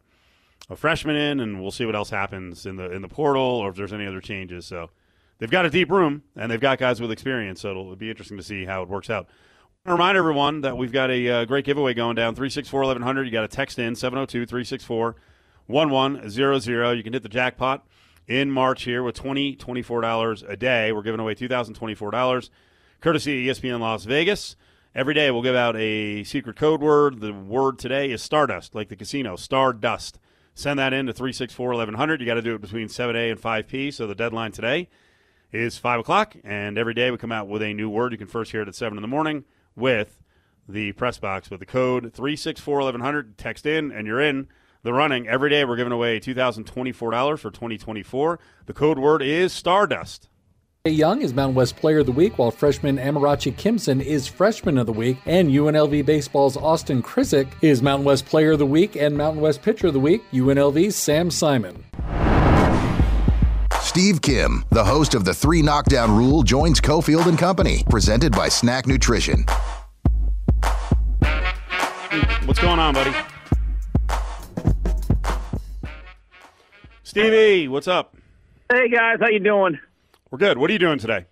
a 0.68 0.74
freshman 0.74 1.14
in, 1.14 1.38
and 1.38 1.62
we'll 1.62 1.70
see 1.70 1.86
what 1.86 1.94
else 1.94 2.10
happens 2.10 2.66
in 2.66 2.74
the 2.74 2.90
in 2.90 3.00
the 3.00 3.08
portal 3.08 3.44
or 3.44 3.70
if 3.70 3.76
there's 3.76 3.92
any 3.92 4.08
other 4.08 4.20
changes. 4.20 4.66
So 4.66 4.90
they've 5.38 5.48
got 5.48 5.66
a 5.66 5.70
deep 5.70 5.88
room 5.88 6.24
and 6.34 6.50
they've 6.50 6.60
got 6.60 6.78
guys 6.78 7.00
with 7.00 7.12
experience. 7.12 7.60
So 7.60 7.70
it'll 7.70 7.94
be 7.94 8.10
interesting 8.10 8.38
to 8.38 8.42
see 8.42 8.64
how 8.64 8.82
it 8.82 8.88
works 8.88 9.08
out. 9.08 9.28
I 9.86 9.92
remind 9.92 10.18
everyone 10.18 10.62
that 10.62 10.76
we've 10.76 10.90
got 10.90 11.12
a 11.12 11.28
uh, 11.28 11.44
great 11.44 11.64
giveaway 11.64 11.94
going 11.94 12.16
down 12.16 12.34
364 12.34 12.80
1100. 12.80 13.24
You 13.24 13.30
got 13.30 13.42
to 13.42 13.56
text 13.56 13.78
in 13.78 13.94
702 13.94 14.46
364 14.46 15.14
1100. 15.68 16.96
You 16.96 17.04
can 17.04 17.12
hit 17.12 17.22
the 17.22 17.28
jackpot 17.28 17.86
in 18.28 18.50
March 18.50 18.84
here 18.84 19.02
with 19.02 19.20
$20, 19.20 19.56
$24 19.56 20.48
a 20.48 20.56
day. 20.56 20.92
We're 20.92 21.02
giving 21.02 21.18
away 21.18 21.34
$2,024 21.34 22.50
courtesy 23.00 23.48
of 23.48 23.56
ESPN 23.56 23.80
Las 23.80 24.04
Vegas. 24.04 24.54
Every 24.94 25.14
day 25.14 25.30
we'll 25.30 25.42
give 25.42 25.56
out 25.56 25.76
a 25.76 26.24
secret 26.24 26.56
code 26.56 26.80
word. 26.80 27.20
The 27.20 27.32
word 27.32 27.78
today 27.78 28.10
is 28.10 28.22
Stardust, 28.22 28.74
like 28.74 28.88
the 28.88 28.96
casino, 28.96 29.36
Stardust. 29.36 30.18
Send 30.54 30.78
that 30.78 30.92
in 30.92 31.06
to 31.06 31.12
364 31.12 31.68
1100. 31.68 32.20
You 32.20 32.26
got 32.26 32.34
to 32.34 32.42
do 32.42 32.54
it 32.54 32.60
between 32.60 32.88
7A 32.88 33.30
and 33.30 33.40
5P. 33.40 33.94
So 33.94 34.06
the 34.06 34.14
deadline 34.14 34.52
today 34.52 34.88
is 35.52 35.78
5 35.78 36.00
o'clock. 36.00 36.36
And 36.44 36.76
every 36.76 36.94
day 36.94 37.10
we 37.10 37.16
come 37.16 37.32
out 37.32 37.48
with 37.48 37.62
a 37.62 37.72
new 37.72 37.88
word. 37.88 38.12
You 38.12 38.18
can 38.18 38.26
first 38.26 38.50
hear 38.50 38.62
it 38.62 38.68
at 38.68 38.74
7 38.74 38.98
in 38.98 39.02
the 39.02 39.08
morning 39.08 39.44
with 39.76 40.20
the 40.68 40.92
press 40.92 41.18
box 41.18 41.48
with 41.48 41.60
the 41.60 41.66
code 41.66 42.12
364 42.12 42.78
1100. 42.78 43.38
Text 43.38 43.64
in, 43.66 43.92
and 43.92 44.06
you're 44.06 44.20
in 44.20 44.48
the 44.82 44.92
running. 44.92 45.28
Every 45.28 45.50
day 45.50 45.64
we're 45.64 45.76
giving 45.76 45.92
away 45.92 46.20
$2,024 46.20 46.94
for 47.38 47.50
2024. 47.50 48.38
The 48.66 48.72
code 48.72 48.98
word 48.98 49.22
is 49.22 49.52
Stardust. 49.52 50.28
Young 50.84 51.20
is 51.20 51.34
Mountain 51.34 51.56
West 51.56 51.76
Player 51.76 51.98
of 51.98 52.06
the 52.06 52.12
Week, 52.12 52.38
while 52.38 52.50
freshman 52.50 52.96
Amarachi 52.96 53.52
Kimson 53.54 54.00
is 54.00 54.26
Freshman 54.26 54.78
of 54.78 54.86
the 54.86 54.92
Week, 54.92 55.18
and 55.26 55.50
UNLV 55.50 56.06
Baseball's 56.06 56.56
Austin 56.56 57.02
Krizik 57.02 57.48
is 57.60 57.82
Mountain 57.82 58.06
West 58.06 58.26
Player 58.26 58.52
of 58.52 58.58
the 58.58 58.66
Week 58.66 58.96
and 58.96 59.16
Mountain 59.16 59.42
West 59.42 59.60
Pitcher 59.60 59.88
of 59.88 59.92
the 59.92 60.00
Week, 60.00 60.22
UNLV's 60.32 60.96
Sam 60.96 61.30
Simon. 61.30 61.84
Steve 63.82 64.22
Kim, 64.22 64.64
the 64.70 64.84
host 64.84 65.14
of 65.14 65.24
the 65.24 65.34
Three 65.34 65.60
Knockdown 65.60 66.16
Rule, 66.16 66.42
joins 66.42 66.80
Cofield 66.80 67.26
and 67.26 67.38
Company, 67.38 67.84
presented 67.90 68.32
by 68.32 68.48
SNAC 68.48 68.86
Nutrition. 68.86 69.44
What's 72.46 72.60
going 72.60 72.78
on, 72.78 72.94
buddy? 72.94 73.14
Stevie, 77.18 77.66
what's 77.66 77.88
up? 77.88 78.14
Hey 78.72 78.88
guys, 78.88 79.16
how 79.20 79.26
you 79.26 79.40
doing? 79.40 79.80
We're 80.30 80.38
good. 80.38 80.56
What 80.56 80.70
are 80.70 80.72
you 80.72 80.78
doing 80.78 81.00
today? 81.00 81.26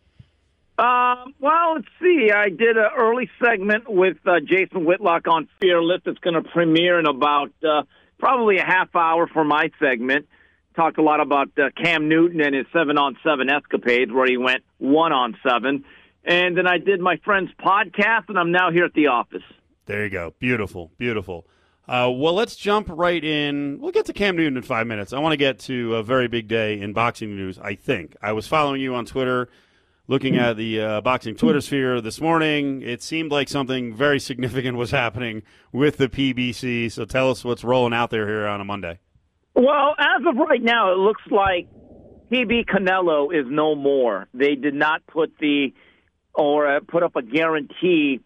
Um, 0.80 1.32
well, 1.38 1.74
let's 1.74 1.86
see. 2.02 2.32
I 2.34 2.48
did 2.48 2.76
an 2.76 2.88
early 2.98 3.30
segment 3.40 3.88
with 3.88 4.16
uh, 4.26 4.40
Jason 4.40 4.84
Whitlock 4.84 5.28
on 5.28 5.46
Fearless. 5.60 6.00
It's 6.04 6.18
going 6.18 6.34
to 6.34 6.42
premiere 6.42 6.98
in 6.98 7.06
about 7.06 7.52
uh, 7.62 7.82
probably 8.18 8.58
a 8.58 8.64
half 8.64 8.96
hour 8.96 9.28
for 9.28 9.44
my 9.44 9.70
segment. 9.78 10.26
Talked 10.74 10.98
a 10.98 11.02
lot 11.02 11.20
about 11.20 11.50
uh, 11.56 11.70
Cam 11.80 12.08
Newton 12.08 12.40
and 12.40 12.52
his 12.52 12.66
seven 12.72 12.98
on 12.98 13.16
seven 13.22 13.48
escapades, 13.48 14.10
where 14.10 14.26
he 14.26 14.36
went 14.36 14.64
one 14.78 15.12
on 15.12 15.36
seven. 15.48 15.84
And 16.24 16.58
then 16.58 16.66
I 16.66 16.78
did 16.78 16.98
my 16.98 17.18
friend's 17.24 17.52
podcast, 17.64 18.24
and 18.28 18.36
I'm 18.36 18.50
now 18.50 18.72
here 18.72 18.86
at 18.86 18.94
the 18.94 19.06
office. 19.06 19.44
There 19.84 20.02
you 20.02 20.10
go. 20.10 20.34
Beautiful, 20.40 20.90
beautiful. 20.98 21.46
Uh, 21.88 22.10
well, 22.12 22.34
let's 22.34 22.56
jump 22.56 22.88
right 22.90 23.22
in. 23.22 23.78
We'll 23.80 23.92
get 23.92 24.06
to 24.06 24.12
Cam 24.12 24.36
Newton 24.36 24.56
in 24.56 24.62
five 24.62 24.86
minutes. 24.86 25.12
I 25.12 25.20
want 25.20 25.34
to 25.34 25.36
get 25.36 25.60
to 25.60 25.96
a 25.96 26.02
very 26.02 26.26
big 26.26 26.48
day 26.48 26.80
in 26.80 26.92
boxing 26.92 27.36
news, 27.36 27.58
I 27.60 27.76
think. 27.76 28.16
I 28.20 28.32
was 28.32 28.48
following 28.48 28.80
you 28.80 28.96
on 28.96 29.06
Twitter, 29.06 29.48
looking 30.08 30.36
at 30.36 30.56
the 30.56 30.80
uh, 30.80 31.00
boxing 31.00 31.36
Twitter 31.36 31.60
sphere 31.60 32.00
this 32.00 32.20
morning. 32.20 32.82
It 32.82 33.04
seemed 33.04 33.30
like 33.30 33.48
something 33.48 33.94
very 33.94 34.18
significant 34.18 34.76
was 34.76 34.90
happening 34.90 35.42
with 35.70 35.96
the 35.96 36.08
PBC. 36.08 36.90
So 36.90 37.04
tell 37.04 37.30
us 37.30 37.44
what's 37.44 37.62
rolling 37.62 37.92
out 37.92 38.10
there 38.10 38.26
here 38.26 38.48
on 38.48 38.60
a 38.60 38.64
Monday. 38.64 38.98
Well, 39.54 39.94
as 39.96 40.26
of 40.26 40.36
right 40.36 40.62
now, 40.62 40.92
it 40.92 40.98
looks 40.98 41.22
like 41.30 41.68
PB 42.32 42.66
Canelo 42.66 43.32
is 43.32 43.46
no 43.48 43.76
more. 43.76 44.26
They 44.34 44.56
did 44.56 44.74
not 44.74 45.06
put 45.06 45.38
the 45.38 45.72
or 46.34 46.66
uh, 46.66 46.80
put 46.86 47.04
up 47.04 47.14
a 47.16 47.22
guarantee 47.22 48.20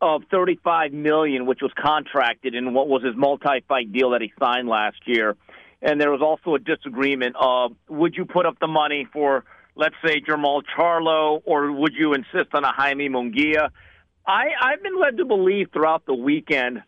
of 0.00 0.22
35 0.30 0.92
million, 0.92 1.46
which 1.46 1.60
was 1.62 1.72
contracted 1.80 2.54
in 2.54 2.74
what 2.74 2.88
was 2.88 3.02
his 3.02 3.16
multi-fight 3.16 3.92
deal 3.92 4.10
that 4.10 4.20
he 4.20 4.32
signed 4.38 4.68
last 4.68 4.98
year. 5.06 5.36
And 5.80 6.00
there 6.00 6.10
was 6.10 6.20
also 6.20 6.54
a 6.54 6.58
disagreement 6.58 7.36
of 7.38 7.72
would 7.88 8.14
you 8.16 8.24
put 8.24 8.46
up 8.46 8.58
the 8.58 8.66
money 8.66 9.06
for, 9.12 9.44
let's 9.74 9.94
say, 10.04 10.20
Jermall 10.20 10.62
Charlo, 10.76 11.40
or 11.44 11.72
would 11.72 11.94
you 11.94 12.14
insist 12.14 12.54
on 12.54 12.64
a 12.64 12.72
Jaime 12.72 13.08
Munguia? 13.08 13.70
I, 14.26 14.48
I've 14.60 14.82
been 14.82 14.98
led 15.00 15.18
to 15.18 15.24
believe 15.24 15.68
throughout 15.72 16.04
the 16.06 16.14
weekend 16.14 16.82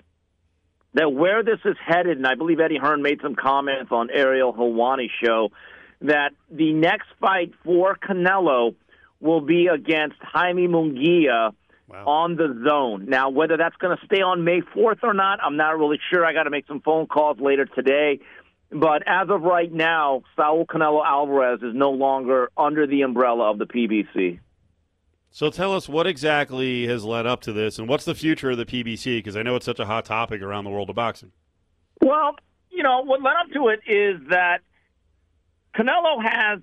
that 0.94 1.12
where 1.12 1.42
this 1.42 1.60
is 1.64 1.76
headed, 1.86 2.16
and 2.16 2.26
I 2.26 2.34
believe 2.34 2.60
Eddie 2.60 2.78
Hearn 2.78 3.02
made 3.02 3.20
some 3.22 3.36
comments 3.36 3.92
on 3.92 4.10
Ariel 4.10 4.52
Helwani's 4.52 5.10
show, 5.22 5.50
that 6.00 6.30
the 6.50 6.72
next 6.72 7.06
fight 7.20 7.52
for 7.64 7.96
Canelo 7.96 8.74
will 9.20 9.40
be 9.40 9.68
against 9.68 10.16
Jaime 10.20 10.66
Munguia– 10.68 11.52
wow. 11.88 12.04
on 12.06 12.36
the 12.36 12.62
zone. 12.66 13.06
Now, 13.08 13.30
whether 13.30 13.56
that's 13.56 13.76
going 13.76 13.96
to 13.96 14.06
stay 14.06 14.20
on 14.20 14.44
May 14.44 14.60
4th 14.60 15.02
or 15.02 15.14
not, 15.14 15.40
I'm 15.42 15.56
not 15.56 15.78
really 15.78 15.98
sure. 16.10 16.24
I 16.24 16.32
got 16.32 16.44
to 16.44 16.50
make 16.50 16.66
some 16.66 16.80
phone 16.80 17.06
calls 17.06 17.38
later 17.40 17.66
today. 17.66 18.20
But 18.70 19.02
as 19.06 19.28
of 19.30 19.42
right 19.42 19.72
now, 19.72 20.22
Saul 20.36 20.66
Canelo 20.66 21.02
Alvarez 21.04 21.60
is 21.62 21.74
no 21.74 21.90
longer 21.90 22.50
under 22.56 22.86
the 22.86 23.02
umbrella 23.02 23.50
of 23.50 23.58
the 23.58 23.64
PBC. 23.64 24.40
So 25.30 25.50
tell 25.50 25.74
us 25.74 25.88
what 25.88 26.06
exactly 26.06 26.86
has 26.86 27.04
led 27.04 27.26
up 27.26 27.40
to 27.42 27.52
this, 27.52 27.78
and 27.78 27.88
what's 27.88 28.04
the 28.04 28.14
future 28.14 28.50
of 28.50 28.58
the 28.58 28.66
PBC? 28.66 29.18
Because 29.18 29.36
I 29.36 29.42
know 29.42 29.56
it's 29.56 29.66
such 29.66 29.78
a 29.78 29.84
hot 29.84 30.04
topic 30.04 30.42
around 30.42 30.64
the 30.64 30.70
world 30.70 30.90
of 30.90 30.96
boxing. 30.96 31.32
Well, 32.00 32.36
you 32.70 32.82
know 32.82 33.02
what 33.04 33.22
led 33.22 33.34
up 33.36 33.52
to 33.54 33.68
it 33.68 33.80
is 33.86 34.20
that 34.30 34.60
Canelo 35.76 36.22
has 36.22 36.60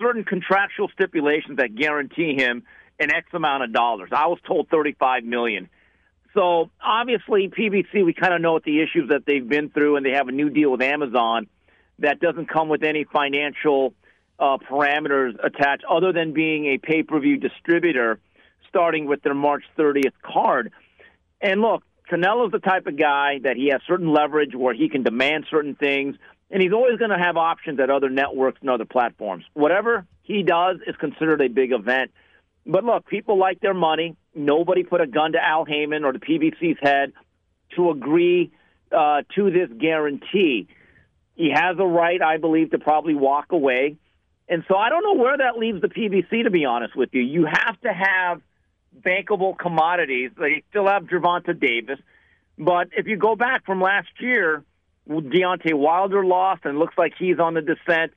certain 0.00 0.24
contractual 0.24 0.88
stipulations 0.88 1.56
that 1.56 1.74
guarantee 1.74 2.34
him 2.34 2.64
an 2.98 3.10
X 3.10 3.28
amount 3.32 3.64
of 3.64 3.72
dollars. 3.72 4.10
I 4.12 4.26
was 4.26 4.38
told 4.46 4.68
35 4.68 5.24
million. 5.24 5.68
So 6.34 6.70
obviously, 6.82 7.48
PBC, 7.48 8.04
we 8.04 8.14
kind 8.14 8.32
of 8.32 8.40
know 8.40 8.52
what 8.52 8.64
the 8.64 8.80
issues 8.80 9.10
that 9.10 9.26
they've 9.26 9.46
been 9.46 9.70
through, 9.70 9.96
and 9.96 10.06
they 10.06 10.12
have 10.12 10.28
a 10.28 10.32
new 10.32 10.48
deal 10.48 10.70
with 10.70 10.82
Amazon 10.82 11.46
that 11.98 12.20
doesn't 12.20 12.46
come 12.46 12.68
with 12.68 12.82
any 12.82 13.04
financial 13.04 13.94
uh, 14.38 14.56
parameters 14.58 15.32
attached, 15.44 15.84
other 15.88 16.12
than 16.12 16.32
being 16.32 16.66
a 16.66 16.78
pay-per-view 16.78 17.36
distributor, 17.36 18.18
starting 18.68 19.06
with 19.06 19.22
their 19.22 19.34
March 19.34 19.64
30th 19.78 20.14
card. 20.22 20.72
And 21.40 21.60
look, 21.60 21.82
Canelo's 22.10 22.50
the 22.50 22.58
type 22.58 22.86
of 22.86 22.98
guy 22.98 23.38
that 23.42 23.56
he 23.56 23.68
has 23.68 23.80
certain 23.86 24.12
leverage 24.12 24.54
where 24.54 24.74
he 24.74 24.88
can 24.88 25.02
demand 25.02 25.46
certain 25.50 25.74
things, 25.74 26.16
and 26.50 26.62
he's 26.62 26.72
always 26.72 26.98
going 26.98 27.10
to 27.10 27.18
have 27.18 27.36
options 27.36 27.78
at 27.78 27.90
other 27.90 28.08
networks 28.08 28.58
and 28.60 28.70
other 28.70 28.84
platforms. 28.84 29.44
Whatever 29.54 30.06
he 30.22 30.42
does 30.42 30.78
is 30.86 30.96
considered 30.96 31.40
a 31.40 31.48
big 31.48 31.72
event. 31.72 32.10
But 32.66 32.84
look, 32.84 33.06
people 33.06 33.38
like 33.38 33.60
their 33.60 33.74
money. 33.74 34.16
Nobody 34.34 34.82
put 34.82 35.00
a 35.00 35.06
gun 35.06 35.32
to 35.32 35.38
Al 35.44 35.64
Haymon 35.64 36.04
or 36.04 36.12
the 36.12 36.18
PBC's 36.18 36.78
head 36.80 37.12
to 37.76 37.90
agree 37.90 38.52
uh, 38.90 39.22
to 39.34 39.50
this 39.50 39.68
guarantee. 39.78 40.68
He 41.34 41.50
has 41.50 41.76
a 41.78 41.86
right, 41.86 42.20
I 42.22 42.36
believe, 42.36 42.70
to 42.70 42.78
probably 42.78 43.14
walk 43.14 43.52
away. 43.52 43.96
And 44.48 44.64
so 44.68 44.76
I 44.76 44.90
don't 44.90 45.02
know 45.02 45.22
where 45.22 45.36
that 45.38 45.58
leaves 45.58 45.80
the 45.80 45.88
PBC, 45.88 46.44
to 46.44 46.50
be 46.50 46.64
honest 46.64 46.94
with 46.94 47.10
you. 47.12 47.22
You 47.22 47.46
have 47.46 47.80
to 47.80 47.92
have 47.92 48.42
bankable 49.00 49.56
commodities. 49.58 50.30
They 50.38 50.62
still 50.70 50.86
have 50.86 51.04
Gervonta 51.04 51.58
Davis. 51.58 51.98
But 52.58 52.88
if 52.96 53.06
you 53.06 53.16
go 53.16 53.34
back 53.34 53.64
from 53.64 53.80
last 53.80 54.08
year, 54.20 54.62
Deontay 55.08 55.74
Wilder 55.74 56.24
lost 56.24 56.64
and 56.64 56.78
looks 56.78 56.96
like 56.98 57.14
he's 57.18 57.38
on 57.38 57.54
the 57.54 57.62
descent. 57.62 58.12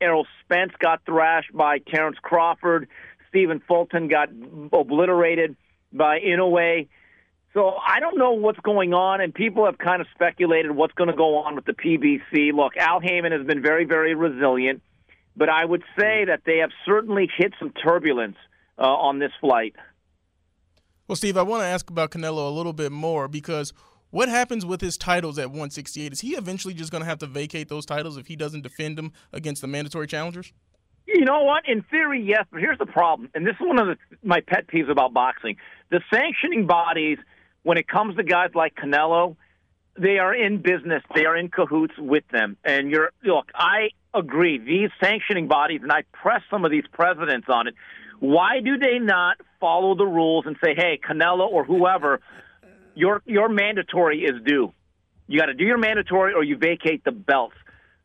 Errol 0.00 0.26
Spence 0.44 0.72
got 0.78 1.04
thrashed 1.04 1.52
by 1.52 1.78
Terrence 1.78 2.16
Crawford. 2.22 2.88
Stephen 3.30 3.62
Fulton 3.66 4.08
got 4.08 4.28
obliterated 4.72 5.56
by 5.92 6.20
Inoue. 6.20 6.88
So 7.54 7.72
I 7.84 7.98
don't 7.98 8.16
know 8.16 8.32
what's 8.32 8.60
going 8.60 8.94
on, 8.94 9.20
and 9.20 9.34
people 9.34 9.64
have 9.64 9.78
kind 9.78 10.00
of 10.00 10.06
speculated 10.14 10.70
what's 10.70 10.94
going 10.94 11.10
to 11.10 11.16
go 11.16 11.38
on 11.38 11.56
with 11.56 11.64
the 11.64 11.72
PBC. 11.72 12.52
Look, 12.52 12.76
Al 12.76 13.00
Haymon 13.00 13.32
has 13.32 13.44
been 13.44 13.60
very, 13.60 13.84
very 13.84 14.14
resilient, 14.14 14.82
but 15.36 15.48
I 15.48 15.64
would 15.64 15.82
say 15.98 16.26
that 16.26 16.42
they 16.46 16.58
have 16.58 16.70
certainly 16.86 17.28
hit 17.36 17.54
some 17.58 17.72
turbulence 17.72 18.36
uh, 18.78 18.82
on 18.82 19.18
this 19.18 19.32
flight. 19.40 19.74
Well, 21.08 21.16
Steve, 21.16 21.36
I 21.36 21.42
want 21.42 21.62
to 21.62 21.66
ask 21.66 21.90
about 21.90 22.12
Canelo 22.12 22.46
a 22.46 22.54
little 22.54 22.72
bit 22.72 22.92
more 22.92 23.26
because 23.26 23.72
what 24.10 24.28
happens 24.28 24.64
with 24.64 24.80
his 24.80 24.96
titles 24.96 25.38
at 25.38 25.48
168? 25.48 26.12
Is 26.12 26.20
he 26.20 26.30
eventually 26.30 26.72
just 26.72 26.92
going 26.92 27.02
to 27.02 27.08
have 27.08 27.18
to 27.18 27.26
vacate 27.26 27.68
those 27.68 27.84
titles 27.84 28.16
if 28.16 28.28
he 28.28 28.36
doesn't 28.36 28.62
defend 28.62 28.96
them 28.96 29.12
against 29.32 29.60
the 29.60 29.66
mandatory 29.66 30.06
challengers? 30.06 30.52
You 31.12 31.24
know 31.24 31.42
what? 31.42 31.68
In 31.68 31.82
theory, 31.82 32.22
yes, 32.22 32.44
but 32.50 32.60
here's 32.60 32.78
the 32.78 32.86
problem, 32.86 33.30
and 33.34 33.44
this 33.46 33.54
is 33.54 33.66
one 33.66 33.78
of 33.78 33.88
the, 33.88 33.96
my 34.22 34.40
pet 34.40 34.68
peeves 34.68 34.90
about 34.90 35.12
boxing: 35.12 35.56
the 35.90 36.00
sanctioning 36.12 36.66
bodies, 36.66 37.18
when 37.62 37.78
it 37.78 37.88
comes 37.88 38.16
to 38.16 38.22
guys 38.22 38.50
like 38.54 38.74
Canelo, 38.76 39.36
they 39.98 40.18
are 40.18 40.34
in 40.34 40.62
business. 40.62 41.02
They 41.14 41.24
are 41.24 41.36
in 41.36 41.48
cahoots 41.48 41.94
with 41.98 42.24
them. 42.32 42.56
And 42.64 42.90
you're 42.90 43.10
look, 43.24 43.50
I 43.54 43.90
agree. 44.14 44.58
These 44.58 44.90
sanctioning 45.02 45.48
bodies, 45.48 45.80
and 45.82 45.90
I 45.90 46.02
press 46.12 46.42
some 46.48 46.64
of 46.64 46.70
these 46.70 46.84
presidents 46.92 47.48
on 47.50 47.66
it. 47.66 47.74
Why 48.20 48.60
do 48.60 48.78
they 48.78 48.98
not 48.98 49.38
follow 49.58 49.94
the 49.96 50.06
rules 50.06 50.44
and 50.46 50.56
say, 50.62 50.74
"Hey, 50.76 51.00
Canelo 51.02 51.48
or 51.48 51.64
whoever, 51.64 52.20
your 52.94 53.22
your 53.26 53.48
mandatory 53.48 54.22
is 54.22 54.40
due. 54.44 54.72
You 55.26 55.40
got 55.40 55.46
to 55.46 55.54
do 55.54 55.64
your 55.64 55.78
mandatory, 55.78 56.34
or 56.34 56.44
you 56.44 56.56
vacate 56.56 57.02
the 57.04 57.12
belts." 57.12 57.56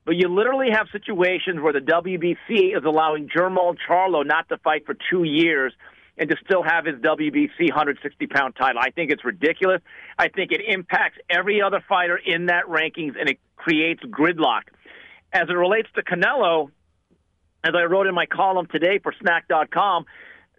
But 0.06 0.16
you 0.16 0.28
literally 0.28 0.70
have 0.72 0.88
situations 0.92 1.60
where 1.60 1.74
the 1.74 1.80
WBC 1.80 2.78
is 2.78 2.84
allowing 2.86 3.28
Jermall 3.28 3.76
Charlo 3.90 4.26
not 4.26 4.48
to 4.50 4.58
fight 4.58 4.86
for 4.86 4.96
two 5.10 5.24
years 5.24 5.74
and 6.18 6.30
to 6.30 6.38
still 6.46 6.64
have 6.64 6.86
his 6.86 6.96
WBC 6.96 7.70
160 7.70 8.28
pound 8.28 8.56
title. 8.56 8.80
I 8.82 8.92
think 8.92 9.12
it's 9.12 9.26
ridiculous. 9.26 9.82
I 10.18 10.30
think 10.30 10.52
it 10.52 10.62
impacts 10.66 11.18
every 11.30 11.62
other 11.62 11.84
fighter 11.90 12.18
in 12.18 12.46
that 12.46 12.66
rankings 12.66 13.20
and 13.20 13.28
it 13.28 13.40
creates 13.58 14.02
gridlock. 14.04 14.62
As 15.34 15.50
it 15.50 15.54
relates 15.54 15.90
to 15.96 16.04
Canelo, 16.04 16.70
as 17.64 17.74
I 17.76 17.84
wrote 17.86 18.08
in 18.08 18.14
my 18.14 18.28
column 18.28 18.68
today 18.72 19.00
for 19.00 19.14
Snack.com, 19.20 20.06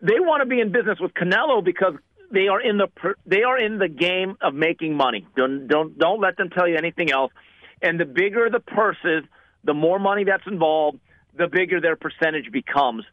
they 0.03 0.19
want 0.19 0.43
to 0.43 0.47
be 0.47 0.61
in 0.61 0.73
business 0.73 0.99
with 1.01 1.15
Canelo 1.15 1.65
because 1.65 1.95
they 2.33 2.49
are 2.49 2.61
in 2.61 2.79
the 2.79 2.89
they 3.25 3.45
are 3.45 3.59
in 3.59 3.79
the 3.79 3.89
game 3.89 4.37
of 4.43 4.53
making 4.53 4.97
money. 4.97 5.27
Don't 5.37 5.69
don't 5.69 5.97
don't 5.97 6.21
let 6.21 6.37
them 6.37 6.51
tell 6.51 6.69
you 6.69 6.77
anything 6.77 7.11
else. 7.11 7.33
And 7.83 8.01
the 8.01 8.05
bigger 8.05 8.49
the 8.51 8.61
purses, 8.61 9.25
the 9.65 9.75
more 9.75 9.99
money 9.99 10.25
that's 10.25 10.47
involved, 10.47 10.99
the 11.37 11.49
bigger 11.49 11.81
their 11.81 11.97
percentage 11.97 12.51
becomes. 12.51 13.05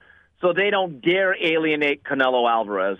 So 0.41 0.53
they 0.53 0.69
don't 0.69 1.01
dare 1.01 1.35
alienate 1.41 2.03
Canelo 2.03 2.49
Alvarez. 2.49 2.97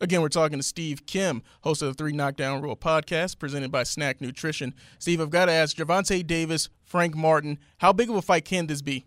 Again, 0.00 0.20
we're 0.20 0.28
talking 0.28 0.58
to 0.58 0.62
Steve 0.62 1.06
Kim, 1.06 1.42
host 1.62 1.80
of 1.80 1.88
the 1.88 1.94
Three 1.94 2.12
Knockdown 2.12 2.60
Rule 2.60 2.76
podcast, 2.76 3.38
presented 3.38 3.72
by 3.72 3.82
SNAC 3.82 4.20
Nutrition. 4.20 4.74
Steve, 4.98 5.20
I've 5.20 5.30
got 5.30 5.46
to 5.46 5.52
ask 5.52 5.76
Gervonta 5.76 6.26
Davis, 6.26 6.68
Frank 6.84 7.14
Martin, 7.16 7.58
how 7.78 7.94
big 7.94 8.10
of 8.10 8.16
a 8.16 8.22
fight 8.22 8.44
can 8.44 8.66
this 8.66 8.82
be? 8.82 9.06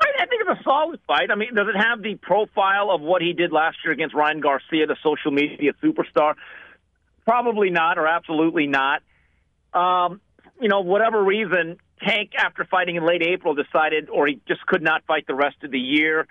I 0.00 0.26
think 0.26 0.42
it's 0.46 0.60
a 0.60 0.64
solid 0.64 1.00
fight. 1.06 1.30
I 1.30 1.34
mean, 1.34 1.54
does 1.54 1.66
it 1.68 1.78
have 1.78 2.02
the 2.02 2.14
profile 2.14 2.90
of 2.90 3.00
what 3.00 3.22
he 3.22 3.32
did 3.32 3.52
last 3.52 3.78
year 3.84 3.92
against 3.92 4.14
Ryan 4.14 4.40
Garcia, 4.40 4.86
the 4.86 4.96
social 5.02 5.30
media 5.30 5.72
superstar? 5.82 6.34
Probably 7.26 7.70
not, 7.70 7.98
or 7.98 8.06
absolutely 8.06 8.66
not. 8.66 9.02
Um, 9.74 10.20
you 10.62 10.68
know, 10.68 10.80
whatever 10.80 11.22
reason, 11.22 11.76
Tank, 12.06 12.30
after 12.38 12.64
fighting 12.64 12.96
in 12.96 13.04
late 13.04 13.22
April, 13.22 13.54
decided, 13.54 14.08
or 14.08 14.28
he 14.28 14.40
just 14.46 14.64
could 14.66 14.82
not 14.82 15.04
fight 15.06 15.26
the 15.26 15.34
rest 15.34 15.56
of 15.64 15.72
the 15.72 15.78
year. 15.78 16.26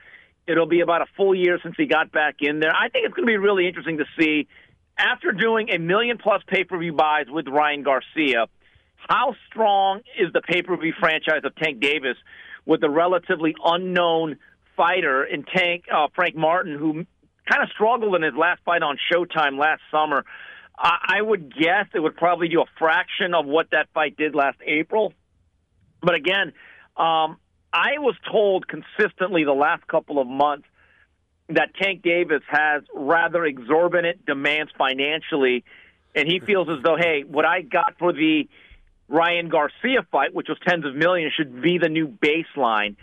It'll 0.47 0.67
be 0.67 0.79
about 0.79 1.01
a 1.01 1.05
full 1.17 1.35
year 1.35 1.59
since 1.61 1.75
he 1.77 1.85
got 1.85 2.11
back 2.11 2.35
in 2.39 2.59
there. 2.59 2.73
I 2.73 2.89
think 2.89 3.05
it's 3.05 3.13
going 3.13 3.27
to 3.27 3.31
be 3.31 3.37
really 3.37 3.67
interesting 3.67 3.97
to 3.97 4.05
see, 4.17 4.47
after 4.97 5.33
doing 5.33 5.69
a 5.69 5.77
million 5.77 6.17
plus 6.17 6.41
pay 6.47 6.63
per 6.63 6.77
view 6.77 6.93
buys 6.93 7.25
with 7.29 7.47
Ryan 7.47 7.83
Garcia, 7.83 8.47
how 8.95 9.35
strong 9.47 10.01
is 10.17 10.31
the 10.33 10.41
pay 10.41 10.61
per 10.61 10.77
view 10.77 10.93
franchise 10.99 11.41
of 11.43 11.55
Tank 11.55 11.81
Davis 11.81 12.17
with 12.65 12.81
the 12.81 12.89
relatively 12.89 13.53
unknown 13.63 14.37
fighter 14.77 15.23
in 15.25 15.43
Tank 15.43 15.85
uh, 15.93 16.07
Frank 16.15 16.35
Martin, 16.35 16.77
who 16.77 17.05
kind 17.49 17.63
of 17.63 17.69
struggled 17.73 18.15
in 18.15 18.21
his 18.21 18.35
last 18.35 18.61
fight 18.63 18.81
on 18.81 18.97
Showtime 19.11 19.59
last 19.59 19.81
summer. 19.91 20.23
I, 20.83 21.21
would 21.21 21.55
guess 21.55 21.85
it 21.93 21.99
would 21.99 22.15
probably 22.15 22.47
do 22.47 22.61
a 22.61 22.65
fraction 22.79 23.35
of 23.35 23.45
what 23.45 23.69
that 23.71 23.89
fight 23.93 24.17
did 24.17 24.33
last 24.33 24.57
April. 24.65 25.13
But 26.01 26.15
again, 26.15 26.53
um, 26.97 27.37
I 27.71 27.99
was 27.99 28.15
told 28.29 28.65
consistently 28.67 29.43
the 29.43 29.53
last 29.53 29.85
couple 29.87 30.19
of 30.19 30.27
months 30.27 30.65
that 31.49 31.75
Tank 31.75 32.01
Davis 32.01 32.41
has 32.47 32.83
rather 32.93 33.45
exorbitant 33.45 34.25
demands 34.25 34.71
financially, 34.77 35.63
and 36.15 36.27
he 36.27 36.39
feels 36.39 36.67
as 36.69 36.83
though, 36.83 36.97
hey, 36.97 37.23
what 37.27 37.45
I 37.45 37.61
got 37.61 37.97
for 37.99 38.11
the 38.11 38.49
Ryan 39.07 39.49
Garcia 39.49 40.05
fight, 40.11 40.33
which 40.33 40.47
was 40.47 40.57
tens 40.67 40.85
of 40.85 40.95
millions, 40.95 41.33
should 41.33 41.61
be 41.61 41.77
the 41.77 41.89
new 41.89 42.07
baseline. 42.07 42.95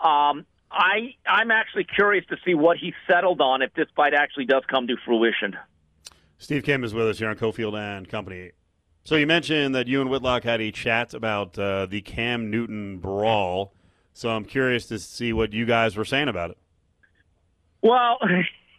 Um, 0.00 0.44
I 0.70 1.14
I'm 1.26 1.50
actually 1.50 1.84
curious 1.84 2.26
to 2.26 2.36
see 2.44 2.54
what 2.54 2.76
he 2.76 2.92
settled 3.08 3.40
on 3.40 3.62
if 3.62 3.72
this 3.74 3.86
fight 3.96 4.12
actually 4.12 4.46
does 4.46 4.64
come 4.68 4.88
to 4.88 4.96
fruition. 5.04 5.56
Steve 6.38 6.62
Kim 6.64 6.84
is 6.84 6.92
with 6.94 7.06
us 7.06 7.18
here 7.18 7.28
on 7.28 7.36
Cofield 7.36 7.78
and 7.78 8.08
Company. 8.08 8.52
So 9.04 9.16
you 9.16 9.26
mentioned 9.26 9.74
that 9.74 9.86
you 9.86 10.00
and 10.00 10.10
Whitlock 10.10 10.44
had 10.44 10.60
a 10.60 10.70
chat 10.70 11.14
about 11.14 11.58
uh, 11.58 11.86
the 11.86 12.00
Cam 12.00 12.50
Newton 12.50 12.98
brawl. 12.98 13.74
So 14.12 14.30
I'm 14.30 14.44
curious 14.44 14.86
to 14.86 14.98
see 14.98 15.32
what 15.32 15.52
you 15.52 15.66
guys 15.66 15.96
were 15.96 16.04
saying 16.04 16.28
about 16.28 16.50
it. 16.50 16.58
Well, 17.82 18.18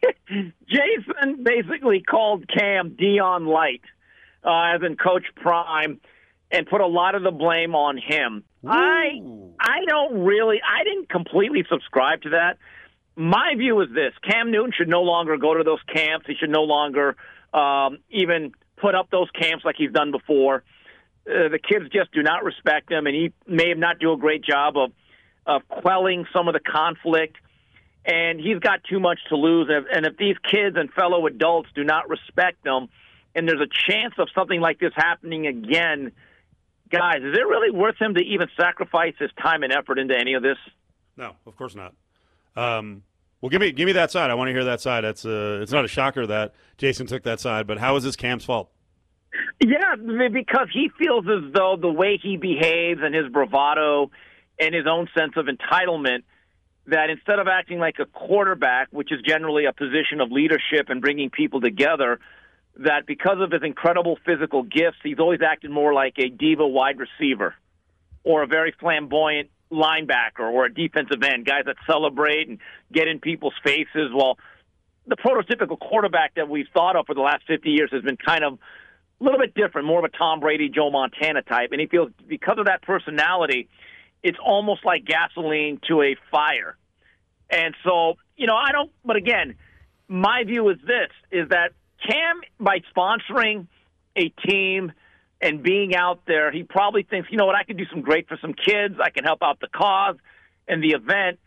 Jason 0.67 1.43
basically 1.43 2.01
called 2.01 2.45
Cam 2.47 2.91
Deion 2.91 3.47
Light, 3.47 3.81
uh, 4.43 4.75
as 4.75 4.81
in 4.83 4.97
Coach 4.97 5.25
Prime 5.35 5.99
and 6.51 6.65
put 6.67 6.81
a 6.81 6.87
lot 6.87 7.15
of 7.15 7.23
the 7.23 7.31
blame 7.31 7.75
on 7.75 7.97
him. 7.97 8.43
Ooh. 8.65 8.69
I 8.69 9.21
I 9.59 9.85
don't 9.87 10.23
really 10.23 10.59
I 10.61 10.83
didn't 10.83 11.09
completely 11.09 11.65
subscribe 11.69 12.21
to 12.23 12.29
that. 12.29 12.57
My 13.15 13.53
view 13.57 13.79
is 13.81 13.89
this: 13.93 14.13
Cam 14.29 14.51
Newton 14.51 14.71
should 14.75 14.89
no 14.89 15.01
longer 15.01 15.37
go 15.37 15.53
to 15.53 15.63
those 15.63 15.81
camps. 15.93 16.25
He 16.27 16.33
should 16.35 16.49
no 16.49 16.63
longer 16.63 17.15
um, 17.55 17.99
even 18.09 18.51
put 18.77 18.95
up 18.95 19.09
those 19.09 19.29
camps 19.31 19.63
like 19.63 19.75
he's 19.77 19.91
done 19.91 20.11
before. 20.11 20.63
Uh, 21.27 21.49
the 21.49 21.59
kids 21.59 21.85
just 21.91 22.11
do 22.11 22.21
not 22.21 22.43
respect 22.43 22.91
him, 22.91 23.07
and 23.07 23.15
he 23.15 23.33
may 23.47 23.73
not 23.73 23.99
do 23.99 24.11
a 24.13 24.17
great 24.17 24.43
job 24.43 24.77
of 24.77 24.91
of 25.47 25.61
quelling 25.67 26.25
some 26.33 26.47
of 26.47 26.53
the 26.53 26.59
conflict. 26.59 27.37
And 28.03 28.39
he's 28.39 28.59
got 28.59 28.83
too 28.83 28.99
much 28.99 29.19
to 29.29 29.35
lose. 29.35 29.67
And 29.69 29.85
if, 29.85 29.95
and 29.95 30.05
if 30.05 30.17
these 30.17 30.35
kids 30.51 30.75
and 30.75 30.91
fellow 30.91 31.25
adults 31.27 31.69
do 31.75 31.83
not 31.83 32.09
respect 32.09 32.65
him, 32.65 32.89
and 33.33 33.47
there's 33.47 33.61
a 33.61 33.91
chance 33.91 34.13
of 34.17 34.27
something 34.35 34.59
like 34.59 34.79
this 34.79 34.91
happening 34.95 35.47
again 35.47 36.11
guys, 36.89 37.17
is 37.17 37.33
it 37.33 37.47
really 37.47 37.71
worth 37.71 37.97
him 37.99 38.13
to 38.15 38.21
even 38.21 38.47
sacrifice 38.57 39.13
his 39.19 39.31
time 39.41 39.63
and 39.63 39.73
effort 39.73 39.99
into 39.99 40.15
any 40.17 40.33
of 40.33 40.43
this? 40.43 40.57
No, 41.17 41.35
of 41.45 41.55
course 41.55 41.75
not. 41.75 41.93
Um, 42.55 43.03
well, 43.45 43.51
give 43.51 43.61
me 43.61 43.71
give 43.71 43.85
me 43.85 43.91
that 43.91 44.09
side. 44.09 44.31
I 44.31 44.33
want 44.33 44.47
to 44.47 44.53
hear 44.53 44.63
that 44.63 44.81
side. 44.81 45.03
That's 45.03 45.23
uh, 45.23 45.59
it's 45.61 45.71
not 45.71 45.85
a 45.85 45.87
shocker 45.87 46.25
that 46.25 46.55
Jason 46.79 47.05
took 47.05 47.21
that 47.23 47.39
side, 47.39 47.67
but 47.67 47.77
how 47.77 47.95
is 47.95 48.03
this 48.03 48.15
Cam's 48.15 48.43
fault? 48.43 48.71
Yeah, 49.63 49.97
because 50.33 50.69
he 50.73 50.89
feels 50.97 51.25
as 51.27 51.53
though 51.53 51.77
the 51.79 51.91
way 51.91 52.19
he 52.19 52.37
behaves 52.37 53.01
and 53.03 53.13
his 53.13 53.27
bravado 53.31 54.09
and 54.59 54.73
his 54.73 54.87
own 54.87 55.07
sense 55.15 55.33
of 55.35 55.45
entitlement 55.45 56.23
that 56.87 57.11
instead 57.11 57.37
of 57.37 57.47
acting 57.47 57.77
like 57.77 57.99
a 57.99 58.07
quarterback, 58.07 58.87
which 58.89 59.11
is 59.11 59.21
generally 59.21 59.65
a 59.65 59.73
position 59.73 60.21
of 60.21 60.31
leadership 60.31 60.89
and 60.89 60.99
bringing 60.99 61.29
people 61.29 61.61
together, 61.61 62.19
that 62.77 63.05
because 63.05 63.37
of 63.41 63.51
his 63.51 63.61
incredible 63.61 64.17
physical 64.25 64.63
gifts, 64.63 64.97
he's 65.03 65.19
always 65.19 65.41
acted 65.47 65.69
more 65.69 65.93
like 65.93 66.15
a 66.17 66.29
diva 66.29 66.65
wide 66.67 66.97
receiver 66.97 67.53
or 68.23 68.41
a 68.41 68.47
very 68.47 68.73
flamboyant 68.79 69.51
linebacker 69.75 70.39
or 70.39 70.65
a 70.65 70.73
defensive 70.73 71.21
end, 71.23 71.45
guys 71.45 71.63
that 71.65 71.75
celebrate 71.85 72.47
and 72.47 72.59
get 72.91 73.07
in 73.07 73.19
people's 73.19 73.53
faces. 73.63 74.11
Well, 74.13 74.37
the 75.07 75.15
prototypical 75.15 75.79
quarterback 75.79 76.35
that 76.35 76.49
we've 76.49 76.67
thought 76.73 76.95
of 76.95 77.05
for 77.05 77.13
the 77.13 77.21
last 77.21 77.43
50 77.47 77.69
years 77.69 77.89
has 77.91 78.01
been 78.01 78.17
kind 78.17 78.43
of 78.43 78.53
a 79.19 79.23
little 79.23 79.39
bit 79.39 79.53
different, 79.53 79.87
more 79.87 79.99
of 79.99 80.05
a 80.05 80.17
Tom 80.17 80.39
Brady, 80.39 80.69
Joe 80.69 80.89
Montana 80.89 81.41
type. 81.41 81.69
And 81.71 81.79
he 81.79 81.87
feels 81.87 82.11
because 82.27 82.57
of 82.57 82.65
that 82.65 82.81
personality, 82.81 83.69
it's 84.23 84.37
almost 84.43 84.83
like 84.83 85.05
gasoline 85.05 85.79
to 85.87 86.01
a 86.01 86.15
fire. 86.31 86.77
And 87.49 87.75
so, 87.83 88.15
you 88.35 88.47
know, 88.47 88.55
I 88.55 88.71
don't, 88.71 88.91
but 89.03 89.15
again, 89.15 89.55
my 90.07 90.43
view 90.43 90.69
is 90.69 90.77
this 90.85 91.11
is 91.31 91.49
that 91.49 91.71
Cam, 92.05 92.41
by 92.59 92.79
sponsoring 92.95 93.67
a 94.15 94.29
team 94.47 94.91
and 95.45 95.61
being 95.61 95.95
out 95.95 96.21
there, 96.25 96.51
he 96.51 96.63
probably 96.63 97.03
thinks, 97.03 97.29
you 97.31 97.37
know 97.37 97.45
what, 97.45 97.55
I 97.55 97.63
can 97.63 97.77
do 97.77 97.85
some 97.91 98.01
great 98.01 98.27
for 98.27 98.37
some 98.41 98.53
kids. 98.53 98.95
I 98.99 99.11
can 99.11 99.23
help 99.23 99.43
out 99.43 99.59
the 99.59 99.67
cause 99.67 100.15
and 100.67 100.83
the 100.83 100.93
event. 100.93 101.39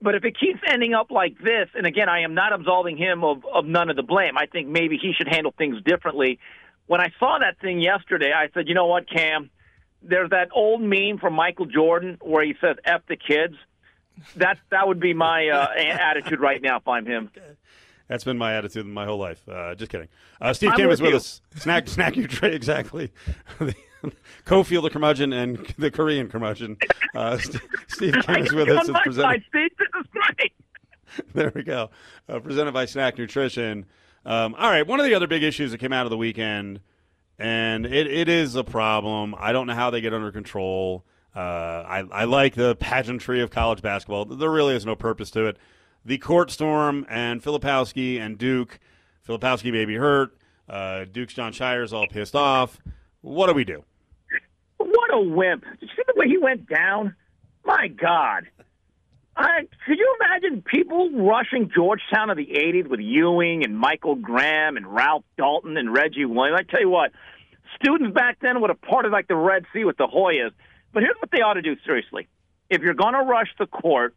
But 0.00 0.14
if 0.14 0.24
it 0.24 0.38
keeps 0.38 0.60
ending 0.66 0.94
up 0.94 1.10
like 1.10 1.36
this, 1.38 1.68
and 1.74 1.84
again, 1.84 2.08
I 2.08 2.20
am 2.20 2.34
not 2.34 2.52
absolving 2.52 2.96
him 2.96 3.24
of, 3.24 3.44
of 3.44 3.66
none 3.66 3.90
of 3.90 3.96
the 3.96 4.04
blame. 4.04 4.38
I 4.38 4.46
think 4.46 4.68
maybe 4.68 4.98
he 5.02 5.12
should 5.12 5.26
handle 5.26 5.52
things 5.58 5.82
differently. 5.82 6.38
When 6.86 7.00
I 7.00 7.08
saw 7.18 7.38
that 7.40 7.58
thing 7.60 7.80
yesterday, 7.80 8.32
I 8.32 8.48
said, 8.54 8.68
you 8.68 8.74
know 8.74 8.86
what, 8.86 9.10
Cam? 9.10 9.50
There's 10.00 10.30
that 10.30 10.50
old 10.54 10.80
meme 10.80 11.18
from 11.18 11.34
Michael 11.34 11.66
Jordan 11.66 12.18
where 12.22 12.44
he 12.44 12.54
says 12.60 12.76
"f 12.84 13.02
the 13.06 13.16
kids." 13.16 13.54
That 14.36 14.58
that 14.70 14.88
would 14.88 15.00
be 15.00 15.12
my 15.12 15.48
uh, 15.48 15.68
attitude 15.76 16.40
right 16.40 16.60
now 16.62 16.78
if 16.78 16.88
I'm 16.88 17.04
him. 17.04 17.30
That's 18.10 18.24
been 18.24 18.38
my 18.38 18.56
attitude 18.56 18.86
my 18.86 19.04
whole 19.04 19.18
life. 19.18 19.40
Uh, 19.48 19.76
just 19.76 19.88
kidding. 19.88 20.08
Uh, 20.40 20.52
Steve 20.52 20.72
Kim 20.74 20.90
is 20.90 21.00
with 21.00 21.12
you. 21.12 21.16
us. 21.16 21.40
Snack, 21.54 21.86
snack 21.88 22.16
you 22.16 22.26
trade 22.26 22.54
exactly. 22.54 23.12
Cofield 24.44 24.82
the 24.82 24.90
curmudgeon 24.90 25.32
and 25.32 25.58
the 25.78 25.92
Korean 25.92 26.28
curmudgeon. 26.28 26.76
Uh, 27.14 27.38
Steve 27.86 28.16
Kim 28.22 28.44
is 28.44 28.52
with 28.52 28.68
us. 28.68 28.88
It's 28.88 28.98
presented. 29.04 29.44
Steve, 29.48 29.70
this 29.78 29.88
is 30.00 30.06
great. 30.12 30.52
there 31.34 31.52
we 31.54 31.62
go. 31.62 31.90
Uh, 32.28 32.40
presented 32.40 32.72
by 32.72 32.84
SNAC 32.84 33.16
Nutrition. 33.16 33.86
Um, 34.26 34.56
all 34.56 34.68
right, 34.68 34.84
one 34.84 34.98
of 34.98 35.06
the 35.06 35.14
other 35.14 35.28
big 35.28 35.44
issues 35.44 35.70
that 35.70 35.78
came 35.78 35.92
out 35.92 36.04
of 36.04 36.10
the 36.10 36.16
weekend, 36.16 36.80
and 37.38 37.86
it, 37.86 38.08
it 38.08 38.28
is 38.28 38.56
a 38.56 38.64
problem. 38.64 39.36
I 39.38 39.52
don't 39.52 39.68
know 39.68 39.74
how 39.74 39.90
they 39.90 40.00
get 40.00 40.12
under 40.12 40.32
control. 40.32 41.04
Uh, 41.32 41.38
I, 41.38 42.04
I 42.10 42.24
like 42.24 42.56
the 42.56 42.74
pageantry 42.74 43.40
of 43.40 43.50
college 43.50 43.82
basketball. 43.82 44.24
There 44.24 44.50
really 44.50 44.74
is 44.74 44.84
no 44.84 44.96
purpose 44.96 45.30
to 45.30 45.46
it 45.46 45.58
the 46.04 46.18
court 46.18 46.50
storm 46.50 47.06
and 47.08 47.42
Filipowski 47.42 48.20
and 48.20 48.38
Duke. 48.38 48.78
Filipowski 49.26 49.72
may 49.72 49.84
be 49.84 49.96
hurt. 49.96 50.36
Uh, 50.68 51.04
Duke's 51.10 51.34
Jon 51.34 51.52
Scheyer's 51.52 51.92
all 51.92 52.06
pissed 52.06 52.34
off. 52.34 52.78
What 53.20 53.48
do 53.48 53.52
we 53.52 53.64
do? 53.64 53.84
What 54.78 55.12
a 55.12 55.20
wimp! 55.20 55.64
Did 55.64 55.82
you 55.82 55.88
see 55.88 56.02
the 56.06 56.14
way 56.16 56.26
he 56.28 56.38
went 56.38 56.68
down? 56.68 57.14
My 57.64 57.88
God. 57.88 58.44
I, 59.36 59.60
could 59.86 59.98
you 59.98 60.16
imagine 60.20 60.62
people 60.62 61.10
rushing 61.12 61.70
Georgetown 61.74 62.30
of 62.30 62.36
the 62.36 62.46
80s 62.46 62.88
with 62.88 63.00
Ewing 63.00 63.64
and 63.64 63.78
Michael 63.78 64.14
Graham 64.14 64.76
and 64.76 64.86
Ralph 64.86 65.24
Dalton 65.38 65.76
and 65.76 65.92
Reggie 65.92 66.24
Williams? 66.24 66.60
I 66.60 66.70
tell 66.70 66.80
you 66.80 66.90
what, 66.90 67.12
students 67.76 68.14
back 68.14 68.38
then 68.40 68.60
would 68.60 68.70
have 68.70 68.80
parted 68.82 69.12
like 69.12 69.28
the 69.28 69.36
Red 69.36 69.64
Sea 69.72 69.84
with 69.84 69.96
the 69.96 70.06
Hoyas. 70.06 70.50
But 70.92 71.02
here's 71.02 71.16
what 71.20 71.30
they 71.30 71.40
ought 71.40 71.54
to 71.54 71.62
do, 71.62 71.76
seriously. 71.86 72.28
If 72.68 72.82
you're 72.82 72.94
going 72.94 73.14
to 73.14 73.20
rush 73.20 73.48
the 73.58 73.66
court, 73.66 74.14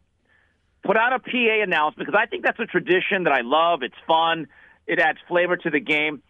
put 0.83 0.97
out 0.97 1.13
a 1.13 1.19
PA 1.19 1.63
announcement 1.63 2.07
because 2.07 2.19
I 2.21 2.27
think 2.27 2.43
that's 2.43 2.59
a 2.59 2.65
tradition 2.65 3.23
that 3.23 3.33
I 3.33 3.41
love. 3.41 3.83
It's 3.83 3.95
fun. 4.07 4.47
It 4.85 4.99
adds 4.99 5.17
flavor 5.27 5.57
to 5.57 5.69
the 5.69 5.79
game. 5.79 6.21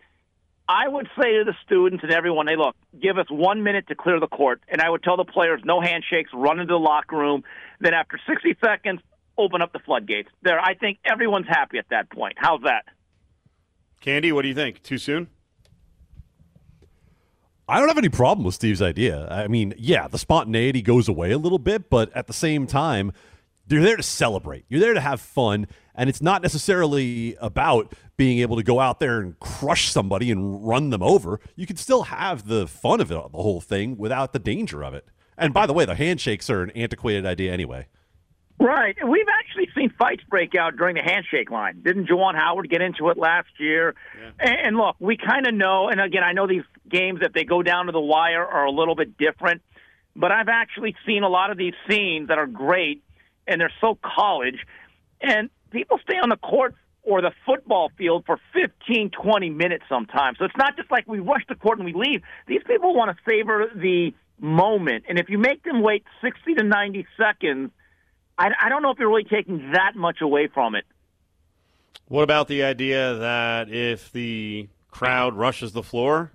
I 0.68 0.88
would 0.88 1.10
say 1.20 1.39
to 1.39 1.43
the 1.43 1.56
students 1.66 2.04
and 2.04 2.12
everyone, 2.14 2.47
hey, 2.47 2.56
look, 2.56 2.76
give 3.01 3.18
us 3.18 3.26
one 3.30 3.64
minute 3.64 3.88
to 3.88 3.95
clear 3.95 4.20
the 4.20 4.28
court. 4.28 4.62
And 4.70 4.80
I 4.82 4.89
would 4.89 5.04
tell 5.04 5.18
the 5.18 5.26
players, 5.26 5.62
no 5.66 5.82
handshakes, 5.82 6.32
run 6.34 6.60
into 6.60 6.74
the 6.74 6.80
locker 6.80 7.18
room. 7.18 7.43
Then 7.82 7.93
after 7.93 8.18
60 8.28 8.56
seconds, 8.64 9.01
open 9.38 9.62
up 9.62 9.74
the 9.74 9.80
floodgates. 9.80 10.30
There, 10.41 10.60
I 10.60 10.76
think 10.76 10.99
everyone's 11.04 11.47
happy 11.47 11.80
at 11.80 11.89
that 11.89 12.10
point. 12.10 12.36
How's 12.38 12.62
that? 12.62 12.86
Candee, 14.01 14.32
what 14.32 14.43
do 14.43 14.47
you 14.47 14.56
think? 14.56 14.82
Too 14.84 14.97
soon? 14.97 15.28
I 17.68 17.80
don't 17.80 17.88
have 17.88 17.97
any 17.97 18.10
problem 18.10 18.45
with 18.45 18.56
Steve's 18.56 18.82
idea. 18.82 19.28
I 19.30 19.47
mean, 19.47 19.74
yeah, 19.78 20.08
the 20.08 20.18
spontaneity 20.18 20.82
goes 20.82 21.08
away 21.08 21.32
a 21.32 21.38
little 21.38 21.60
bit, 21.60 21.89
but 21.89 22.12
at 22.16 22.28
the 22.28 22.34
same 22.34 22.68
time, 22.68 23.14
you're 23.68 23.82
there 23.82 23.97
to 23.97 24.03
celebrate. 24.03 24.66
You're 24.68 24.80
there 24.80 24.93
to 24.93 25.01
have 25.01 25.22
fun, 25.22 25.68
and 25.95 26.09
it's 26.09 26.22
not 26.22 26.41
necessarily 26.41 27.36
about 27.39 27.93
being 28.18 28.39
able 28.39 28.57
to 28.57 28.64
go 28.64 28.80
out 28.80 28.99
there 28.99 29.20
and 29.20 29.39
crush 29.39 29.89
somebody 29.89 30.32
and 30.32 30.68
run 30.68 30.89
them 30.89 31.01
over. 31.01 31.39
You 31.55 31.66
can 31.66 31.78
still 31.78 32.03
have 32.03 32.47
the 32.47 32.68
fun 32.68 33.01
of 33.01 33.11
it, 33.11 33.16
the 33.16 33.41
whole 33.41 33.61
thing, 33.61 33.97
without 33.97 34.34
the 34.34 34.39
danger 34.39 34.84
of 34.84 34.93
it. 34.93 35.05
And 35.38 35.53
by 35.53 35.66
the 35.66 35.74
way, 35.74 35.86
the 35.86 35.95
handshakes 35.95 36.49
are 36.49 36.61
an 36.61 36.72
antiquated 36.72 37.26
idea 37.26 37.51
anyway. 37.51 37.88
Right. 38.59 38.95
We've 39.05 39.28
actually 39.28 39.68
seen 39.76 39.91
fights 39.97 40.24
break 40.30 40.55
out 40.55 40.78
during 40.78 40.95
the 40.95 41.01
handshake 41.01 41.49
line. 41.49 41.82
Didn't 41.84 42.07
Juwan 42.07 42.36
Howard 42.36 42.70
get 42.70 42.82
into 42.82 43.09
it 43.09 43.18
last 43.18 43.49
year? 43.59 43.95
Yeah. 44.18 44.32
And, 44.39 44.55
and 44.68 44.78
look, 44.78 44.95
we 44.99 45.18
kind 45.18 45.47
of 45.47 45.53
know, 45.53 45.89
and 45.89 45.99
again, 45.99 46.24
I 46.24 46.34
know 46.34 46.47
these 46.47 46.64
games, 46.88 47.20
if 47.24 47.34
they 47.34 47.43
go 47.43 47.64
down 47.64 47.88
to 47.88 47.91
the 47.91 47.99
wire, 47.99 48.45
are 48.45 48.66
a 48.66 48.72
little 48.72 48.95
bit 48.95 49.18
different. 49.18 49.64
But 50.16 50.32
I've 50.32 50.49
actually 50.49 50.95
seen 51.07 51.24
a 51.24 51.30
lot 51.30 51.49
of 51.49 51.57
these 51.57 51.74
scenes 51.89 52.28
that 52.28 52.38
are 52.38 52.45
great, 52.45 53.03
and 53.48 53.60
they're 53.60 53.74
so 53.82 53.98
college. 54.04 54.66
And 55.22 55.50
people 55.72 56.00
stay 56.04 56.18
on 56.18 56.30
the 56.30 56.38
court 56.38 56.76
or 57.04 57.22
the 57.22 57.32
football 57.46 57.91
field 57.98 58.24
for 58.26 58.39
15, 58.54 59.12
20 59.12 59.50
minutes 59.50 59.84
sometimes. 59.89 60.38
So 60.39 60.46
it's 60.46 60.58
not 60.58 60.78
just 60.78 60.89
like 60.89 61.08
we 61.08 61.20
rush 61.20 61.44
the 61.50 61.56
court 61.56 61.80
and 61.80 61.86
we 61.86 61.94
leave. 61.94 62.22
These 62.48 62.62
people 62.66 62.96
want 62.96 63.16
to 63.16 63.24
savor 63.30 63.70
the 63.76 64.14
moment. 64.39 65.06
And 65.10 65.20
if 65.20 65.30
you 65.30 65.38
make 65.38 65.64
them 65.64 65.82
wait 65.82 66.04
60 66.22 66.56
to 66.56 66.64
90 66.64 67.06
seconds, 67.18 67.72
I, 68.38 68.50
I 68.60 68.70
don't 68.70 68.82
know 68.82 68.91
if 68.91 69.00
you're 69.00 69.10
really 69.10 69.26
taking 69.26 69.72
that 69.74 69.96
much 69.96 70.22
away 70.22 70.48
from 70.48 70.76
it. 70.76 70.86
What 72.08 72.24
about 72.24 72.48
the 72.48 72.64
idea 72.64 73.16
that 73.16 73.70
if 73.70 74.12
the 74.12 74.70
crowd 74.89 75.36
rushes 75.36 75.74
the 75.74 75.84
floor, 75.84 76.32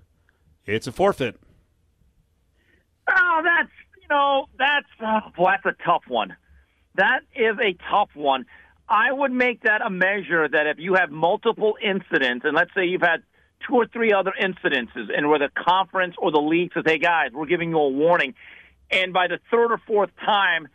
it's 0.66 0.86
a 0.86 0.92
forfeit? 0.92 1.36
Oh, 3.10 3.40
that's 3.42 3.70
you 4.00 4.08
know 4.10 4.46
that's 4.58 4.86
oh, 5.00 5.30
boy, 5.36 5.50
that's 5.50 5.78
a 5.78 5.84
tough 5.84 6.02
one. 6.08 6.36
That 6.98 7.20
is 7.34 7.56
a 7.62 7.76
tough 7.90 8.10
one. 8.14 8.44
I 8.88 9.12
would 9.12 9.30
make 9.30 9.62
that 9.62 9.82
a 9.82 9.88
measure 9.90 10.48
that 10.48 10.66
if 10.66 10.78
you 10.78 10.94
have 10.94 11.12
multiple 11.12 11.76
incidents, 11.80 12.44
and 12.44 12.56
let's 12.56 12.74
say 12.74 12.86
you've 12.86 13.02
had 13.02 13.22
two 13.66 13.74
or 13.74 13.86
three 13.86 14.12
other 14.12 14.32
incidences, 14.40 15.06
and 15.16 15.28
where 15.28 15.38
the 15.38 15.50
conference 15.54 16.16
or 16.18 16.32
the 16.32 16.40
league 16.40 16.72
says, 16.74 16.82
"Hey 16.84 16.98
guys, 16.98 17.30
we're 17.32 17.46
giving 17.46 17.70
you 17.70 17.78
a 17.78 17.88
warning," 17.88 18.34
and 18.90 19.12
by 19.12 19.28
the 19.28 19.38
third 19.48 19.70
or 19.70 19.78
fourth 19.78 20.10
time 20.16 20.66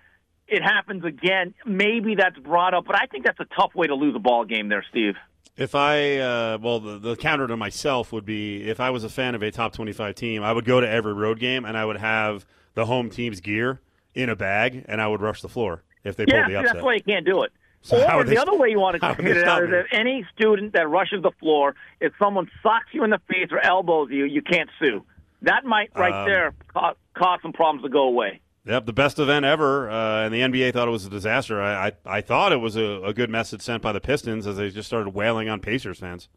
it 0.48 0.62
happens 0.62 1.04
again, 1.04 1.54
maybe 1.66 2.16
that's 2.16 2.38
brought 2.38 2.74
up. 2.74 2.86
But 2.86 2.96
I 2.96 3.06
think 3.08 3.26
that's 3.26 3.40
a 3.40 3.48
tough 3.56 3.76
way 3.76 3.88
to 3.88 3.96
lose 3.96 4.16
a 4.16 4.20
ball 4.20 4.46
game 4.46 4.70
there, 4.70 4.86
Steve. 4.90 5.16
If 5.56 5.74
I, 5.74 6.18
uh, 6.18 6.58
well, 6.62 6.80
the, 6.80 7.00
the, 7.00 7.16
counter 7.16 7.48
to 7.48 7.56
myself 7.56 8.12
would 8.12 8.26
be 8.26 8.70
if 8.70 8.80
I 8.80 8.90
was 8.90 9.04
a 9.04 9.10
fan 9.10 9.36
of 9.36 9.42
a 9.42 9.52
top 9.52 9.74
25 9.74 10.16
team, 10.16 10.44
I 10.44 10.52
would 10.52 10.66
go 10.66 10.82
to 10.82 10.90
every 10.90 11.14
road 11.14 11.40
game 11.40 11.64
and 11.64 11.78
I 11.78 11.86
would 11.86 11.98
have 11.98 12.46
the 12.74 12.86
home 12.86 13.10
team's 13.10 13.40
gear 13.40 13.82
in 14.14 14.30
a 14.30 14.36
bag 14.36 14.86
and 14.88 15.02
I 15.02 15.08
would 15.08 15.22
rush 15.22 15.42
the 15.42 15.50
floor 15.50 15.84
if 16.04 16.16
they 16.16 16.26
yeah, 16.28 16.44
pulled 16.44 16.52
the 16.52 16.60
upset. 16.60 16.74
that's 16.74 16.86
why 16.86 16.96
you 16.96 17.04
can't 17.04 17.26
do 17.26 17.44
it. 17.44 17.52
So 17.82 17.98
or 17.98 18.24
the 18.24 18.32
they, 18.32 18.38
other 18.38 18.56
way 18.56 18.70
you 18.70 18.80
want 18.80 19.00
to 19.00 19.14
hit 19.22 19.38
it 19.38 19.46
out 19.46 19.64
is 19.64 19.70
if 19.72 19.88
any 19.92 20.26
student 20.34 20.72
that 20.74 20.88
rushes 20.88 21.22
the 21.22 21.32
floor, 21.40 21.76
if 22.00 22.14
someone 22.18 22.50
socks 22.62 22.88
you 22.94 23.04
in 23.04 23.10
the 23.10 23.20
face 23.28 23.50
or 23.52 23.60
elbows 23.60 24.10
you, 24.10 24.24
you 24.24 24.42
can't 24.42 24.70
sue. 24.80 25.04
That 25.42 25.66
might 25.66 25.90
right 25.94 26.14
um, 26.14 26.26
there 26.26 26.54
cause, 26.74 26.96
cause 27.14 27.40
some 27.42 27.52
problems 27.52 27.84
to 27.84 27.90
go 27.90 28.04
away. 28.04 28.40
Yep, 28.66 28.86
the 28.86 28.94
best 28.94 29.20
event 29.20 29.44
ever, 29.44 29.90
uh, 29.90 30.24
and 30.24 30.34
the 30.34 30.40
NBA 30.40 30.72
thought 30.72 30.88
it 30.88 30.92
was 30.92 31.06
a 31.06 31.10
disaster. 31.10 31.62
I 31.62 31.88
I, 31.88 31.92
I 32.06 32.22
thought 32.22 32.54
it 32.54 32.62
was 32.62 32.78
a, 32.78 33.04
a, 33.04 33.14
good 33.14 33.30
message 33.30 33.62
sent 33.62 33.82
by 33.82 33.92
the 33.92 34.00
Pistons 34.00 34.48
as 34.48 34.56
they 34.56 34.70
just 34.70 34.88
started 34.88 35.10
wailing 35.10 35.50
on 35.50 35.60
Pacers 35.60 36.00
fans. 36.00 36.30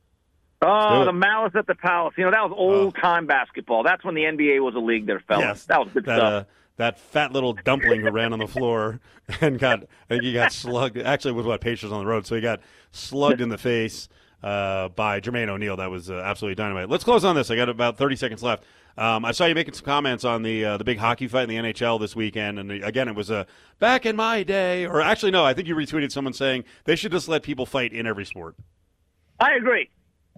Oh, 0.61 1.05
the 1.05 1.13
malice 1.13 1.53
at 1.55 1.69
the 1.69 1.77
palace. 1.77 2.15
You 2.19 2.25
know 2.25 2.33
that 2.33 2.43
was 2.43 2.53
old 2.57 2.97
time 2.97 3.25
oh. 3.25 3.27
basketball. 3.29 3.85
That's 3.85 4.05
when 4.05 4.17
the 4.17 4.23
NBA 4.23 4.61
was 4.61 4.75
a 4.75 4.81
league. 4.81 5.07
There, 5.07 5.21
fellas. 5.21 5.45
Yes, 5.45 5.65
that 5.67 5.79
was 5.79 5.89
good 5.93 6.05
that, 6.07 6.17
stuff. 6.17 6.33
Uh, 6.33 6.45
that 6.77 6.99
fat 6.99 7.33
little 7.33 7.53
dumpling 7.53 8.01
who 8.03 8.11
ran 8.11 8.33
on 8.33 8.39
the 8.39 8.47
floor 8.47 9.01
and 9.41 9.59
got 9.59 9.83
I 9.83 10.15
think 10.15 10.25
he 10.25 10.33
got 10.33 10.53
slugged. 10.53 10.99
Actually, 10.99 11.33
was 11.33 11.47
what 11.47 11.61
Pacers 11.61 11.93
on 11.93 12.01
the 12.01 12.07
road, 12.07 12.27
so 12.27 12.35
he 12.35 12.41
got 12.41 12.61
slugged 12.93 13.41
in 13.41 13.49
the 13.49 13.59
face 13.59 14.09
uh, 14.43 14.89
by 14.91 15.21
Jermaine 15.21 15.49
O'Neal. 15.49 15.77
That 15.77 15.91
was 15.91 16.11
uh, 16.11 16.15
absolutely 16.15 16.55
dynamite. 16.55 16.89
Let's 16.89 17.05
close 17.05 17.25
on 17.25 17.35
this. 17.35 17.51
I 17.51 17.57
got 17.57 17.69
about 17.69 17.97
30 17.97 18.17
seconds 18.17 18.43
left. 18.43 18.65
Um, 18.99 19.25
I 19.27 19.33
saw 19.33 19.45
you 19.45 19.55
making 19.55 19.75
some 19.75 19.85
comments 19.85 20.25
on 20.25 20.43
the 20.43 20.65
uh, 20.65 20.77
the 20.79 20.85
big 20.85 20.99
hockey 20.99 21.29
fight 21.29 21.51
in 21.51 21.65
the 21.65 21.73
NHL 21.73 22.01
this 22.01 22.17
weekend, 22.17 22.59
and 22.59 22.71
again, 22.73 23.09
it 23.09 23.15
was 23.15 23.31
a 23.31 23.47
back 23.79 24.07
in 24.07 24.17
my 24.17 24.43
day, 24.43 24.87
or 24.87 25.03
actually, 25.03 25.33
no, 25.33 25.45
I 25.45 25.53
think 25.53 25.69
you 25.69 25.77
retweeted 25.77 26.11
someone 26.11 26.33
saying 26.33 26.65
they 26.85 26.97
should 26.97 27.13
just 27.13 27.29
let 27.29 27.43
people 27.43 27.67
fight 27.67 27.93
in 27.93 28.07
every 28.07 28.25
sport. 28.25 28.57
I 29.39 29.55
agree. 29.55 29.91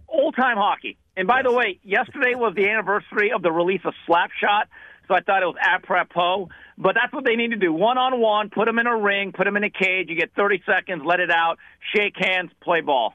Old 0.08 0.34
time 0.34 0.56
hockey. 0.56 0.98
And 1.16 1.28
by 1.28 1.38
yes. 1.38 1.44
the 1.44 1.52
way, 1.52 1.80
yesterday 1.84 2.34
was 2.34 2.54
the 2.56 2.68
anniversary 2.68 3.30
of 3.30 3.42
the 3.42 3.52
release 3.52 3.82
of 3.84 3.94
Slapshot, 4.08 4.64
so 5.08 5.14
I 5.14 5.20
thought 5.20 5.42
it 5.42 5.46
was 5.46 5.56
apropos. 5.60 6.48
But 6.76 6.94
that's 6.94 7.12
what 7.12 7.24
they 7.24 7.34
need 7.34 7.50
to 7.50 7.56
do: 7.56 7.72
one 7.72 7.98
on 7.98 8.20
one, 8.20 8.50
put 8.50 8.66
them 8.66 8.78
in 8.78 8.86
a 8.86 8.96
ring, 8.96 9.32
put 9.32 9.44
them 9.44 9.56
in 9.56 9.64
a 9.64 9.70
cage. 9.70 10.08
You 10.08 10.16
get 10.16 10.32
30 10.36 10.62
seconds, 10.64 11.02
let 11.04 11.20
it 11.20 11.30
out, 11.30 11.58
shake 11.94 12.14
hands, 12.16 12.50
play 12.62 12.80
ball. 12.80 13.14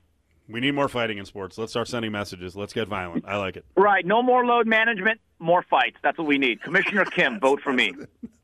We 0.49 0.59
need 0.59 0.71
more 0.71 0.89
fighting 0.89 1.17
in 1.17 1.25
sports. 1.25 1.57
Let's 1.57 1.71
start 1.71 1.87
sending 1.87 2.11
messages. 2.11 2.55
Let's 2.55 2.73
get 2.73 2.87
violent. 2.89 3.23
I 3.25 3.37
like 3.37 3.55
it. 3.55 3.65
Right. 3.77 4.05
No 4.05 4.21
more 4.21 4.45
load 4.45 4.67
management, 4.67 5.21
more 5.39 5.63
fights. 5.69 5.95
That's 6.03 6.17
what 6.17 6.27
we 6.27 6.37
need. 6.37 6.61
Commissioner 6.61 7.05
Kim, 7.05 7.39
vote 7.39 7.61
for 7.61 7.71
me. 7.71 7.93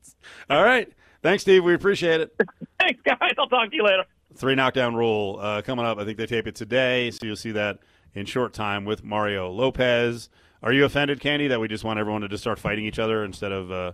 All 0.50 0.64
right. 0.64 0.90
Thanks, 1.22 1.42
Steve. 1.42 1.62
We 1.64 1.74
appreciate 1.74 2.22
it. 2.22 2.34
Thanks, 2.80 3.00
guys. 3.04 3.34
I'll 3.38 3.48
talk 3.48 3.70
to 3.70 3.76
you 3.76 3.84
later. 3.84 4.04
Three 4.34 4.54
knockdown 4.54 4.94
rule 4.94 5.38
uh, 5.40 5.60
coming 5.60 5.84
up. 5.84 5.98
I 5.98 6.04
think 6.04 6.16
they 6.16 6.26
tape 6.26 6.46
it 6.46 6.54
today, 6.54 7.10
so 7.10 7.26
you'll 7.26 7.36
see 7.36 7.52
that 7.52 7.80
in 8.14 8.24
short 8.26 8.54
time 8.54 8.84
with 8.84 9.04
Mario 9.04 9.50
Lopez. 9.50 10.30
Are 10.62 10.72
you 10.72 10.84
offended, 10.84 11.20
Candee, 11.20 11.48
that 11.48 11.60
we 11.60 11.68
just 11.68 11.84
want 11.84 11.98
everyone 11.98 12.20
to 12.20 12.28
just 12.28 12.42
start 12.42 12.58
fighting 12.58 12.84
each 12.84 12.98
other 12.98 13.24
instead 13.24 13.52
of? 13.52 13.72
Uh... 13.72 13.92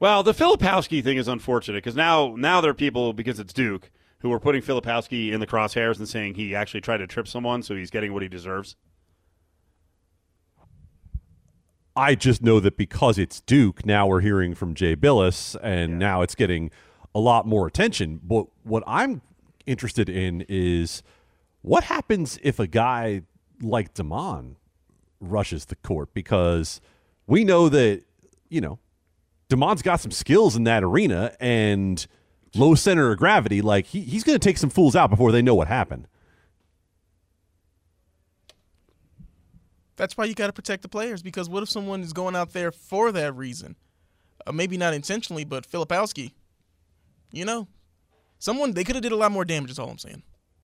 Well, 0.00 0.22
the 0.22 0.32
Filipowski 0.32 1.02
thing 1.02 1.16
is 1.16 1.28
unfortunate 1.28 1.78
because 1.78 1.96
now 1.96 2.34
now 2.36 2.60
there 2.60 2.70
are 2.70 2.74
people 2.74 3.12
because 3.12 3.38
it's 3.38 3.52
Duke 3.52 3.90
who 4.20 4.32
are 4.32 4.40
putting 4.40 4.62
Filipowski 4.62 5.32
in 5.32 5.40
the 5.40 5.46
crosshairs 5.46 5.98
and 5.98 6.08
saying 6.08 6.34
he 6.34 6.54
actually 6.54 6.80
tried 6.80 6.98
to 6.98 7.06
trip 7.06 7.26
someone, 7.26 7.62
so 7.62 7.74
he's 7.74 7.90
getting 7.90 8.12
what 8.12 8.22
he 8.22 8.28
deserves? 8.28 8.76
I 11.96 12.14
just 12.14 12.42
know 12.42 12.60
that 12.60 12.76
because 12.76 13.18
it's 13.18 13.40
Duke, 13.40 13.84
now 13.84 14.06
we're 14.06 14.20
hearing 14.20 14.54
from 14.54 14.74
Jay 14.74 14.94
Bilas, 14.94 15.56
and 15.62 15.92
yeah. 15.92 15.98
now 15.98 16.22
it's 16.22 16.34
getting 16.34 16.70
a 17.14 17.20
lot 17.20 17.46
more 17.46 17.66
attention. 17.66 18.20
But 18.22 18.46
what 18.62 18.82
I'm 18.86 19.22
interested 19.66 20.08
in 20.08 20.44
is 20.48 21.02
what 21.62 21.84
happens 21.84 22.38
if 22.42 22.58
a 22.58 22.66
guy 22.66 23.22
like 23.60 23.94
Damon 23.94 24.56
rushes 25.20 25.66
the 25.66 25.76
court? 25.76 26.12
Because 26.14 26.80
we 27.26 27.44
know 27.44 27.68
that, 27.68 28.02
you 28.48 28.60
know, 28.60 28.78
DeMond's 29.48 29.82
got 29.82 30.00
some 30.00 30.10
skills 30.10 30.56
in 30.56 30.64
that 30.64 30.82
arena, 30.82 31.36
and– 31.40 32.06
low 32.54 32.74
center 32.74 33.10
of 33.10 33.18
gravity, 33.18 33.62
like 33.62 33.86
he, 33.86 34.00
he's 34.00 34.24
going 34.24 34.38
to 34.38 34.44
take 34.44 34.58
some 34.58 34.70
fools 34.70 34.96
out 34.96 35.10
before 35.10 35.32
they 35.32 35.42
know 35.42 35.54
what 35.54 35.68
happened. 35.68 36.06
That's 39.96 40.16
why 40.16 40.24
you 40.24 40.34
got 40.34 40.46
to 40.46 40.52
protect 40.52 40.82
the 40.82 40.88
players 40.88 41.22
because 41.22 41.48
what 41.48 41.62
if 41.62 41.68
someone 41.68 42.00
is 42.00 42.12
going 42.12 42.34
out 42.34 42.52
there 42.52 42.72
for 42.72 43.12
that 43.12 43.36
reason? 43.36 43.76
Uh, 44.46 44.52
maybe 44.52 44.78
not 44.78 44.94
intentionally, 44.94 45.44
but 45.44 45.70
Filipowski, 45.70 46.32
you 47.32 47.44
know, 47.44 47.68
someone 48.38 48.72
they 48.72 48.82
could 48.82 48.96
have 48.96 49.02
did 49.02 49.12
a 49.12 49.16
lot 49.16 49.30
more 49.30 49.44
damage. 49.44 49.70
Is 49.70 49.78
all 49.78 49.90
I'm 49.90 49.98
saying. 49.98 50.22